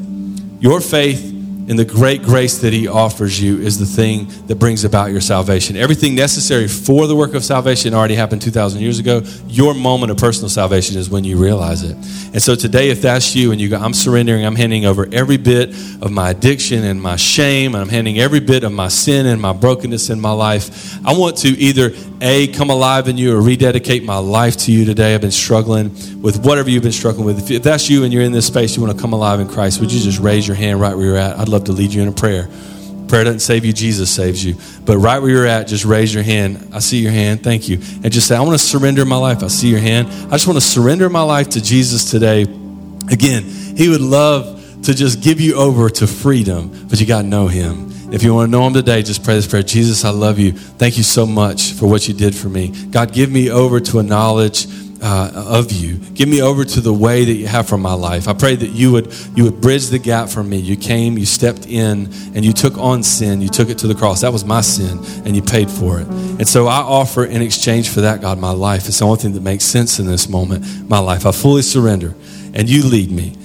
Your 0.60 0.82
faith 0.82 1.39
in 1.70 1.76
the 1.76 1.86
great 1.86 2.24
grace 2.24 2.58
that 2.58 2.74
He 2.74 2.88
offers 2.88 3.40
you 3.40 3.60
is 3.60 3.78
the 3.78 3.86
thing 3.86 4.28
that 4.48 4.56
brings 4.56 4.84
about 4.84 5.12
your 5.12 5.22
salvation. 5.22 5.78
Everything 5.78 6.16
necessary 6.16 6.68
for 6.68 7.06
the 7.06 7.16
work 7.16 7.36
of 7.36 7.46
salvation 7.46 7.94
already 7.94 8.16
happened 8.16 8.42
2,000 8.42 8.82
years 8.82 8.98
ago. 8.98 9.22
Your 9.48 9.76
moment 9.76 10.12
of 10.12 10.18
personal 10.18 10.50
salvation 10.50 10.98
is 10.98 11.12
when 11.12 11.24
you 11.24 11.38
realize 11.38 11.84
it. 11.84 11.94
And 12.34 12.42
so 12.42 12.56
today, 12.56 12.90
if 12.90 13.04
that's 13.04 13.36
you 13.36 13.52
and 13.52 13.62
you 13.62 13.70
go, 13.70 13.78
I'm 13.78 13.94
surrendering, 13.94 14.46
I'm 14.46 14.56
handing 14.56 14.86
over 14.86 15.08
every 15.12 15.38
bit 15.38 15.70
of 16.02 16.10
my 16.10 16.32
addiction 16.32 16.84
and 16.84 17.00
my 17.00 17.18
shame, 17.18 17.76
and 17.76 17.84
I'm 17.84 17.90
handing 17.90 18.18
every 18.18 18.40
bit 18.40 18.64
of 18.64 18.72
my 18.72 18.88
sin 18.88 19.28
and 19.28 19.40
my 19.40 19.54
brokenness 19.54 20.10
in 20.10 20.20
my 20.20 20.32
life, 20.32 20.98
I 21.06 21.16
want 21.16 21.38
to 21.38 21.50
either 21.50 21.92
A, 22.22 22.48
come 22.48 22.72
alive 22.72 23.08
in 23.08 23.18
you 23.18 23.38
or 23.38 23.42
rededicate 23.42 24.04
my 24.04 24.18
life 24.18 24.58
to 24.58 24.72
you 24.72 24.86
today. 24.86 25.14
I've 25.14 25.22
been 25.22 25.30
struggling 25.30 25.92
with 26.22 26.44
whatever 26.44 26.70
you've 26.72 26.84
been 26.84 26.92
struggling 26.92 27.26
with. 27.26 27.52
If 27.52 27.62
that's 27.62 27.92
you 27.92 28.04
and 28.04 28.12
you're 28.12 28.24
in 28.24 28.32
this 28.32 28.48
space, 28.48 28.76
you 28.76 28.82
want 28.82 28.96
to 28.96 29.02
come 29.02 29.14
alive 29.14 29.40
in 29.40 29.48
Christ, 29.48 29.80
would 29.80 29.92
you 29.92 30.00
just 30.00 30.20
raise 30.20 30.48
your 30.48 30.56
hand 30.56 30.82
right 30.82 30.96
where 30.96 31.06
you're 31.06 31.16
at? 31.16 31.38
I'd 31.38 31.48
love 31.48 31.59
love 31.60 31.66
to 31.66 31.72
lead 31.74 31.94
you 31.94 32.02
in 32.02 32.08
a 32.08 32.14
prayer. 32.14 32.48
Prayer 33.08 33.24
doesn't 33.24 33.40
save 33.40 33.66
you, 33.66 33.74
Jesus 33.74 34.10
saves 34.10 34.44
you. 34.46 34.56
But 34.86 34.98
right 34.98 35.20
where 35.20 35.32
you're 35.32 35.46
at, 35.46 35.68
just 35.68 35.84
raise 35.84 36.14
your 36.14 36.24
hand. 36.24 36.70
I 36.74 36.80
see 36.80 37.00
your 37.00 37.12
hand. 37.12 37.44
Thank 37.44 37.68
you. 37.68 37.76
And 38.04 38.12
just 38.12 38.28
say, 38.28 38.36
I 38.36 38.42
want 38.42 38.58
to 38.58 38.64
surrender 38.64 39.04
my 39.04 39.18
life. 39.18 39.44
I 39.44 39.48
see 39.48 39.70
your 39.70 39.80
hand. 39.80 40.08
I 40.28 40.32
just 40.32 40.48
want 40.48 40.58
to 40.58 40.66
surrender 40.66 41.10
my 41.10 41.24
life 41.24 41.50
to 41.50 41.62
Jesus 41.62 42.10
today. 42.10 42.44
Again, 43.12 43.44
He 43.44 43.90
would 43.90 44.02
love 44.02 44.84
to 44.84 44.94
just 44.94 45.22
give 45.22 45.42
you 45.42 45.56
over 45.56 45.90
to 45.90 46.08
freedom, 46.08 46.88
but 46.88 47.02
you 47.02 47.08
got 47.08 47.24
to 47.24 47.28
know 47.28 47.48
Him. 47.48 47.90
If 48.14 48.24
you 48.24 48.34
want 48.34 48.48
to 48.48 48.52
know 48.52 48.66
Him 48.66 48.74
today, 48.74 49.02
just 49.02 49.24
pray 49.24 49.34
this 49.34 49.48
prayer 49.48 49.64
Jesus, 49.64 50.06
I 50.06 50.12
love 50.12 50.40
you. 50.40 50.52
Thank 50.52 50.98
you 50.98 51.04
so 51.04 51.26
much 51.26 51.74
for 51.74 51.88
what 51.88 52.08
you 52.08 52.14
did 52.14 52.36
for 52.36 52.48
me. 52.48 52.70
God, 52.92 53.12
give 53.12 53.32
me 53.32 53.50
over 53.50 53.80
to 53.80 54.00
a 54.00 54.04
knowledge 54.04 54.66
uh, 55.02 55.32
of 55.36 55.72
you. 55.72 55.98
Give 56.14 56.28
me 56.28 56.42
over 56.42 56.66
to 56.66 56.82
the 56.82 56.94
way 56.94 57.26
that 57.26 57.34
you 57.34 57.48
have 57.48 57.68
for 57.68 57.78
my 57.78 57.94
life. 57.94 58.28
I 58.28 58.34
pray 58.34 58.56
that 58.56 58.70
you 58.70 58.92
would 58.92 59.14
you 59.36 59.44
would 59.46 59.62
bridge 59.62 59.88
the 59.88 60.00
gap 60.00 60.30
for 60.30 60.44
me. 60.44 60.58
You 60.58 60.76
came, 60.76 61.18
you 61.18 61.26
stepped 61.26 61.66
in, 61.68 62.12
and 62.36 62.46
you 62.46 62.54
took 62.54 62.78
on 62.78 63.04
sin. 63.04 63.42
You 63.42 63.50
took 63.50 63.70
it 63.70 63.78
to 63.80 63.88
the 63.88 63.96
cross. 63.96 64.22
That 64.22 64.34
was 64.34 64.46
my 64.46 64.62
sin, 64.62 65.00
and 65.26 65.36
you 65.36 65.42
paid 65.42 65.70
for 65.70 66.00
it. 66.00 66.08
And 66.08 66.48
so 66.48 66.68
I 66.68 66.78
offer 66.78 67.26
in 67.26 67.42
exchange 67.42 67.90
for 67.90 68.02
that, 68.02 68.22
God, 68.22 68.40
my 68.40 68.52
life. 68.52 68.88
It's 68.88 69.00
the 69.00 69.06
only 69.06 69.20
thing 69.20 69.34
that 69.34 69.44
makes 69.44 69.66
sense 69.66 70.00
in 70.00 70.06
this 70.06 70.30
moment. 70.30 70.90
My 70.90 71.00
life. 71.00 71.26
I 71.26 71.32
fully 71.32 71.62
surrender, 71.62 72.14
and 72.54 72.70
you 72.70 72.84
lead 72.84 73.12
me 73.12 73.36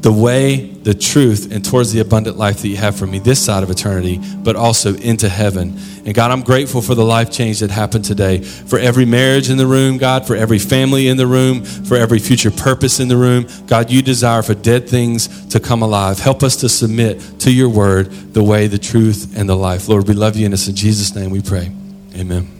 the 0.00 0.12
way, 0.12 0.68
the 0.70 0.94
truth, 0.94 1.52
and 1.52 1.64
towards 1.64 1.92
the 1.92 2.00
abundant 2.00 2.36
life 2.36 2.62
that 2.62 2.68
you 2.68 2.76
have 2.76 2.96
for 2.96 3.06
me 3.06 3.18
this 3.18 3.44
side 3.44 3.64
of 3.64 3.70
eternity, 3.70 4.20
but 4.44 4.54
also 4.54 4.94
into 4.96 5.28
heaven. 5.28 5.76
And 6.04 6.14
God, 6.14 6.30
I'm 6.30 6.42
grateful 6.42 6.80
for 6.80 6.94
the 6.94 7.04
life 7.04 7.32
change 7.32 7.60
that 7.60 7.70
happened 7.70 8.04
today. 8.04 8.38
For 8.38 8.78
every 8.78 9.04
marriage 9.04 9.50
in 9.50 9.56
the 9.56 9.66
room, 9.66 9.98
God, 9.98 10.26
for 10.26 10.36
every 10.36 10.60
family 10.60 11.08
in 11.08 11.16
the 11.16 11.26
room, 11.26 11.64
for 11.64 11.96
every 11.96 12.20
future 12.20 12.50
purpose 12.50 13.00
in 13.00 13.08
the 13.08 13.16
room. 13.16 13.46
God, 13.66 13.90
you 13.90 14.00
desire 14.00 14.42
for 14.42 14.54
dead 14.54 14.88
things 14.88 15.46
to 15.48 15.58
come 15.58 15.82
alive. 15.82 16.20
Help 16.20 16.42
us 16.42 16.56
to 16.56 16.68
submit 16.68 17.40
to 17.40 17.52
your 17.52 17.68
word, 17.68 18.10
the 18.32 18.42
way, 18.42 18.68
the 18.68 18.78
truth, 18.78 19.36
and 19.36 19.48
the 19.48 19.56
life. 19.56 19.88
Lord, 19.88 20.06
we 20.06 20.14
love 20.14 20.36
you, 20.36 20.44
and 20.44 20.54
it's 20.54 20.68
in 20.68 20.76
Jesus' 20.76 21.14
name 21.14 21.30
we 21.30 21.42
pray. 21.42 21.72
Amen. 22.16 22.57